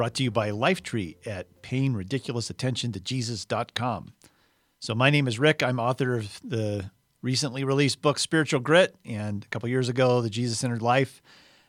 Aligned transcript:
brought 0.00 0.14
to 0.14 0.22
you 0.22 0.30
by 0.30 0.50
Lifetree 0.50 1.14
at 1.26 1.60
paying 1.60 1.92
ridiculous 1.92 2.48
attention 2.48 2.90
So, 4.78 4.94
my 4.94 5.10
name 5.10 5.28
is 5.28 5.38
Rick. 5.38 5.62
I'm 5.62 5.78
author 5.78 6.14
of 6.14 6.40
the 6.42 6.90
recently 7.20 7.64
released 7.64 8.00
book 8.00 8.18
Spiritual 8.18 8.60
Grit 8.60 8.96
and 9.04 9.44
a 9.44 9.48
couple 9.48 9.68
years 9.68 9.90
ago, 9.90 10.22
The 10.22 10.30
Jesus 10.30 10.58
Centered 10.58 10.80
Life, 10.80 11.20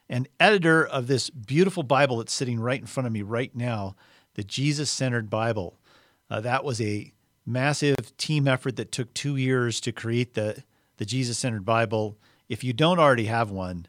and 0.08 0.30
editor 0.40 0.88
of 0.88 1.08
this 1.08 1.30
beautiful 1.30 1.84
Bible 1.84 2.20
that's 2.20 2.32
sitting 2.32 2.58
right 2.58 2.80
in 2.80 2.86
front 2.86 3.06
of 3.06 3.12
me 3.12 3.22
right 3.22 3.54
now, 3.54 3.98
the 4.36 4.46
Jesus 4.46 4.90
Centered 4.90 5.30
Bible. 5.30 5.78
Uh, 6.30 6.40
that 6.40 6.64
was 6.64 6.80
a 6.80 7.12
massive 7.46 8.16
team 8.16 8.48
effort 8.48 8.78
that 8.78 8.94
took 8.94 9.14
two 9.14 9.36
years 9.36 9.82
to 9.82 9.92
create 9.92 10.36
the, 10.36 10.64
the 10.96 11.06
Jesus 11.06 11.38
Centered 11.38 11.66
Bible. 11.66 12.18
If 12.48 12.64
you 12.64 12.72
don't 12.72 12.98
already 12.98 13.26
have 13.26 13.52
one, 13.52 13.88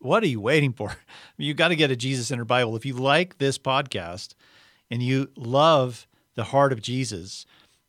what 0.00 0.22
are 0.22 0.28
you 0.28 0.40
waiting 0.40 0.72
for? 0.72 0.96
You 1.36 1.54
got 1.54 1.68
to 1.68 1.76
get 1.76 1.90
a 1.90 1.96
Jesus 1.96 2.26
Centered 2.26 2.44
Bible. 2.44 2.76
If 2.76 2.84
you 2.84 2.92
like 2.92 3.38
this 3.38 3.56
podcast 3.56 4.34
and 4.90 5.02
you 5.02 5.30
love 5.36 6.06
the 6.34 6.44
heart 6.44 6.70
of 6.70 6.82
Jesus, 6.82 7.46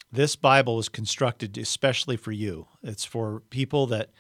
this 0.10 0.38
Bible 0.38 0.78
was 0.78 0.88
constructed 0.88 1.58
especially 1.58 2.16
for 2.16 2.32
you. 2.32 2.68
It's 2.82 3.04
for 3.04 3.42
people 3.50 3.88
that 3.88 4.12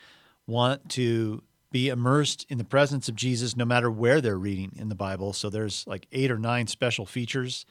want 0.48 0.89
to 0.89 1.44
be 1.72 1.88
immersed 1.88 2.45
in 2.50 2.58
the 2.58 2.66
presence 2.66 3.08
of 3.08 3.16
Jesus 3.16 3.56
no 3.56 3.64
matter 3.64 3.89
where 3.89 4.20
they're 4.20 4.38
reading 4.38 4.73
in 4.76 4.89
the 4.89 4.95
Bible. 4.95 5.31
So 5.31 5.50
there's 5.50 5.88
like 5.88 6.08
eight 6.11 6.30
or 6.30 6.38
nine 6.38 6.67
special 6.67 7.05
features 7.05 7.66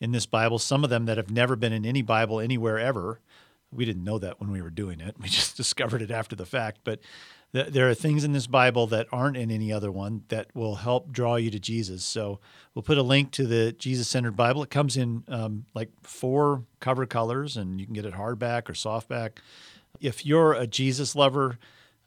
in 0.00 0.12
this 0.12 0.26
Bible, 0.26 0.58
some 0.58 0.84
of 0.84 0.90
them 0.90 1.04
that 1.04 1.18
have 1.18 1.30
never 1.30 1.54
been 1.54 1.72
in 1.72 1.84
any 1.84 2.02
Bible 2.02 2.40
anywhere 2.40 2.78
ever. 2.78 3.20
We 3.70 3.84
didn't 3.84 4.04
know 4.04 4.18
that 4.18 4.40
when 4.40 4.50
we 4.50 4.62
were 4.62 4.70
doing 4.70 5.00
it. 5.00 5.16
We 5.20 5.28
just 5.28 5.56
discovered 5.56 6.00
it 6.00 6.10
after 6.10 6.34
the 6.34 6.46
fact. 6.46 6.80
But 6.84 7.00
th- 7.54 7.68
there 7.68 7.88
are 7.88 7.94
things 7.94 8.24
in 8.24 8.32
this 8.32 8.46
Bible 8.46 8.86
that 8.88 9.06
aren't 9.10 9.38
in 9.38 9.50
any 9.50 9.72
other 9.72 9.90
one 9.90 10.24
that 10.28 10.54
will 10.54 10.74
help 10.76 11.10
draw 11.10 11.36
you 11.36 11.50
to 11.50 11.58
Jesus. 11.58 12.04
So 12.04 12.40
we'll 12.74 12.82
put 12.82 12.98
a 12.98 13.02
link 13.02 13.30
to 13.32 13.46
the 13.46 13.72
Jesus 13.72 14.08
Centered 14.08 14.36
Bible. 14.36 14.62
It 14.62 14.70
comes 14.70 14.96
in 14.96 15.24
um, 15.28 15.64
like 15.72 15.90
four 16.02 16.64
cover 16.80 17.06
colors, 17.06 17.56
and 17.56 17.80
you 17.80 17.86
can 17.86 17.94
get 17.94 18.04
it 18.04 18.14
hardback 18.14 18.68
or 18.68 18.74
softback. 18.74 19.38
If 20.00 20.26
you're 20.26 20.52
a 20.52 20.66
Jesus 20.66 21.16
lover, 21.16 21.58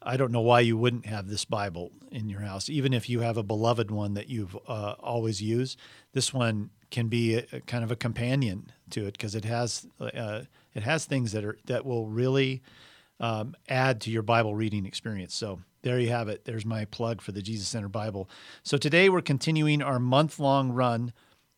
I 0.02 0.16
don't 0.16 0.30
know 0.30 0.42
why 0.42 0.60
you 0.60 0.76
wouldn't 0.76 1.06
have 1.06 1.28
this 1.28 1.44
Bible 1.44 1.90
in 2.12 2.28
your 2.28 2.40
house, 2.40 2.68
even 2.68 2.92
if 2.92 3.08
you 3.08 3.20
have 3.20 3.36
a 3.36 3.42
beloved 3.42 3.90
one 3.90 4.14
that 4.14 4.28
you've 4.28 4.56
uh, 4.68 4.94
always 5.00 5.42
used. 5.42 5.78
This 6.12 6.32
one 6.32 6.70
can 6.90 7.08
be 7.08 7.36
a, 7.36 7.46
a 7.52 7.60
kind 7.60 7.82
of 7.82 7.90
a 7.90 7.96
companion 7.96 8.70
to 8.90 9.06
it 9.06 9.12
because 9.12 9.34
it 9.34 9.44
has 9.44 9.86
uh, 10.00 10.42
it 10.74 10.82
has 10.82 11.04
things 11.04 11.32
that 11.32 11.44
are 11.44 11.58
that 11.64 11.84
will 11.84 12.06
really 12.06 12.62
um, 13.20 13.54
add 13.68 14.00
to 14.02 14.10
your 14.10 14.22
Bible 14.22 14.54
reading 14.54 14.86
experience. 14.86 15.34
So 15.34 15.60
there 15.82 15.98
you 15.98 16.10
have 16.10 16.28
it. 16.28 16.44
There's 16.44 16.64
my 16.64 16.84
plug 16.86 17.20
for 17.20 17.32
the 17.32 17.42
Jesus 17.42 17.68
Center 17.68 17.88
Bible. 17.88 18.28
So 18.62 18.76
today 18.76 19.08
we're 19.08 19.22
continuing 19.22 19.82
our 19.82 19.98
month 19.98 20.38
long 20.38 20.72
run 20.72 21.12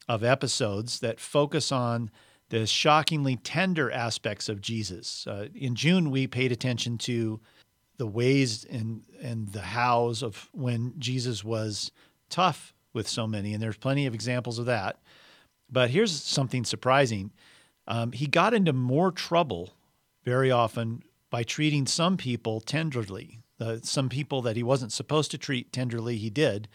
of 0.09 0.25
episodes 0.25 1.01
that 1.01 1.21
focus 1.21 1.71
on 1.71 2.11
the 2.49 2.67
shockingly 2.67 3.37
tender 3.37 3.91
aspects 3.91 4.49
of 4.49 4.61
Jesus. 4.61 5.27
Uh, 5.27 5.49
in 5.55 5.75
June, 5.75 6.11
we 6.11 6.27
paid 6.27 6.53
attention 6.53 6.99
to 6.99 7.41
the 7.97 8.07
ways 8.07 8.65
and 8.65 9.03
and 9.23 9.53
the 9.53 9.61
hows 9.61 10.23
of 10.23 10.49
when 10.53 10.95
Jesus 10.99 11.45
was 11.45 11.93
tough 12.29 12.75
with 12.93 13.07
so 13.07 13.27
many, 13.27 13.53
and 13.53 13.63
there's 13.63 13.77
plenty 13.77 14.07
of 14.07 14.15
examples 14.15 14.59
of 14.59 14.67
that. 14.67 14.99
But 15.71 15.91
here's 15.91 16.11
something 16.11 16.65
surprising: 16.65 17.31
um, 17.87 18.13
he 18.13 18.27
got 18.27 18.53
into 18.53 18.73
more 18.73 19.13
trouble 19.13 19.75
very 20.25 20.51
often 20.51 21.03
by 21.31 21.43
treating 21.43 21.87
some 21.87 22.17
people 22.17 22.61
tenderly. 22.61 23.41
Uh, 23.59 23.77
some 23.83 24.09
people 24.09 24.43
that 24.43 24.57
he 24.57 24.63
wasn't 24.63 24.93
supposed 24.93 25.31
to 25.31 25.39
treat 25.39 25.73
tenderly, 25.73 26.17
he 26.17 26.31
did, 26.31 26.67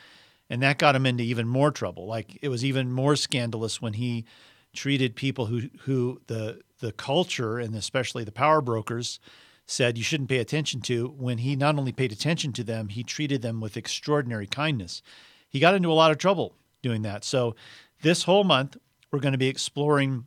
and 0.49 0.61
that 0.61 0.77
got 0.77 0.95
him 0.95 1.05
into 1.05 1.23
even 1.23 1.47
more 1.47 1.71
trouble. 1.71 2.05
Like 2.05 2.37
it 2.41 2.49
was 2.49 2.63
even 2.63 2.91
more 2.91 3.15
scandalous 3.15 3.81
when 3.81 3.93
he 3.93 4.25
treated 4.73 5.15
people 5.15 5.47
who 5.47 5.63
who 5.81 6.21
the 6.27 6.61
the 6.79 6.91
culture 6.91 7.57
and 7.57 7.75
especially 7.75 8.23
the 8.23 8.31
power 8.31 8.61
brokers 8.61 9.19
said 9.65 9.97
you 9.97 10.03
shouldn't 10.03 10.29
pay 10.29 10.37
attention 10.37 10.81
to 10.81 11.07
when 11.17 11.39
he 11.39 11.55
not 11.55 11.77
only 11.77 11.91
paid 11.91 12.11
attention 12.11 12.53
to 12.53 12.63
them, 12.63 12.89
he 12.89 13.03
treated 13.03 13.41
them 13.41 13.59
with 13.59 13.77
extraordinary 13.77 14.47
kindness. 14.47 15.01
He 15.49 15.59
got 15.59 15.73
into 15.73 15.91
a 15.91 15.93
lot 15.93 16.11
of 16.11 16.17
trouble 16.17 16.55
doing 16.81 17.01
that. 17.01 17.23
So, 17.23 17.55
this 18.01 18.23
whole 18.23 18.43
month, 18.43 18.77
we're 19.11 19.19
going 19.19 19.31
to 19.31 19.37
be 19.37 19.47
exploring 19.47 20.25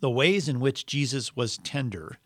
the 0.00 0.10
ways 0.10 0.48
in 0.48 0.60
which 0.60 0.86
Jesus 0.86 1.36
was 1.36 1.58
tender 1.58 2.18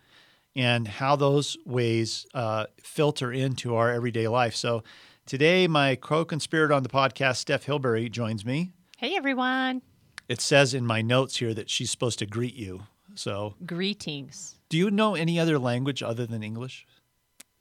and 0.56 0.88
how 0.88 1.14
those 1.14 1.56
ways 1.66 2.26
uh, 2.34 2.66
filter 2.82 3.30
into 3.30 3.76
our 3.76 3.92
everyday 3.92 4.26
life. 4.26 4.56
So, 4.56 4.82
today, 5.26 5.68
my 5.68 5.94
co 5.94 6.24
conspirator 6.24 6.72
on 6.72 6.82
the 6.82 6.88
podcast, 6.88 7.36
Steph 7.36 7.66
Hilberry, 7.66 8.10
joins 8.10 8.44
me. 8.44 8.72
Hey, 8.96 9.14
everyone. 9.14 9.82
It 10.28 10.40
says 10.40 10.74
in 10.74 10.84
my 10.84 11.02
notes 11.02 11.36
here 11.36 11.54
that 11.54 11.70
she's 11.70 11.90
supposed 11.90 12.18
to 12.20 12.26
greet 12.26 12.54
you. 12.54 12.84
So, 13.14 13.54
greetings. 13.64 14.56
Do 14.68 14.76
you 14.76 14.90
know 14.90 15.14
any 15.14 15.38
other 15.38 15.58
language 15.58 16.02
other 16.02 16.26
than 16.26 16.42
English? 16.42 16.86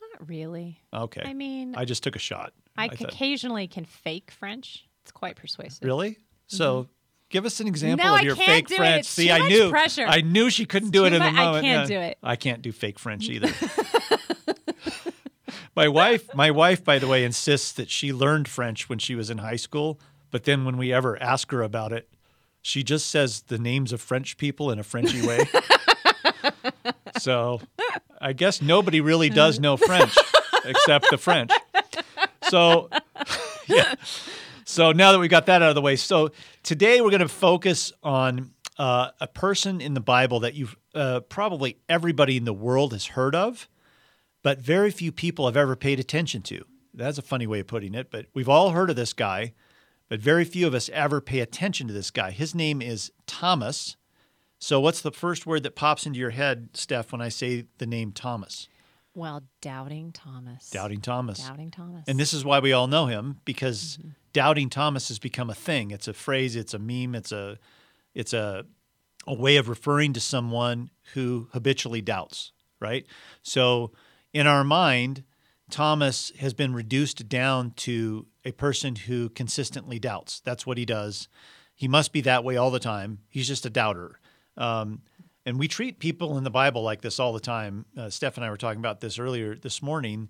Not 0.01 0.27
really. 0.27 0.81
Okay. 0.93 1.21
I 1.23 1.33
mean, 1.33 1.75
I 1.75 1.85
just 1.85 2.01
took 2.01 2.15
a 2.15 2.19
shot. 2.19 2.53
I, 2.77 2.85
I 2.85 2.87
occasionally 2.87 3.67
can 3.67 3.85
fake 3.85 4.31
French. 4.31 4.85
It's 5.03 5.11
quite 5.11 5.35
persuasive. 5.35 5.83
Really? 5.83 6.17
So, 6.47 6.83
mm-hmm. 6.83 6.91
Give 7.29 7.45
us 7.45 7.59
an 7.59 7.67
example 7.67 8.05
no, 8.05 8.15
of 8.15 8.23
your 8.23 8.35
fake 8.35 8.69
French. 8.69 9.05
It. 9.05 9.05
See, 9.05 9.31
I 9.31 9.47
knew. 9.47 9.69
Pressure. 9.69 10.05
I 10.07 10.21
knew 10.21 10.49
she 10.49 10.65
couldn't 10.65 10.91
do 10.91 11.05
it 11.05 11.13
in 11.13 11.21
the 11.21 11.31
moment. 11.31 11.37
I 11.37 11.61
can't 11.61 11.89
yeah. 11.89 11.97
do 11.97 12.03
it. 12.03 12.17
I 12.23 12.35
can't 12.35 12.61
do 12.61 12.71
fake 12.71 12.99
French 12.99 13.29
either. 13.29 13.51
my 15.75 15.87
wife, 15.87 16.33
my 16.33 16.51
wife, 16.51 16.83
by 16.83 16.99
the 16.99 17.07
way, 17.07 17.23
insists 17.23 17.71
that 17.73 17.89
she 17.89 18.13
learned 18.13 18.47
French 18.47 18.89
when 18.89 18.99
she 18.99 19.15
was 19.15 19.29
in 19.29 19.39
high 19.39 19.55
school. 19.55 19.99
But 20.31 20.43
then 20.43 20.65
when 20.65 20.77
we 20.77 20.91
ever 20.91 21.21
ask 21.21 21.51
her 21.51 21.61
about 21.61 21.93
it, 21.93 22.09
she 22.61 22.83
just 22.83 23.09
says 23.09 23.43
the 23.43 23.59
names 23.59 23.93
of 23.93 24.01
French 24.01 24.37
people 24.37 24.71
in 24.71 24.79
a 24.79 24.83
Frenchy 24.83 25.25
way. 25.25 25.45
so 27.19 27.61
I 28.19 28.33
guess 28.33 28.61
nobody 28.61 29.01
really 29.01 29.29
does 29.29 29.59
know 29.59 29.77
French 29.77 30.15
except 30.65 31.09
the 31.11 31.17
French. 31.17 31.51
So, 32.49 32.89
yeah. 33.67 33.93
So 34.65 34.91
now 34.91 35.11
that 35.11 35.19
we've 35.19 35.29
got 35.29 35.45
that 35.45 35.61
out 35.61 35.69
of 35.69 35.75
the 35.75 35.81
way, 35.81 35.95
so 35.95 36.31
today 36.63 36.99
we're 36.99 37.11
going 37.11 37.21
to 37.21 37.29
focus 37.29 37.93
on 38.03 38.51
uh, 38.77 39.11
a 39.21 39.27
person 39.27 39.79
in 39.79 39.93
the 39.93 40.01
Bible 40.01 40.41
that 40.41 40.55
you've 40.55 40.75
uh, 40.93 41.21
probably 41.21 41.77
everybody 41.87 42.35
in 42.35 42.43
the 42.43 42.53
world 42.53 42.91
has 42.91 43.05
heard 43.05 43.35
of, 43.35 43.69
but 44.43 44.59
very 44.59 44.91
few 44.91 45.11
people 45.11 45.45
have 45.45 45.55
ever 45.55 45.75
paid 45.75 45.99
attention 45.99 46.41
to. 46.43 46.65
That's 46.93 47.17
a 47.17 47.21
funny 47.21 47.47
way 47.47 47.61
of 47.61 47.67
putting 47.67 47.93
it, 47.93 48.11
but 48.11 48.25
we've 48.33 48.49
all 48.49 48.71
heard 48.71 48.89
of 48.89 48.95
this 48.95 49.13
guy 49.13 49.53
but 50.09 50.19
very 50.19 50.45
few 50.45 50.67
of 50.67 50.73
us 50.73 50.89
ever 50.89 51.21
pay 51.21 51.39
attention 51.39 51.87
to 51.87 51.93
this 51.93 52.11
guy. 52.11 52.31
His 52.31 52.53
name 52.53 52.81
is 52.81 53.11
Thomas. 53.25 53.95
So, 54.59 54.79
what's 54.79 55.01
the 55.01 55.11
first 55.11 55.45
word 55.45 55.63
that 55.63 55.75
pops 55.75 56.05
into 56.05 56.19
your 56.19 56.29
head, 56.31 56.69
Steph, 56.73 57.11
when 57.11 57.21
I 57.21 57.29
say 57.29 57.65
the 57.77 57.85
name 57.85 58.11
Thomas? 58.11 58.67
Well, 59.13 59.43
doubting 59.61 60.11
Thomas. 60.11 60.69
Doubting 60.69 61.01
Thomas. 61.01 61.39
Doubting 61.39 61.71
Thomas. 61.71 62.03
And 62.07 62.19
this 62.19 62.33
is 62.33 62.43
why 62.43 62.59
we 62.59 62.73
all 62.73 62.87
know 62.87 63.05
him 63.05 63.39
because 63.45 63.97
mm-hmm. 63.99 64.09
Doubting 64.35 64.69
Thomas 64.69 65.07
has 65.07 65.17
become 65.17 65.49
a 65.49 65.55
thing. 65.55 65.91
It's 65.91 66.09
a 66.09 66.13
phrase, 66.13 66.57
it's 66.57 66.73
a 66.73 66.79
meme, 66.79 67.15
it's 67.15 67.31
a 67.31 67.57
it's 68.13 68.33
a 68.33 68.65
a 69.25 69.33
way 69.33 69.55
of 69.55 69.69
referring 69.69 70.11
to 70.11 70.19
someone 70.19 70.91
who 71.13 71.47
habitually 71.53 72.01
doubts, 72.01 72.51
right? 72.81 73.05
So, 73.41 73.93
in 74.33 74.45
our 74.45 74.65
mind, 74.65 75.23
Thomas 75.71 76.33
has 76.39 76.53
been 76.53 76.73
reduced 76.73 77.29
down 77.29 77.71
to 77.77 78.27
a 78.43 78.51
person 78.51 78.97
who 78.97 79.29
consistently 79.29 79.99
doubts. 79.99 80.41
That's 80.41 80.67
what 80.67 80.77
he 80.77 80.85
does. 80.85 81.29
He 81.73 81.87
must 81.87 82.11
be 82.11 82.21
that 82.21 82.43
way 82.43 82.57
all 82.57 82.71
the 82.71 82.79
time. 82.79 83.19
He's 83.29 83.47
just 83.47 83.65
a 83.65 83.69
doubter. 83.69 84.19
Um, 84.57 85.01
and 85.45 85.57
we 85.57 85.69
treat 85.69 85.99
people 85.99 86.37
in 86.37 86.43
the 86.43 86.51
Bible 86.51 86.83
like 86.83 87.01
this 87.01 87.19
all 87.21 87.31
the 87.31 87.39
time. 87.39 87.85
Uh, 87.97 88.09
Steph 88.09 88.35
and 88.35 88.45
I 88.45 88.49
were 88.49 88.57
talking 88.57 88.79
about 88.79 88.99
this 88.99 89.17
earlier 89.17 89.55
this 89.55 89.81
morning. 89.81 90.27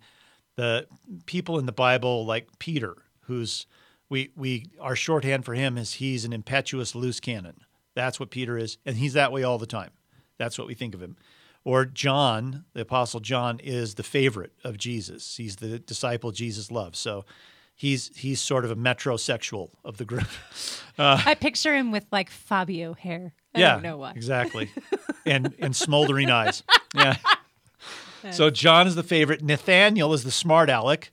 The 0.57 0.87
people 1.25 1.57
in 1.57 1.65
the 1.65 1.71
Bible, 1.71 2.25
like 2.25 2.47
Peter, 2.59 2.95
who's 3.21 3.65
we 4.09 4.31
we 4.35 4.71
our 4.79 4.95
shorthand 4.95 5.45
for 5.45 5.53
him 5.53 5.77
is 5.77 5.93
he's 5.93 6.25
an 6.25 6.33
impetuous 6.33 6.95
loose 6.95 7.19
cannon. 7.19 7.61
That's 7.95 8.19
what 8.19 8.29
Peter 8.29 8.57
is, 8.57 8.77
and 8.85 8.97
he's 8.97 9.13
that 9.13 9.31
way 9.31 9.43
all 9.43 9.57
the 9.57 9.65
time. 9.65 9.91
That's 10.37 10.57
what 10.57 10.67
we 10.67 10.73
think 10.73 10.93
of 10.93 11.01
him. 11.01 11.15
Or 11.63 11.85
John, 11.85 12.65
the 12.73 12.81
apostle 12.81 13.19
John, 13.19 13.59
is 13.63 13.95
the 13.95 14.03
favorite 14.03 14.51
of 14.63 14.77
Jesus. 14.77 15.37
He's 15.37 15.55
the 15.55 15.79
disciple 15.79 16.31
Jesus 16.31 16.69
loves. 16.71 16.99
So 16.99 17.25
he's 17.73 18.11
he's 18.15 18.39
sort 18.39 18.65
of 18.65 18.71
a 18.71 18.75
metrosexual 18.75 19.69
of 19.83 19.97
the 19.97 20.05
group. 20.05 20.27
Uh, 20.97 21.21
I 21.25 21.35
picture 21.35 21.75
him 21.75 21.91
with 21.91 22.05
like 22.09 22.29
Fabio 22.29 22.93
hair. 22.93 23.33
I 23.53 23.59
yeah, 23.59 23.73
don't 23.73 23.83
know 23.83 23.97
why. 23.97 24.11
exactly, 24.11 24.69
and 25.25 25.53
and 25.59 25.75
smoldering 25.75 26.29
eyes. 26.31 26.63
Yeah. 26.93 27.17
So 28.31 28.49
John 28.49 28.87
is 28.87 28.95
the 28.95 29.03
favorite. 29.03 29.43
Nathaniel 29.43 30.11
is 30.13 30.23
the 30.23 30.31
smart 30.31 30.67
aleck. 30.69 31.11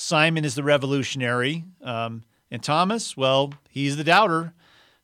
Simon 0.00 0.44
is 0.44 0.54
the 0.54 0.62
revolutionary, 0.62 1.64
um, 1.82 2.22
and 2.52 2.62
Thomas, 2.62 3.16
well, 3.16 3.52
he's 3.68 3.96
the 3.96 4.04
doubter. 4.04 4.54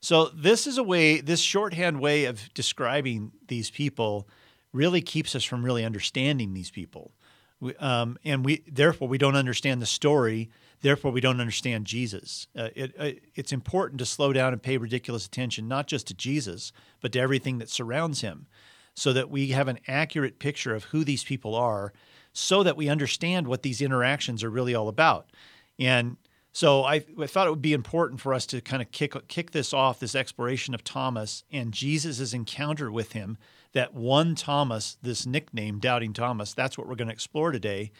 So 0.01 0.27
this 0.27 0.69
is 0.69 0.79
a 0.79 0.85
way, 0.85 1.21
this 1.21 1.41
shorthand 1.41 2.01
way 2.01 2.27
of 2.27 2.49
describing 2.55 3.33
these 3.49 3.71
people, 3.71 4.29
really 4.73 5.03
keeps 5.03 5.35
us 5.35 5.43
from 5.43 5.65
really 5.65 5.85
understanding 5.85 6.55
these 6.55 6.71
people, 6.71 7.13
we, 7.61 7.75
um, 7.77 8.19
and 8.25 8.45
we 8.45 8.63
therefore 8.71 9.09
we 9.09 9.19
don't 9.19 9.37
understand 9.37 9.83
the 9.83 9.87
story. 9.87 10.49
Therefore, 10.81 11.13
we 11.13 11.23
don't 11.23 11.41
understand 11.41 11.87
Jesus. 11.87 12.47
Uh, 12.55 12.69
it, 12.75 12.95
uh, 12.99 13.13
it's 13.35 13.53
important 13.53 13.99
to 14.01 14.05
slow 14.05 14.35
down 14.35 14.53
and 14.53 14.63
pay 14.63 14.77
ridiculous 14.77 15.25
attention, 15.25 15.67
not 15.67 15.87
just 15.87 16.07
to 16.09 16.15
Jesus, 16.15 16.73
but 17.01 17.13
to 17.13 17.21
everything 17.21 17.59
that 17.59 17.71
surrounds 17.71 18.21
him 18.21 18.47
so 18.95 19.13
that 19.15 19.31
we 19.31 19.49
have 19.49 19.67
an 19.69 19.79
accurate 19.89 20.39
picture 20.39 20.75
of 20.75 20.85
who 20.85 21.03
these 21.03 21.25
people 21.25 21.55
are, 21.55 21.95
so 22.35 22.63
that 22.63 22.77
we 22.77 22.91
understand 22.91 23.47
what 23.47 23.63
these 23.63 23.81
interactions 23.81 24.45
are 24.45 24.51
really 24.51 24.75
all 24.75 24.89
about. 24.89 25.31
And 25.79 26.19
so 26.53 26.85
I, 26.85 27.05
I 27.19 27.27
thought 27.27 27.47
it 27.47 27.51
would 27.51 27.63
be 27.63 27.73
important 27.73 28.21
for 28.21 28.35
us 28.35 28.45
to 28.47 28.61
kind 28.61 28.83
of 28.83 28.91
kick 28.91 29.15
kick 29.29 29.53
this 29.53 29.73
off, 29.73 29.99
this 29.99 30.15
exploration 30.15 30.75
of 30.75 30.85
Thomas 30.85 31.45
and 31.51 31.73
Jesus' 31.73 32.35
encounter 32.35 32.93
with 32.93 33.13
him. 33.13 33.39
That 33.73 33.95
one 33.95 34.37
Thomas, 34.37 34.97
this 35.03 35.27
nickname, 35.27 35.81
Doubting 35.81 36.13
Thomas, 36.13 36.55
that's 36.55 36.79
what 36.79 36.87
we're 36.87 36.95
going 36.95 37.09
to 37.09 37.15
explore 37.15 37.51
today, 37.51 37.91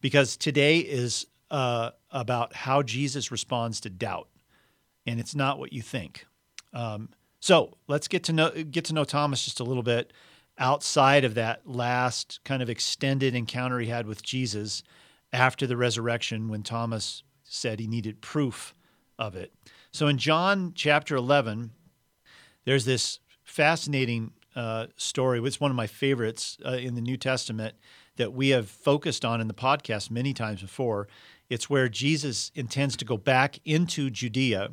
because 0.00 0.36
today 0.36 0.78
is 0.78 1.26
uh, 1.52 1.90
about 2.10 2.54
how 2.54 2.82
Jesus 2.82 3.30
responds 3.30 3.80
to 3.82 3.90
doubt, 3.90 4.28
and 5.06 5.20
it's 5.20 5.36
not 5.36 5.60
what 5.60 5.72
you 5.72 5.82
think. 5.82 6.26
Um, 6.72 7.10
so 7.38 7.76
let's 7.86 8.08
get 8.08 8.24
to 8.24 8.32
know 8.32 8.50
get 8.50 8.86
to 8.86 8.94
know 8.94 9.04
Thomas 9.04 9.44
just 9.44 9.60
a 9.60 9.64
little 9.64 9.84
bit 9.84 10.12
outside 10.60 11.24
of 11.24 11.34
that 11.34 11.66
last 11.66 12.38
kind 12.44 12.62
of 12.62 12.70
extended 12.70 13.34
encounter 13.34 13.80
he 13.80 13.88
had 13.88 14.06
with 14.06 14.22
Jesus 14.22 14.82
after 15.32 15.66
the 15.66 15.76
resurrection 15.76 16.48
when 16.48 16.62
Thomas 16.62 17.22
said 17.42 17.80
he 17.80 17.86
needed 17.86 18.20
proof 18.20 18.74
of 19.18 19.34
it. 19.34 19.52
So 19.90 20.06
in 20.06 20.18
John 20.18 20.72
chapter 20.74 21.16
11, 21.16 21.70
there's 22.64 22.84
this 22.84 23.18
fascinating 23.42 24.32
uh, 24.54 24.86
story. 24.96 25.40
It's 25.40 25.60
one 25.60 25.70
of 25.70 25.76
my 25.76 25.86
favorites 25.86 26.58
uh, 26.64 26.72
in 26.72 26.94
the 26.94 27.00
New 27.00 27.16
Testament 27.16 27.74
that 28.16 28.32
we 28.32 28.50
have 28.50 28.68
focused 28.68 29.24
on 29.24 29.40
in 29.40 29.48
the 29.48 29.54
podcast 29.54 30.10
many 30.10 30.34
times 30.34 30.60
before. 30.60 31.08
It's 31.48 31.70
where 31.70 31.88
Jesus 31.88 32.52
intends 32.54 32.96
to 32.98 33.04
go 33.04 33.16
back 33.16 33.58
into 33.64 34.10
Judea 34.10 34.70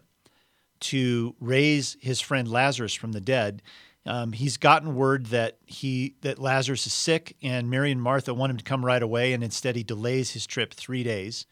to 0.80 1.36
raise 1.40 1.98
his 2.02 2.22
friend 2.22 2.48
Lazarus 2.48 2.94
from 2.94 3.14
the 3.14 3.22
dead. 3.22 3.64
Um, 4.08 4.32
he's 4.32 4.58
gotten 4.58 4.96
word 4.96 5.28
that 5.28 5.58
he 5.66 6.16
that 6.22 6.40
Lazarus 6.40 6.88
is 6.88 6.94
sick, 6.94 7.36
and 7.44 7.70
Mary 7.70 7.92
and 7.92 8.02
Martha 8.02 8.34
want 8.34 8.52
him 8.52 8.58
to 8.58 8.64
come 8.64 8.86
right 8.86 9.04
away, 9.04 9.34
and 9.34 9.44
instead 9.44 9.76
he 9.76 9.84
delays 9.84 10.32
his 10.32 10.48
trip 10.48 10.74
three 10.74 11.04
days. 11.04 11.46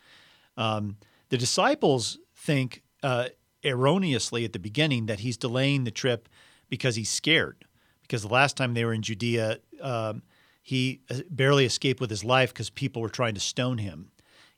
Um, 0.57 0.97
the 1.29 1.37
disciples 1.37 2.17
think 2.35 2.83
uh, 3.03 3.27
erroneously 3.63 4.45
at 4.45 4.53
the 4.53 4.59
beginning 4.59 5.07
that 5.07 5.19
he's 5.19 5.37
delaying 5.37 5.83
the 5.83 5.91
trip 5.91 6.29
because 6.69 6.95
he's 6.95 7.09
scared. 7.09 7.65
Because 8.01 8.21
the 8.21 8.29
last 8.29 8.55
time 8.55 8.73
they 8.73 8.85
were 8.85 8.93
in 8.93 9.01
Judea, 9.01 9.59
um, 9.81 10.21
he 10.61 11.01
uh, 11.09 11.19
barely 11.29 11.65
escaped 11.65 11.99
with 11.99 12.09
his 12.09 12.23
life 12.23 12.53
because 12.53 12.69
people 12.69 13.01
were 13.01 13.09
trying 13.09 13.33
to 13.33 13.39
stone 13.39 13.79
him. 13.79 14.11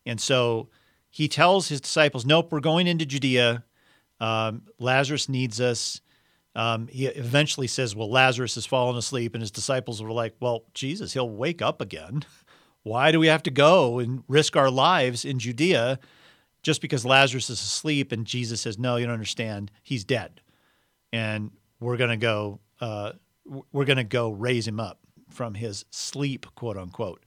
And 0.06 0.22
so 0.22 0.70
he 1.10 1.28
tells 1.28 1.70
his 1.70 1.82
disciples, 1.82 2.26
Nope, 2.26 2.52
we're 2.52 2.60
going 2.60 2.88
into 2.88 3.06
Judea. 3.06 3.64
Um, 4.20 4.64
Lazarus 4.80 5.30
needs 5.30 5.60
us. 5.62 6.02
Um, 6.58 6.88
he 6.88 7.06
eventually 7.06 7.68
says, 7.68 7.96
Well, 7.96 8.10
Lazarus 8.10 8.56
has 8.56 8.66
fallen 8.66 8.98
asleep. 8.98 9.36
And 9.36 9.44
his 9.44 9.52
disciples 9.52 10.02
were 10.02 10.12
like, 10.12 10.36
Well, 10.40 10.64
Jesus, 10.74 11.14
he'll 11.14 11.30
wake 11.30 11.62
up 11.62 11.80
again. 11.80 12.26
Why 12.84 13.12
do 13.12 13.20
we 13.20 13.28
have 13.28 13.44
to 13.44 13.52
go 13.52 14.00
and 14.00 14.24
risk 14.28 14.56
our 14.56 14.72
lives 14.72 15.24
in 15.24 15.40
Judea 15.40 16.00
just 16.64 16.82
because 16.82 17.06
Lazarus 17.06 17.50
is 17.52 17.62
asleep? 17.62 18.12
And 18.12 18.26
Jesus 18.26 18.60
says, 18.60 18.80
No, 18.80 18.96
you 18.96 19.06
don't 19.06 19.14
understand. 19.14 19.70
He's 19.84 20.04
dead. 20.04 20.42
And 21.14 21.52
we're 21.80 21.98
going 21.98 22.10
to 22.10 22.18
go. 22.18 22.60
Uh, 22.82 23.14
we're 23.72 23.86
going 23.86 23.98
to 23.98 24.04
go 24.04 24.32
raise 24.32 24.68
him 24.68 24.80
up 24.80 25.00
from 25.30 25.54
his 25.54 25.86
sleep, 25.92 26.48
quote 26.56 26.76
unquote. 26.76 27.24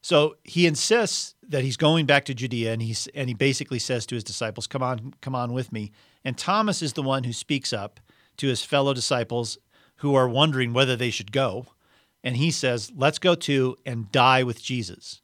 So 0.00 0.36
he 0.44 0.66
insists 0.66 1.34
that 1.48 1.62
he's 1.64 1.76
going 1.76 2.06
back 2.06 2.24
to 2.26 2.34
Judea, 2.34 2.72
and 2.72 2.80
he's 2.80 3.08
and 3.14 3.28
he 3.28 3.34
basically 3.34 3.80
says 3.80 4.06
to 4.06 4.14
his 4.14 4.24
disciples, 4.24 4.68
"Come 4.68 4.82
on, 4.82 5.14
come 5.20 5.34
on 5.34 5.52
with 5.52 5.72
me." 5.72 5.90
And 6.24 6.38
Thomas 6.38 6.82
is 6.82 6.92
the 6.92 7.02
one 7.02 7.24
who 7.24 7.32
speaks 7.32 7.72
up 7.72 8.00
to 8.40 8.48
his 8.48 8.64
fellow 8.64 8.94
disciples 8.94 9.58
who 9.96 10.14
are 10.14 10.28
wondering 10.28 10.72
whether 10.72 10.96
they 10.96 11.10
should 11.10 11.30
go, 11.30 11.66
and 12.24 12.36
he 12.36 12.50
says, 12.50 12.90
"Let's 12.96 13.18
go 13.18 13.34
too 13.34 13.76
and 13.84 14.10
die 14.10 14.42
with 14.42 14.62
Jesus." 14.62 15.20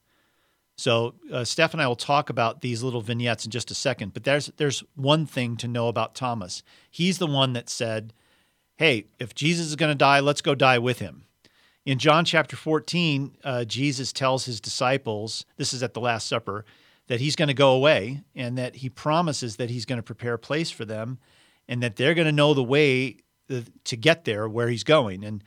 So 0.76 1.14
uh, 1.32 1.44
Steph 1.44 1.72
and 1.72 1.82
I 1.82 1.88
will 1.88 1.96
talk 1.96 2.28
about 2.28 2.60
these 2.60 2.82
little 2.82 3.00
vignettes 3.00 3.46
in 3.46 3.50
just 3.50 3.70
a 3.70 3.74
second, 3.74 4.12
but 4.12 4.24
there's 4.24 4.52
there's 4.58 4.84
one 4.94 5.24
thing 5.24 5.56
to 5.58 5.68
know 5.68 5.88
about 5.88 6.14
Thomas. 6.14 6.62
He's 6.90 7.18
the 7.18 7.26
one 7.26 7.54
that 7.54 7.70
said, 7.70 8.12
"Hey, 8.76 9.06
if 9.18 9.34
Jesus 9.34 9.66
is 9.66 9.76
going 9.76 9.92
to 9.92 9.98
die, 9.98 10.20
let's 10.20 10.42
go 10.42 10.54
die 10.54 10.78
with 10.78 10.98
him." 10.98 11.24
In 11.86 12.00
John 12.00 12.24
chapter 12.24 12.56
14, 12.56 13.36
uh, 13.44 13.64
Jesus 13.64 14.12
tells 14.12 14.44
his 14.44 14.60
disciples, 14.60 15.46
this 15.56 15.72
is 15.72 15.84
at 15.84 15.94
the 15.94 16.00
Last 16.00 16.26
Supper, 16.26 16.64
that 17.06 17.20
he's 17.20 17.36
going 17.36 17.46
to 17.46 17.54
go 17.54 17.70
away 17.70 18.24
and 18.34 18.58
that 18.58 18.76
he 18.76 18.88
promises 18.88 19.54
that 19.56 19.70
he's 19.70 19.84
going 19.84 19.98
to 19.98 20.02
prepare 20.02 20.34
a 20.34 20.38
place 20.38 20.68
for 20.68 20.84
them 20.84 21.18
and 21.68 21.82
that 21.82 21.96
they're 21.96 22.14
going 22.14 22.26
to 22.26 22.32
know 22.32 22.54
the 22.54 22.62
way 22.62 23.18
to 23.84 23.96
get 23.96 24.24
there 24.24 24.48
where 24.48 24.68
he's 24.68 24.84
going. 24.84 25.24
And, 25.24 25.42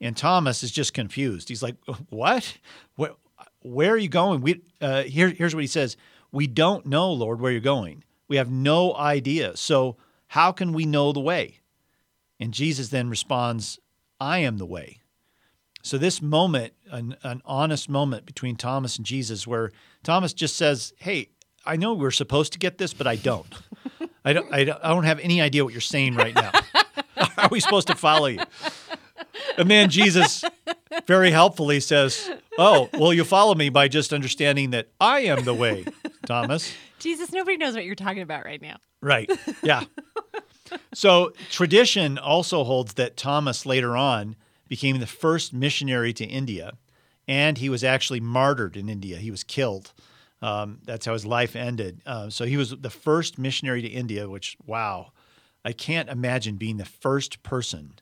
and 0.00 0.16
Thomas 0.16 0.62
is 0.62 0.70
just 0.70 0.94
confused. 0.94 1.48
He's 1.48 1.62
like, 1.62 1.76
What? 2.08 2.58
Where, 2.96 3.12
where 3.60 3.92
are 3.92 3.98
you 3.98 4.08
going? 4.08 4.40
We, 4.40 4.62
uh, 4.80 5.02
here, 5.04 5.28
here's 5.28 5.54
what 5.54 5.62
he 5.62 5.68
says 5.68 5.96
We 6.30 6.46
don't 6.46 6.86
know, 6.86 7.12
Lord, 7.12 7.40
where 7.40 7.52
you're 7.52 7.60
going. 7.60 8.04
We 8.28 8.36
have 8.36 8.50
no 8.50 8.94
idea. 8.94 9.56
So, 9.56 9.96
how 10.28 10.52
can 10.52 10.72
we 10.72 10.86
know 10.86 11.12
the 11.12 11.20
way? 11.20 11.60
And 12.40 12.54
Jesus 12.54 12.88
then 12.88 13.10
responds, 13.10 13.78
I 14.18 14.38
am 14.38 14.56
the 14.56 14.66
way. 14.66 15.02
So 15.82 15.98
this 15.98 16.22
moment, 16.22 16.72
an, 16.90 17.16
an, 17.22 17.42
honest 17.44 17.88
moment 17.88 18.24
between 18.24 18.56
Thomas 18.56 18.96
and 18.96 19.04
Jesus, 19.04 19.46
where 19.46 19.72
Thomas 20.04 20.32
just 20.32 20.56
says, 20.56 20.92
"Hey, 20.98 21.30
I 21.66 21.76
know 21.76 21.92
we're 21.92 22.12
supposed 22.12 22.52
to 22.52 22.58
get 22.58 22.78
this, 22.78 22.94
but 22.94 23.06
I 23.06 23.16
don't. 23.16 23.52
I 24.24 24.32
don't. 24.32 24.52
I 24.52 24.64
don't, 24.64 24.78
I 24.82 24.88
don't 24.88 25.04
have 25.04 25.18
any 25.20 25.40
idea 25.40 25.64
what 25.64 25.72
you're 25.72 25.80
saying 25.80 26.14
right 26.14 26.34
now. 26.34 26.52
Are 27.38 27.48
we 27.50 27.60
supposed 27.60 27.88
to 27.88 27.94
follow 27.94 28.26
you?" 28.26 28.40
And 29.58 29.70
then 29.70 29.90
Jesus 29.90 30.44
very 31.06 31.30
helpfully 31.30 31.80
says, 31.80 32.30
"Oh, 32.58 32.88
well, 32.94 33.12
you 33.12 33.24
follow 33.24 33.54
me 33.54 33.68
by 33.68 33.88
just 33.88 34.12
understanding 34.12 34.70
that 34.70 34.88
I 35.00 35.20
am 35.20 35.44
the 35.44 35.54
way, 35.54 35.84
Thomas." 36.26 36.72
Jesus, 36.98 37.32
nobody 37.32 37.56
knows 37.56 37.74
what 37.74 37.84
you're 37.84 37.96
talking 37.96 38.22
about 38.22 38.44
right 38.44 38.62
now. 38.62 38.76
Right. 39.00 39.28
Yeah. 39.62 39.82
so 40.94 41.32
tradition 41.50 42.16
also 42.16 42.62
holds 42.62 42.94
that 42.94 43.16
Thomas 43.16 43.66
later 43.66 43.96
on 43.96 44.36
became 44.68 45.00
the 45.00 45.06
first 45.06 45.52
missionary 45.52 46.12
to 46.12 46.24
India, 46.24 46.74
and 47.26 47.58
he 47.58 47.68
was 47.68 47.82
actually 47.82 48.20
martyred 48.20 48.76
in 48.76 48.88
India. 48.88 49.18
He 49.18 49.30
was 49.30 49.42
killed. 49.42 49.92
Um, 50.42 50.80
that's 50.84 51.06
how 51.06 51.12
his 51.12 51.24
life 51.24 51.54
ended. 51.54 52.02
Uh, 52.04 52.28
so 52.28 52.44
he 52.44 52.56
was 52.56 52.70
the 52.70 52.90
first 52.90 53.38
missionary 53.38 53.80
to 53.80 53.88
India, 53.88 54.28
which, 54.28 54.56
wow, 54.66 55.12
I 55.64 55.72
can't 55.72 56.08
imagine 56.08 56.56
being 56.56 56.76
the 56.76 56.84
first 56.84 57.42
person 57.44 57.94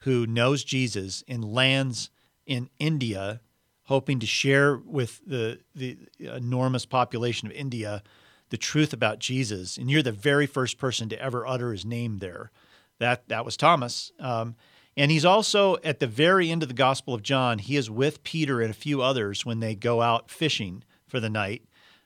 who 0.00 0.26
knows 0.26 0.62
Jesus 0.62 1.24
and 1.26 1.42
lands 1.42 2.10
in 2.46 2.68
India, 2.78 3.40
hoping 3.84 4.18
to 4.20 4.26
share 4.26 4.76
with 4.76 5.20
the, 5.26 5.60
the 5.74 5.96
enormous 6.18 6.84
population 6.84 7.48
of 7.48 7.54
India 7.54 8.02
the 8.50 8.58
truth 8.58 8.92
about 8.92 9.18
Jesus. 9.18 9.78
And 9.78 9.90
you're 9.90 10.02
the 10.02 10.12
very 10.12 10.46
first 10.46 10.76
person 10.76 11.08
to 11.08 11.20
ever 11.20 11.46
utter 11.46 11.72
his 11.72 11.84
name 11.84 12.18
there. 12.18 12.50
That, 12.98 13.26
that 13.28 13.44
was 13.44 13.56
Thomas. 13.56 14.12
Um, 14.18 14.54
and 14.96 15.10
he's 15.10 15.24
also 15.24 15.78
at 15.82 16.00
the 16.00 16.06
very 16.06 16.50
end 16.50 16.62
of 16.62 16.68
the 16.68 16.74
Gospel 16.74 17.14
of 17.14 17.22
John, 17.22 17.58
he 17.58 17.76
is 17.76 17.88
with 17.88 18.22
Peter 18.22 18.60
and 18.60 18.70
a 18.70 18.74
few 18.74 19.00
others 19.00 19.46
when 19.46 19.60
they 19.60 19.74
go 19.74 20.02
out 20.02 20.30
fishing 20.30 20.84
for 21.06 21.20
the 21.20 21.30
night. 21.30 21.62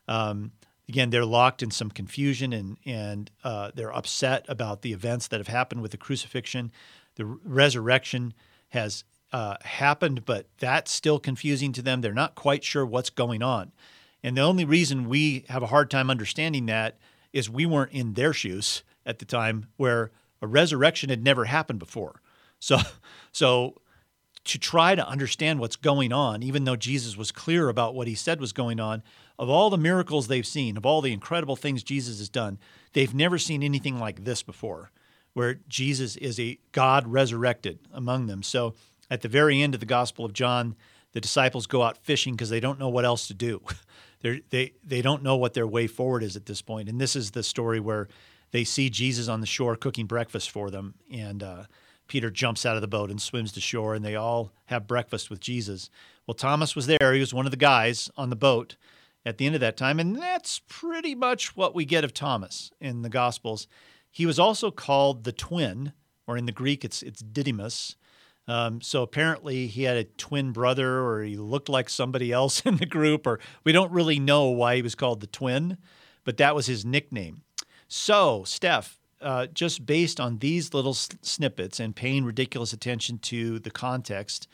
Um, 0.09 0.53
again, 0.89 1.11
they're 1.11 1.25
locked 1.25 1.63
in 1.63 1.71
some 1.71 1.91
confusion 1.91 2.53
and, 2.53 2.77
and 2.85 3.31
uh, 3.43 3.71
they're 3.75 3.95
upset 3.95 4.45
about 4.49 4.83
the 4.83 4.93
events 4.93 5.29
that 5.29 5.41
have 5.41 5.49
happened 5.49 5.83
with 5.83 5.91
the 5.91 5.97
crucifixion. 5.97 6.73
The 7.17 7.25
resurrection 7.25 8.35
has 8.71 9.05
uh, 9.33 9.57
happened, 9.63 10.25
but 10.25 10.47
that's 10.59 10.93
still 10.93 11.19
confusing 11.19 11.73
to 11.73 11.83
them. 11.83 12.01
They're 12.01 12.13
not 12.13 12.35
quite 12.35 12.65
sure 12.65 12.85
what's 12.87 13.11
going 13.11 13.43
on. 13.43 13.73
And 14.23 14.37
the 14.37 14.43
only 14.43 14.65
reason 14.65 15.09
we 15.09 15.45
have 15.49 15.63
a 15.63 15.67
hard 15.67 15.91
time 15.91 16.11
understanding 16.11 16.67
that 16.67 16.99
is 17.33 17.51
we 17.51 17.67
weren't 17.67 17.93
in 17.93 18.15
their 18.15 18.33
shoes 18.33 18.83
at 19.05 19.19
the 19.19 19.25
time 19.25 19.67
where 19.77 20.11
a 20.41 20.47
resurrection 20.47 21.11
had 21.11 21.23
never 21.23 21.47
happened 21.47 21.79
before. 21.79 22.21
So, 22.59 22.79
so 23.33 23.81
to 24.45 24.59
try 24.59 24.95
to 24.95 25.07
understand 25.07 25.59
what's 25.59 25.77
going 25.77 26.13
on, 26.13 26.43
even 26.43 26.65
though 26.65 26.77
Jesus 26.77 27.17
was 27.17 27.33
clear 27.33 27.69
about 27.69 27.95
what 27.95 28.07
he 28.07 28.15
said 28.15 28.41
was 28.41 28.53
going 28.53 28.79
on. 28.79 29.03
Of 29.39 29.49
all 29.49 29.71
the 29.71 29.79
miracles 29.79 30.29
they've 30.29 30.47
seen, 30.47 30.77
of 30.77 30.87
all 30.87 31.01
the 31.01 31.13
incredible 31.13 31.57
things 31.57 31.83
Jesus 31.83 32.19
has 32.19 32.29
done, 32.29 32.59
they've 32.93 33.15
never 33.15 33.39
seen 33.39 33.63
anything 33.63 33.99
like 33.99 34.25
this 34.25 34.43
before, 34.43 34.91
where 35.33 35.61
Jesus 35.69 36.17
is 36.17 36.39
a 36.39 36.59
God 36.73 37.09
resurrected 37.09 37.81
among 37.93 38.27
them. 38.27 38.43
So 38.43 38.75
at 39.11 39.23
the 39.23 39.29
very 39.29 39.61
end 39.61 39.75
of 39.75 39.81
the 39.81 39.87
Gospel 39.87 40.25
of 40.25 40.33
John, 40.33 40.77
the 41.13 41.21
disciples 41.21 41.67
go 41.67 41.83
out 41.83 41.97
fishing 41.99 42.35
because 42.35 42.51
they 42.51 42.61
don't 42.61 42.79
know 42.79 42.89
what 42.89 43.05
else 43.05 43.27
to 43.29 43.35
do. 43.35 43.63
They're, 44.21 44.41
they 44.49 44.73
they 44.83 45.03
don't 45.03 45.23
know 45.23 45.37
what 45.37 45.53
their 45.53 45.67
way 45.67 45.87
forward 45.87 46.23
is 46.23 46.35
at 46.35 46.47
this 46.47 46.63
point. 46.63 46.89
And 46.89 46.99
this 46.99 47.15
is 47.15 47.33
the 47.33 47.43
story 47.43 47.79
where 47.79 48.09
they 48.53 48.65
see 48.65 48.89
Jesus 48.89 49.29
on 49.29 49.41
the 49.41 49.47
shore 49.47 49.77
cooking 49.77 50.07
breakfast 50.07 50.51
for 50.51 50.71
them, 50.71 50.95
and 51.13 51.43
uh, 51.43 51.65
Peter 52.09 52.31
jumps 52.31 52.65
out 52.65 52.75
of 52.77 52.81
the 52.81 52.89
boat 52.89 53.11
and 53.11 53.21
swims 53.21 53.53
to 53.53 53.61
shore, 53.61 53.95
and 53.95 54.03
they 54.03 54.17
all 54.17 54.51
have 54.67 54.87
breakfast 54.87 55.29
with 55.29 55.41
Jesus. 55.41 55.91
Well, 56.27 56.35
Thomas 56.35 56.75
was 56.75 56.87
there; 56.87 57.13
he 57.13 57.21
was 57.21 57.35
one 57.35 57.45
of 57.45 57.51
the 57.51 57.59
guys 57.59 58.11
on 58.17 58.31
the 58.31 58.37
boat 58.37 58.77
at 59.27 59.39
the 59.39 59.47
end 59.47 59.55
of 59.55 59.61
that 59.61 59.77
time, 59.77 59.99
and 59.99 60.17
that's 60.17 60.61
pretty 60.69 61.15
much 61.15 61.57
what 61.57 61.75
we 61.75 61.85
get 61.85 62.05
of 62.05 62.13
Thomas 62.13 62.71
in 62.81 63.03
the 63.03 63.09
Gospels. 63.09 63.67
He 64.11 64.27
was 64.27 64.39
also 64.39 64.71
called 64.71 65.25
the 65.25 65.33
twin, 65.33 65.93
or 66.27 66.37
in 66.37 66.47
the 66.47 66.53
Greek, 66.53 66.85
it's 66.85 67.03
it's 67.03 67.21
Didymus. 67.21 67.97
Um, 68.47 68.83
so 68.83 69.03
apparently 69.03 69.67
he 69.67 69.85
had 69.85 69.97
a 69.97 70.05
twin 70.05 70.53
brother, 70.53 71.01
or 71.01 71.23
he 71.23 71.37
looked 71.37 71.69
like 71.69 71.89
somebody 71.89 72.31
else 72.31 72.61
in 72.67 72.77
the 72.77 72.87
group, 72.87 73.27
or 73.27 73.41
we 73.65 73.73
don't 73.73 73.93
really 73.93 74.19
know 74.19 74.51
why 74.51 74.77
he 74.77 74.83
was 74.83 74.95
called 74.95 75.21
the 75.21 75.27
twin, 75.27 75.79
but 76.25 76.37
that 76.37 76.55
was 76.55 76.67
his 76.67 76.85
nickname. 76.85 77.43
So, 77.89 78.45
Steph, 78.45 78.99
uh, 79.21 79.47
just 79.47 79.87
based 79.87 80.21
on 80.21 80.39
these 80.39 80.75
little 80.75 80.95
snippets 80.95 81.81
and 81.81 81.97
paying 81.97 82.25
ridiculous 82.25 82.73
attention 82.73 83.19
to 83.21 83.59
the 83.59 83.71
context 83.71 84.49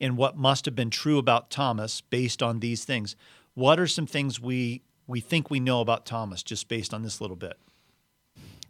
and 0.00 0.16
what 0.16 0.36
must 0.36 0.64
have 0.64 0.74
been 0.74 0.90
true 0.90 1.18
about 1.18 1.50
Thomas 1.50 2.00
based 2.00 2.42
on 2.42 2.60
these 2.60 2.84
things, 2.84 3.16
what 3.56 3.80
are 3.80 3.86
some 3.86 4.06
things 4.06 4.38
we 4.38 4.82
we 5.08 5.20
think 5.20 5.50
we 5.50 5.58
know 5.58 5.80
about 5.80 6.04
Thomas 6.04 6.42
just 6.42 6.68
based 6.68 6.92
on 6.92 7.02
this 7.02 7.20
little 7.20 7.36
bit? 7.36 7.58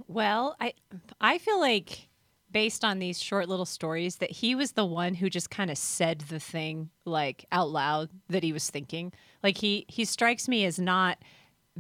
Well, 0.07 0.57
I 0.61 0.75
I 1.21 1.39
feel 1.39 1.61
like 1.61 2.09
based 2.53 2.85
on 2.85 3.01
these 3.01 3.21
short 3.21 3.49
little 3.49 3.67
stories 3.67 4.17
that 4.17 4.31
he 4.31 4.55
was 4.55 4.73
the 4.73 4.87
one 4.87 5.15
who 5.15 5.29
just 5.29 5.51
kind 5.51 5.71
of 5.71 5.77
said 5.77 6.21
the 6.21 6.39
thing 6.39 6.89
like 7.05 7.45
out 7.51 7.69
loud 7.69 8.09
that 8.29 8.45
he 8.45 8.53
was 8.53 8.71
thinking. 8.71 9.13
Like 9.43 9.59
he 9.59 9.85
he 9.89 10.05
strikes 10.05 10.49
me 10.49 10.65
as 10.65 10.79
not 10.79 11.19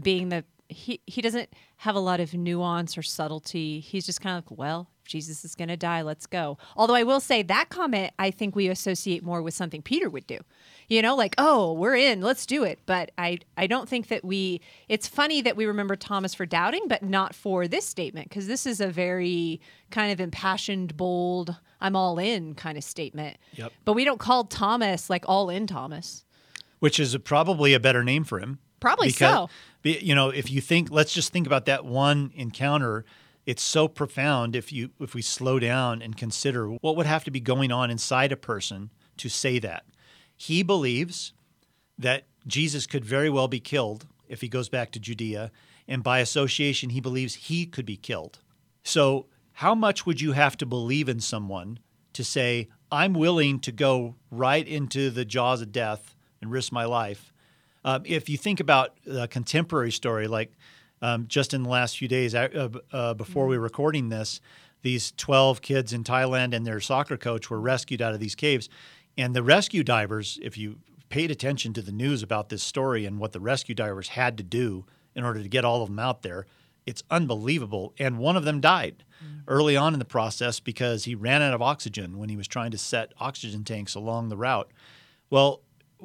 being 0.00 0.28
the 0.28 0.44
he 0.68 1.00
he 1.06 1.22
doesn't 1.22 1.50
have 1.76 1.94
a 1.94 2.00
lot 2.00 2.18
of 2.18 2.34
nuance 2.34 2.98
or 2.98 3.02
subtlety. 3.02 3.78
He's 3.78 4.04
just 4.04 4.20
kind 4.20 4.36
of 4.36 4.50
like, 4.50 4.58
well, 4.58 4.90
Jesus 5.06 5.44
is 5.44 5.54
going 5.54 5.68
to 5.68 5.76
die, 5.76 6.02
let's 6.02 6.26
go. 6.26 6.58
Although 6.76 6.94
I 6.94 7.02
will 7.02 7.20
say 7.20 7.42
that 7.42 7.68
comment 7.68 8.12
I 8.18 8.30
think 8.30 8.54
we 8.56 8.68
associate 8.68 9.22
more 9.22 9.42
with 9.42 9.54
something 9.54 9.82
Peter 9.82 10.10
would 10.10 10.26
do. 10.26 10.38
You 10.88 11.02
know, 11.02 11.16
like, 11.16 11.34
oh, 11.38 11.72
we're 11.72 11.96
in, 11.96 12.20
let's 12.20 12.46
do 12.46 12.64
it. 12.64 12.78
But 12.86 13.10
I 13.18 13.38
I 13.56 13.66
don't 13.66 13.88
think 13.88 14.08
that 14.08 14.24
we 14.24 14.60
it's 14.88 15.08
funny 15.08 15.42
that 15.42 15.56
we 15.56 15.66
remember 15.66 15.96
Thomas 15.96 16.34
for 16.34 16.46
doubting, 16.46 16.88
but 16.88 17.02
not 17.02 17.34
for 17.34 17.66
this 17.66 17.86
statement 17.86 18.28
because 18.28 18.46
this 18.46 18.66
is 18.66 18.80
a 18.80 18.88
very 18.88 19.60
kind 19.90 20.12
of 20.12 20.20
impassioned, 20.20 20.96
bold, 20.96 21.56
I'm 21.80 21.96
all 21.96 22.18
in 22.18 22.54
kind 22.54 22.78
of 22.78 22.84
statement. 22.84 23.38
Yep. 23.54 23.72
But 23.84 23.92
we 23.94 24.04
don't 24.04 24.20
call 24.20 24.44
Thomas 24.44 25.10
like 25.10 25.24
all 25.28 25.50
in 25.50 25.66
Thomas. 25.66 26.24
Which 26.78 27.00
is 27.00 27.16
probably 27.18 27.74
a 27.74 27.80
better 27.80 28.04
name 28.04 28.24
for 28.24 28.38
him. 28.38 28.58
Probably 28.80 29.10
so. 29.10 29.48
You 29.82 30.14
know, 30.14 30.30
if 30.30 30.50
you 30.50 30.60
think, 30.60 30.90
let's 30.90 31.14
just 31.14 31.32
think 31.32 31.46
about 31.46 31.66
that 31.66 31.84
one 31.84 32.30
encounter. 32.34 33.04
It's 33.46 33.62
so 33.62 33.86
profound 33.86 34.56
if 34.56 34.72
you 34.72 34.90
if 35.00 35.14
we 35.14 35.22
slow 35.22 35.58
down 35.60 36.02
and 36.02 36.16
consider 36.16 36.68
what 36.68 36.96
would 36.96 37.06
have 37.06 37.24
to 37.24 37.30
be 37.30 37.40
going 37.40 37.70
on 37.70 37.90
inside 37.90 38.32
a 38.32 38.36
person 38.36 38.90
to 39.18 39.28
say 39.28 39.58
that. 39.60 39.84
He 40.36 40.62
believes 40.62 41.32
that 41.98 42.26
Jesus 42.46 42.86
could 42.86 43.04
very 43.04 43.30
well 43.30 43.48
be 43.48 43.60
killed 43.60 44.06
if 44.28 44.40
he 44.40 44.48
goes 44.48 44.68
back 44.68 44.90
to 44.90 45.00
Judea, 45.00 45.50
and 45.88 46.02
by 46.02 46.18
association, 46.18 46.90
he 46.90 47.00
believes 47.00 47.34
he 47.34 47.64
could 47.64 47.86
be 47.86 47.96
killed. 47.96 48.40
So, 48.82 49.26
how 49.52 49.74
much 49.74 50.04
would 50.04 50.20
you 50.20 50.32
have 50.32 50.56
to 50.58 50.66
believe 50.66 51.08
in 51.08 51.20
someone 51.20 51.78
to 52.12 52.24
say, 52.24 52.68
I'm 52.90 53.14
willing 53.14 53.60
to 53.60 53.72
go 53.72 54.16
right 54.30 54.66
into 54.66 55.10
the 55.10 55.24
jaws 55.24 55.62
of 55.62 55.72
death 55.72 56.14
and 56.42 56.50
risk 56.50 56.72
my 56.72 56.84
life? 56.84 57.32
Um, 57.84 58.02
if 58.04 58.28
you 58.28 58.36
think 58.36 58.60
about 58.60 58.98
a 59.06 59.28
contemporary 59.28 59.92
story, 59.92 60.26
like 60.26 60.52
um, 61.02 61.26
just 61.28 61.54
in 61.54 61.62
the 61.62 61.68
last 61.68 61.98
few 61.98 62.08
days 62.08 62.34
uh, 62.34 62.68
uh, 62.92 63.14
before 63.14 63.46
we 63.46 63.56
were 63.56 63.64
recording 63.64 64.08
this, 64.08 64.40
these 64.82 65.12
12 65.16 65.62
kids 65.62 65.92
in 65.92 66.04
Thailand 66.04 66.54
and 66.54 66.66
their 66.66 66.80
soccer 66.80 67.16
coach 67.16 67.50
were 67.50 67.60
rescued 67.60 68.00
out 68.00 68.14
of 68.14 68.20
these 68.20 68.34
caves. 68.34 68.68
And 69.18 69.34
the 69.34 69.42
rescue 69.42 69.82
divers, 69.82 70.38
if 70.42 70.56
you 70.56 70.78
paid 71.08 71.30
attention 71.30 71.72
to 71.74 71.82
the 71.82 71.92
news 71.92 72.22
about 72.22 72.48
this 72.48 72.62
story 72.62 73.04
and 73.04 73.18
what 73.18 73.32
the 73.32 73.40
rescue 73.40 73.74
divers 73.74 74.08
had 74.08 74.36
to 74.36 74.42
do 74.42 74.84
in 75.14 75.24
order 75.24 75.42
to 75.42 75.48
get 75.48 75.64
all 75.64 75.82
of 75.82 75.88
them 75.88 75.98
out 75.98 76.22
there, 76.22 76.46
it's 76.84 77.02
unbelievable. 77.10 77.94
And 77.98 78.18
one 78.18 78.36
of 78.36 78.44
them 78.44 78.60
died 78.60 79.04
early 79.48 79.76
on 79.76 79.92
in 79.92 79.98
the 79.98 80.04
process 80.04 80.60
because 80.60 81.04
he 81.04 81.14
ran 81.14 81.42
out 81.42 81.54
of 81.54 81.62
oxygen 81.62 82.18
when 82.18 82.28
he 82.28 82.36
was 82.36 82.48
trying 82.48 82.70
to 82.70 82.78
set 82.78 83.12
oxygen 83.18 83.64
tanks 83.64 83.94
along 83.94 84.28
the 84.28 84.36
route. 84.36 84.70
Well, 85.30 85.62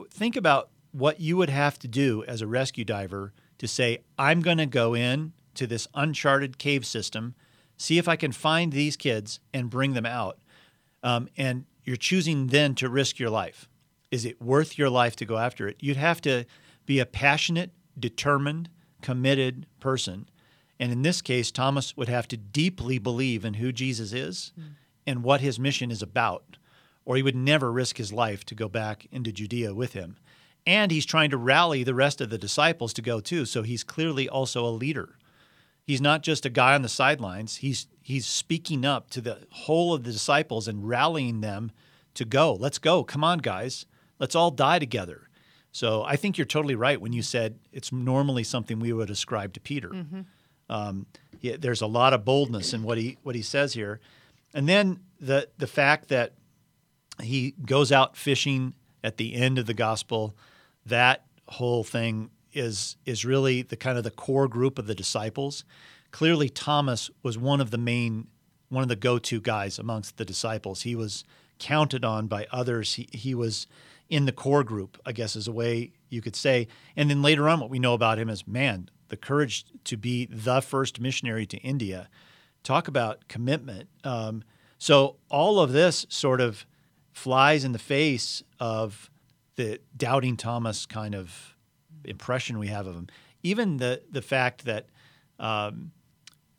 think 0.10 0.36
about 0.36 0.70
what 0.92 1.20
you 1.20 1.38
would 1.38 1.50
have 1.50 1.78
to 1.80 1.88
do 1.88 2.24
as 2.28 2.42
a 2.42 2.48
rescue 2.48 2.86
diver 2.86 3.34
to 3.62 3.68
say, 3.68 4.00
I'm 4.18 4.42
going 4.42 4.58
to 4.58 4.66
go 4.66 4.96
in 4.96 5.34
to 5.54 5.68
this 5.68 5.88
uncharted 5.94 6.58
cave 6.58 6.84
system, 6.84 7.36
see 7.78 8.00
if 8.00 8.08
I 8.08 8.16
can 8.16 8.32
find 8.32 8.74
these 8.74 8.98
kids 8.98 9.40
and 9.54 9.70
bring 9.70 9.94
them 9.94 10.06
out. 10.08 10.40
Um, 11.04 11.30
and 11.38 11.66
you're 11.84 11.96
choosing 11.96 12.48
then 12.48 12.74
to 12.74 12.90
risk 12.90 13.20
your 13.20 13.30
life. 13.30 13.70
Is 14.10 14.26
it 14.26 14.42
worth 14.42 14.80
your 14.80 14.90
life 14.90 15.16
to 15.18 15.26
go 15.26 15.38
after 15.38 15.68
it? 15.68 15.78
You'd 15.80 15.96
have 15.98 16.22
to 16.22 16.46
be 16.88 16.98
a 16.98 17.06
passionate, 17.06 17.70
determined, 18.00 18.68
committed 19.04 19.68
person. 19.80 20.28
And 20.80 20.92
in 20.92 21.04
this 21.04 21.22
case, 21.22 21.52
Thomas 21.52 21.96
would 21.96 22.10
have 22.10 22.28
to 22.30 22.38
deeply 22.38 22.98
believe 22.98 23.46
in 23.46 23.54
who 23.54 23.72
Jesus 23.72 24.12
is 24.12 24.54
and 25.06 25.22
what 25.22 25.42
his 25.42 25.60
mission 25.60 25.92
is 25.92 26.02
about, 26.02 26.58
or 27.06 27.16
he 27.16 27.22
would 27.22 27.36
never 27.36 27.72
risk 27.72 27.98
his 27.98 28.12
life 28.12 28.44
to 28.46 28.56
go 28.56 28.68
back 28.68 29.06
into 29.12 29.32
Judea 29.32 29.76
with 29.76 29.94
him. 29.94 30.18
And 30.66 30.92
he's 30.92 31.06
trying 31.06 31.32
to 31.32 31.38
rally 31.38 31.84
the 31.84 31.96
rest 31.96 32.22
of 32.22 32.30
the 32.30 32.38
disciples 32.38 32.94
to 32.94 33.02
go 33.02 33.20
too. 33.20 33.46
So 33.46 33.64
he's 33.64 33.84
clearly 33.84 34.30
also 34.30 34.66
a 34.66 34.70
leader. 34.70 35.18
He's 35.84 36.02
not 36.02 36.22
just 36.22 36.46
a 36.46 36.50
guy 36.50 36.76
on 36.76 36.84
the 36.84 36.90
sidelines. 36.90 37.58
He's 37.58 37.88
he's 38.02 38.26
speaking 38.26 38.86
up 38.86 39.10
to 39.12 39.22
the 39.22 39.40
whole 39.50 39.94
of 39.94 40.04
the 40.04 40.12
disciples 40.12 40.68
and 40.68 40.88
rallying 40.88 41.42
them 41.42 41.72
to 42.14 42.26
go. 42.26 42.54
Let's 42.54 42.78
go. 42.78 43.04
Come 43.04 43.24
on, 43.24 43.40
guys. 43.40 43.86
Let's 44.20 44.36
all 44.36 44.52
die 44.52 44.80
together. 44.80 45.30
So 45.72 46.04
I 46.04 46.16
think 46.16 46.38
you're 46.38 46.46
totally 46.46 46.76
right 46.76 47.00
when 47.02 47.14
you 47.14 47.22
said 47.22 47.58
it's 47.72 47.92
normally 47.92 48.44
something 48.44 48.80
we 48.80 48.94
would 48.94 49.10
ascribe 49.10 49.54
to 49.54 49.60
Peter. 49.60 49.90
Um, 50.70 51.06
yeah, 51.40 51.56
there's 51.60 51.82
a 51.82 51.88
lot 51.88 52.14
of 52.14 52.24
boldness 52.24 52.74
in 52.74 52.84
what 52.84 52.98
he 52.98 53.18
what 53.24 53.36
he 53.36 53.42
says 53.42 53.74
here, 53.74 54.00
and 54.54 54.70
then 54.70 55.00
the 55.20 55.50
the 55.58 55.68
fact 55.68 56.10
that 56.10 56.34
he 57.22 57.56
goes 57.66 57.92
out 57.92 58.16
fishing 58.16 58.76
at 59.04 59.18
the 59.18 59.34
end 59.34 59.58
of 59.58 59.66
the 59.66 59.74
gospel, 59.74 60.36
that 60.86 61.26
whole 61.48 61.84
thing 61.84 62.32
is 62.54 62.98
is 63.06 63.26
really 63.26 63.62
the 63.62 63.78
kind 63.78 63.98
of 63.98 64.04
the 64.04 64.12
core 64.12 64.48
group 64.48 64.78
of 64.78 64.88
the 64.88 64.96
disciples. 64.96 65.64
Clearly, 66.12 66.50
Thomas 66.50 67.10
was 67.24 67.38
one 67.38 67.62
of 67.62 67.72
the 67.72 67.78
main 67.78 68.28
one 68.70 68.84
of 68.84 68.90
the 68.90 68.96
go-to 68.96 69.42
guys 69.42 69.78
amongst 69.78 70.18
the 70.18 70.26
disciples. 70.26 70.84
He 70.84 70.96
was 70.96 71.24
counted 71.60 72.06
on 72.06 72.28
by 72.28 72.48
others. 72.52 72.96
He 72.96 73.08
he 73.12 73.36
was 73.36 73.68
in 74.10 74.26
the 74.26 74.32
core 74.32 74.64
group, 74.64 75.00
I 75.06 75.14
guess 75.14 75.36
is 75.36 75.48
a 75.48 75.54
way 75.54 75.94
you 76.10 76.22
could 76.22 76.36
say. 76.36 76.68
And 76.98 77.10
then 77.10 77.22
later 77.22 77.48
on, 77.48 77.60
what 77.60 77.70
we 77.70 77.80
know 77.80 77.94
about 77.94 78.20
him 78.20 78.30
is 78.30 78.48
man, 78.48 78.90
the 79.10 79.18
courage 79.18 79.66
to 79.86 79.98
be 79.98 80.26
the 80.26 80.62
first 80.62 81.00
missionary 81.00 81.46
to 81.46 81.58
India. 81.58 82.10
Talk 82.64 82.88
about 82.88 83.28
commitment. 83.28 83.90
Um, 84.04 84.44
so 84.78 85.18
all 85.30 85.60
of 85.60 85.74
this 85.74 86.06
sort 86.10 86.42
of 86.42 86.66
flies 87.14 87.64
in 87.64 87.72
the 87.72 87.80
face 87.80 88.42
of 88.60 89.11
the 89.62 89.80
doubting 89.96 90.38
Thomas 90.38 90.86
kind 90.86 91.14
of 91.16 91.56
impression 92.04 92.58
we 92.60 92.68
have 92.68 92.88
of 92.88 92.96
him. 92.96 93.08
Even 93.44 93.78
the 93.78 94.02
the 94.10 94.22
fact 94.22 94.66
that 94.66 94.88
um, 95.40 95.92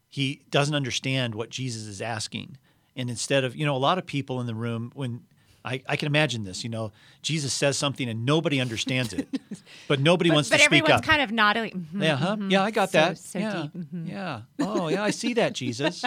he 0.08 0.42
doesn't 0.50 0.74
understand 0.74 1.34
what 1.34 1.50
Jesus 1.50 1.82
is 1.86 2.00
asking, 2.02 2.56
and 2.96 3.08
instead 3.10 3.44
of 3.44 3.54
you 3.56 3.64
know 3.66 3.76
a 3.76 3.78
lot 3.88 3.98
of 3.98 4.06
people 4.06 4.40
in 4.40 4.46
the 4.46 4.54
room 4.54 4.90
when 4.94 5.22
I, 5.64 5.80
I 5.88 5.94
can 5.96 6.06
imagine 6.06 6.42
this. 6.44 6.64
You 6.64 6.70
know, 6.70 6.90
Jesus 7.22 7.52
says 7.52 7.78
something 7.78 8.08
and 8.08 8.26
nobody 8.26 8.60
understands 8.60 9.12
it, 9.12 9.28
but 9.88 10.00
nobody 10.00 10.30
But, 10.30 10.34
wants 10.34 10.50
but 10.50 10.56
to 10.58 10.64
speak 10.64 10.82
up. 10.82 10.86
But 10.86 10.92
everyone's 10.94 11.06
kind 11.06 11.22
of 11.22 11.30
nodding. 11.30 11.86
mhm, 11.94 12.02
Yeah, 12.02 12.16
huh? 12.16 12.36
mhm. 12.36 12.50
Yeah, 12.50 12.62
I 12.64 12.70
got 12.72 12.90
So- 12.90 12.98
that. 12.98 13.18
so 13.18 13.38
yeah. 13.38 13.62
deep, 13.62 13.72
mhm. 13.74 14.08
Yeah. 14.08 14.40
Oh, 14.58 14.88
yeah, 14.88 15.04
I 15.04 15.10
see 15.10 15.34
that, 15.34 15.52
Jesus. 15.52 16.04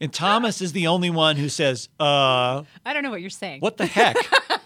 and 0.00 0.12
Thomas 0.12 0.62
is 0.62 0.70
the 0.72 0.86
only 0.86 1.10
one 1.10 1.34
who 1.36 1.48
says, 1.48 1.88
uh, 1.98 2.62
I 2.84 2.92
don't 2.92 3.02
know 3.02 3.10
what 3.10 3.20
you're 3.22 3.30
saying. 3.30 3.60
what 3.60 3.76
the 3.76 3.86
heck? 3.86 4.16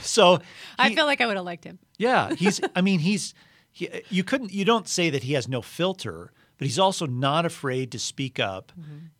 so 0.00 0.40
I 0.78 0.94
feel 0.94 1.06
like 1.06 1.20
I 1.20 1.26
would 1.26 1.36
have 1.36 1.44
liked 1.44 1.64
him. 1.64 1.78
yeah, 1.98 2.34
he's 2.34 2.60
I 2.74 2.80
mean, 2.80 3.00
he's 3.00 3.34
he, 3.70 3.88
you 4.10 4.24
couldn't 4.24 4.52
you 4.52 4.64
don't 4.64 4.88
say 4.88 5.10
that 5.10 5.22
he 5.24 5.32
has 5.34 5.48
no 5.48 5.62
filter, 5.62 6.32
but 6.56 6.66
he's 6.66 6.78
also 6.78 7.06
not 7.06 7.44
afraid 7.46 7.92
to 7.92 7.98
speak 7.98 8.38
up. 8.38 8.72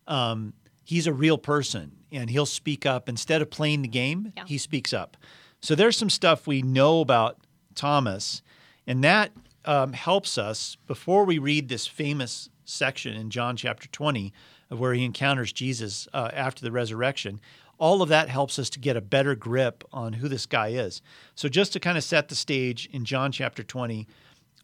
Um, 0.06 0.54
he's 0.84 1.06
a 1.06 1.12
real 1.12 1.38
person 1.38 1.92
and 2.10 2.30
he'll 2.30 2.46
speak 2.46 2.86
up 2.86 3.08
instead 3.08 3.42
of 3.42 3.50
playing 3.50 3.82
the 3.82 3.88
game. 3.88 4.32
Yeah. 4.36 4.44
He 4.46 4.58
speaks 4.58 4.92
up. 4.92 5.16
So 5.60 5.74
there's 5.74 5.96
some 5.96 6.10
stuff 6.10 6.46
we 6.46 6.62
know 6.62 7.00
about 7.00 7.38
Thomas, 7.74 8.42
and 8.86 9.04
that 9.04 9.32
um, 9.64 9.92
helps 9.92 10.38
us 10.38 10.76
before 10.86 11.24
we 11.24 11.38
read 11.38 11.68
this 11.68 11.86
famous 11.86 12.48
section 12.64 13.14
in 13.14 13.30
John 13.30 13.56
chapter 13.56 13.88
20 13.88 14.32
of 14.70 14.78
where 14.80 14.94
he 14.94 15.04
encounters 15.04 15.52
Jesus 15.52 16.06
uh, 16.12 16.30
after 16.32 16.62
the 16.62 16.70
resurrection. 16.72 17.40
All 17.78 18.02
of 18.02 18.08
that 18.08 18.28
helps 18.28 18.58
us 18.58 18.68
to 18.70 18.78
get 18.78 18.96
a 18.96 19.00
better 19.00 19.34
grip 19.34 19.84
on 19.92 20.14
who 20.14 20.28
this 20.28 20.46
guy 20.46 20.68
is. 20.68 21.00
So 21.34 21.48
just 21.48 21.72
to 21.74 21.80
kind 21.80 21.96
of 21.96 22.04
set 22.04 22.28
the 22.28 22.34
stage 22.34 22.88
in 22.92 23.04
John 23.04 23.30
chapter 23.30 23.62
20, 23.62 24.06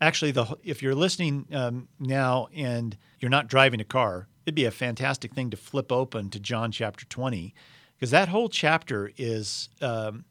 actually, 0.00 0.32
the 0.32 0.56
if 0.62 0.82
you're 0.82 0.94
listening 0.94 1.46
um, 1.52 1.88
now 2.00 2.48
and 2.54 2.96
you're 3.20 3.30
not 3.30 3.46
driving 3.48 3.80
a 3.80 3.84
car, 3.84 4.28
it'd 4.44 4.54
be 4.54 4.64
a 4.64 4.70
fantastic 4.70 5.32
thing 5.32 5.50
to 5.50 5.56
flip 5.56 5.92
open 5.92 6.30
to 6.30 6.40
John 6.40 6.72
chapter 6.72 7.04
20 7.06 7.54
because 7.96 8.10
that 8.10 8.28
whole 8.28 8.48
chapter 8.48 9.10
is 9.16 9.68
um, 9.80 10.24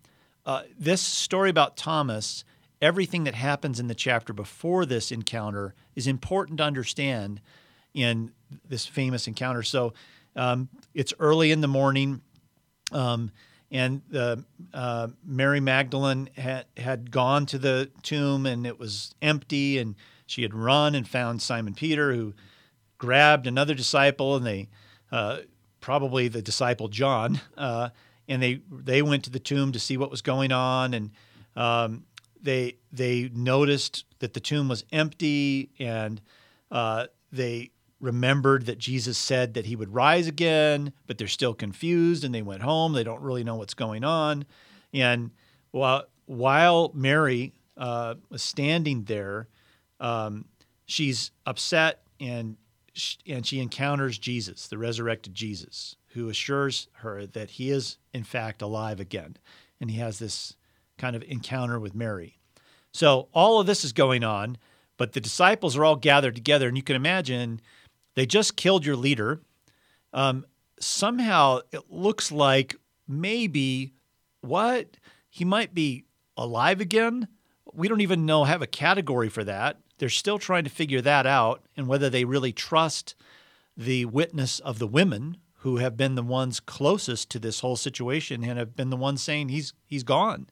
uh, 0.45 0.63
this 0.77 1.01
story 1.01 1.49
about 1.49 1.77
Thomas. 1.77 2.43
Everything 2.81 3.23
that 3.23 3.35
happens 3.35 3.79
in 3.79 3.87
the 3.87 3.95
chapter 3.95 4.33
before 4.33 4.85
this 4.85 5.11
encounter 5.11 5.73
is 5.95 6.05
important 6.05 6.57
to 6.57 6.65
understand 6.65 7.39
in 7.93 8.31
this 8.67 8.85
famous 8.85 9.25
encounter. 9.25 9.63
So 9.63 9.93
um, 10.35 10.69
it's 10.93 11.13
early 11.19 11.51
in 11.51 11.61
the 11.61 11.67
morning. 11.67 12.21
Um, 12.93 13.31
and 13.71 14.01
uh, 14.15 15.07
Mary 15.25 15.59
Magdalene 15.59 16.29
had, 16.37 16.65
had 16.77 17.09
gone 17.09 17.47
to 17.47 17.57
the 17.57 17.89
tomb 18.03 18.45
and 18.45 18.67
it 18.67 18.79
was 18.79 19.15
empty, 19.21 19.79
and 19.79 19.95
she 20.27 20.43
had 20.43 20.53
run 20.53 20.95
and 20.95 21.07
found 21.07 21.41
Simon 21.41 21.73
Peter, 21.73 22.13
who 22.13 22.33
grabbed 22.97 23.47
another 23.47 23.73
disciple, 23.73 24.35
and 24.35 24.45
they 24.45 24.69
uh, 25.11 25.39
probably 25.81 26.27
the 26.27 26.41
disciple 26.41 26.87
John, 26.87 27.41
uh, 27.57 27.89
and 28.27 28.41
they 28.41 28.61
they 28.71 29.01
went 29.01 29.25
to 29.25 29.29
the 29.29 29.39
tomb 29.39 29.73
to 29.73 29.79
see 29.79 29.97
what 29.97 30.09
was 30.09 30.21
going 30.21 30.51
on, 30.51 30.93
and 30.93 31.11
um, 31.55 32.05
they 32.41 32.77
they 32.91 33.29
noticed 33.33 34.05
that 34.19 34.33
the 34.33 34.39
tomb 34.39 34.69
was 34.69 34.85
empty, 34.91 35.69
and 35.79 36.21
uh, 36.71 37.07
they 37.31 37.71
remembered 38.03 38.65
that 38.65 38.77
Jesus 38.77 39.17
said 39.17 39.53
that 39.53 39.65
he 39.65 39.75
would 39.75 39.93
rise 39.93 40.27
again, 40.27 40.91
but 41.07 41.17
they're 41.17 41.27
still 41.27 41.53
confused 41.53 42.23
and 42.23 42.35
they 42.35 42.41
went 42.41 42.61
home. 42.61 42.93
They 42.93 43.03
don't 43.03 43.21
really 43.21 43.43
know 43.43 43.55
what's 43.55 43.73
going 43.73 44.03
on. 44.03 44.45
And 44.93 45.31
while, 45.71 46.03
while 46.25 46.91
Mary 46.93 47.53
uh, 47.77 48.15
was 48.29 48.43
standing 48.43 49.05
there, 49.05 49.47
um, 49.99 50.45
she's 50.85 51.31
upset 51.45 52.01
and, 52.19 52.57
and 53.25 53.45
she 53.45 53.59
encounters 53.59 54.19
Jesus, 54.19 54.67
the 54.67 54.77
resurrected 54.77 55.33
Jesus, 55.33 55.95
who 56.09 56.29
assures 56.29 56.89
her 56.97 57.25
that 57.25 57.51
he 57.51 57.71
is, 57.71 57.97
in 58.13 58.23
fact, 58.23 58.61
alive 58.61 58.99
again. 58.99 59.37
And 59.79 59.89
he 59.89 59.97
has 59.97 60.19
this 60.19 60.55
kind 60.97 61.15
of 61.15 61.23
encounter 61.23 61.79
with 61.79 61.95
Mary. 61.95 62.37
So 62.91 63.29
all 63.33 63.59
of 63.59 63.65
this 63.65 63.83
is 63.83 63.93
going 63.93 64.23
on, 64.23 64.57
but 64.97 65.13
the 65.13 65.21
disciples 65.21 65.75
are 65.75 65.85
all 65.85 65.95
gathered 65.95 66.35
together. 66.35 66.67
And 66.67 66.77
you 66.77 66.83
can 66.83 66.95
imagine 66.95 67.61
they 68.15 68.25
just 68.25 68.55
killed 68.55 68.85
your 68.85 68.95
leader. 68.95 69.41
Um, 70.13 70.45
somehow 70.79 71.59
it 71.71 71.89
looks 71.89 72.31
like 72.31 72.75
maybe 73.07 73.93
what 74.41 74.97
he 75.29 75.45
might 75.45 75.73
be 75.73 76.05
alive 76.37 76.81
again. 76.81 77.27
We 77.73 77.87
don't 77.87 78.01
even 78.01 78.25
know 78.25 78.43
have 78.43 78.61
a 78.61 78.67
category 78.67 79.29
for 79.29 79.43
that. 79.43 79.77
They're 79.97 80.09
still 80.09 80.37
trying 80.39 80.63
to 80.65 80.69
figure 80.69 81.01
that 81.01 81.25
out 81.25 81.63
and 81.77 81.87
whether 81.87 82.09
they 82.09 82.25
really 82.25 82.51
trust 82.51 83.15
the 83.75 84.05
witness 84.05 84.59
of 84.59 84.79
the 84.79 84.87
women 84.87 85.37
who 85.63 85.77
have 85.77 85.95
been 85.95 86.15
the 86.15 86.23
ones 86.23 86.59
closest 86.59 87.29
to 87.31 87.39
this 87.39 87.61
whole 87.61 87.77
situation 87.77 88.43
and 88.43 88.59
have 88.59 88.75
been 88.75 88.89
the 88.89 88.97
ones 88.97 89.23
saying 89.23 89.49
he's 89.49 89.73
he's 89.85 90.03
gone. 90.03 90.47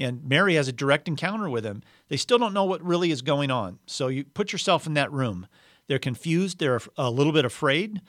And 0.00 0.24
Mary 0.24 0.54
has 0.54 0.68
a 0.68 0.72
direct 0.72 1.08
encounter 1.08 1.48
with 1.48 1.64
him. 1.64 1.82
They 2.08 2.16
still 2.16 2.38
don't 2.38 2.54
know 2.54 2.64
what 2.64 2.82
really 2.82 3.10
is 3.10 3.22
going 3.22 3.50
on. 3.50 3.78
So 3.86 4.08
you 4.08 4.24
put 4.24 4.52
yourself 4.52 4.86
in 4.86 4.94
that 4.94 5.12
room. 5.12 5.46
They're 5.88 5.98
confused. 5.98 6.58
They're 6.58 6.80
a 6.96 7.10
little 7.10 7.32
bit 7.32 7.44
afraid. 7.44 8.00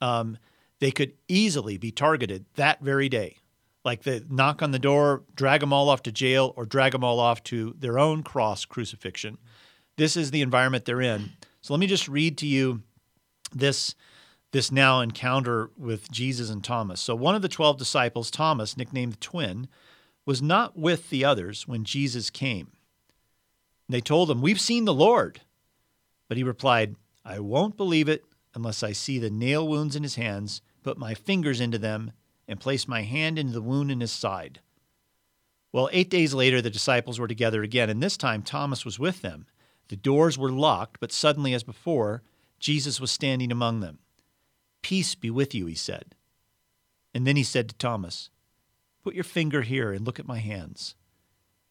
Um, 0.00 0.38
they 0.80 0.90
could 0.90 1.14
easily 1.28 1.76
be 1.78 1.90
targeted 1.90 2.44
that 2.54 2.80
very 2.80 3.08
day. 3.08 3.36
Like 3.84 4.02
they 4.02 4.22
knock 4.28 4.62
on 4.62 4.72
the 4.72 4.78
door, 4.78 5.22
drag 5.34 5.60
them 5.60 5.72
all 5.72 5.88
off 5.88 6.02
to 6.02 6.12
jail, 6.12 6.52
or 6.56 6.66
drag 6.66 6.92
them 6.92 7.04
all 7.04 7.20
off 7.20 7.42
to 7.44 7.74
their 7.78 7.98
own 7.98 8.22
cross 8.22 8.64
crucifixion. 8.64 9.38
This 9.96 10.16
is 10.16 10.30
the 10.30 10.42
environment 10.42 10.84
they're 10.84 11.00
in. 11.00 11.30
So 11.60 11.72
let 11.72 11.80
me 11.80 11.86
just 11.86 12.08
read 12.08 12.36
to 12.38 12.46
you 12.46 12.82
this 13.52 13.94
this 14.50 14.72
now 14.72 15.00
encounter 15.00 15.70
with 15.76 16.10
Jesus 16.10 16.48
and 16.48 16.64
Thomas. 16.64 17.00
So 17.02 17.14
one 17.14 17.34
of 17.34 17.42
the 17.42 17.50
12 17.50 17.76
disciples, 17.76 18.30
Thomas, 18.30 18.78
nicknamed 18.78 19.12
the 19.12 19.18
twin, 19.18 19.68
was 20.24 20.40
not 20.40 20.78
with 20.78 21.10
the 21.10 21.22
others 21.22 21.68
when 21.68 21.84
Jesus 21.84 22.30
came. 22.30 22.72
They 23.90 24.00
told 24.00 24.30
him, 24.30 24.40
"We've 24.40 24.60
seen 24.60 24.84
the 24.84 24.94
Lord." 24.94 25.42
But 26.28 26.36
he 26.36 26.42
replied, 26.42 26.96
I 27.28 27.40
won't 27.40 27.76
believe 27.76 28.08
it 28.08 28.24
unless 28.54 28.82
I 28.82 28.92
see 28.92 29.18
the 29.18 29.28
nail 29.28 29.68
wounds 29.68 29.94
in 29.94 30.02
his 30.02 30.14
hands, 30.14 30.62
put 30.82 30.96
my 30.96 31.12
fingers 31.12 31.60
into 31.60 31.76
them, 31.76 32.12
and 32.48 32.58
place 32.58 32.88
my 32.88 33.02
hand 33.02 33.38
into 33.38 33.52
the 33.52 33.60
wound 33.60 33.90
in 33.90 34.00
his 34.00 34.10
side. 34.10 34.60
Well, 35.70 35.90
eight 35.92 36.08
days 36.08 36.32
later, 36.32 36.62
the 36.62 36.70
disciples 36.70 37.20
were 37.20 37.28
together 37.28 37.62
again, 37.62 37.90
and 37.90 38.02
this 38.02 38.16
time 38.16 38.40
Thomas 38.40 38.86
was 38.86 38.98
with 38.98 39.20
them. 39.20 39.44
The 39.88 39.96
doors 39.96 40.38
were 40.38 40.50
locked, 40.50 41.00
but 41.00 41.12
suddenly, 41.12 41.52
as 41.52 41.62
before, 41.62 42.22
Jesus 42.58 42.98
was 42.98 43.10
standing 43.10 43.52
among 43.52 43.80
them. 43.80 43.98
Peace 44.80 45.14
be 45.14 45.28
with 45.28 45.54
you, 45.54 45.66
he 45.66 45.74
said. 45.74 46.14
And 47.12 47.26
then 47.26 47.36
he 47.36 47.44
said 47.44 47.68
to 47.68 47.74
Thomas, 47.76 48.30
Put 49.04 49.14
your 49.14 49.24
finger 49.24 49.60
here 49.60 49.92
and 49.92 50.06
look 50.06 50.18
at 50.18 50.26
my 50.26 50.38
hands. 50.38 50.94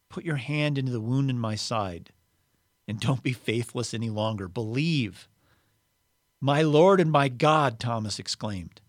Put 0.08 0.24
your 0.24 0.36
hand 0.36 0.78
into 0.78 0.92
the 0.92 1.00
wound 1.00 1.30
in 1.30 1.38
my 1.38 1.56
side. 1.56 2.10
And 2.86 3.00
don't 3.00 3.24
be 3.24 3.32
faithless 3.32 3.92
any 3.92 4.08
longer. 4.08 4.46
Believe. 4.46 5.28
My 6.40 6.62
Lord 6.62 7.00
and 7.00 7.10
my 7.10 7.28
God, 7.28 7.80
Thomas 7.80 8.18
exclaimed. 8.18 8.80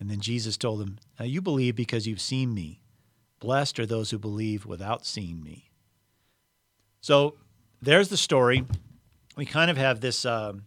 And 0.00 0.10
then 0.10 0.20
Jesus 0.20 0.56
told 0.56 0.80
him, 0.80 0.98
Now 1.18 1.24
you 1.24 1.40
believe 1.40 1.74
because 1.74 2.06
you've 2.06 2.20
seen 2.20 2.54
me. 2.54 2.80
Blessed 3.40 3.78
are 3.78 3.86
those 3.86 4.10
who 4.10 4.18
believe 4.18 4.66
without 4.66 5.06
seeing 5.06 5.42
me. 5.42 5.70
So 7.00 7.36
there's 7.80 8.08
the 8.08 8.16
story. 8.16 8.64
We 9.36 9.46
kind 9.46 9.70
of 9.70 9.76
have 9.76 10.00
this 10.00 10.24
um, 10.24 10.64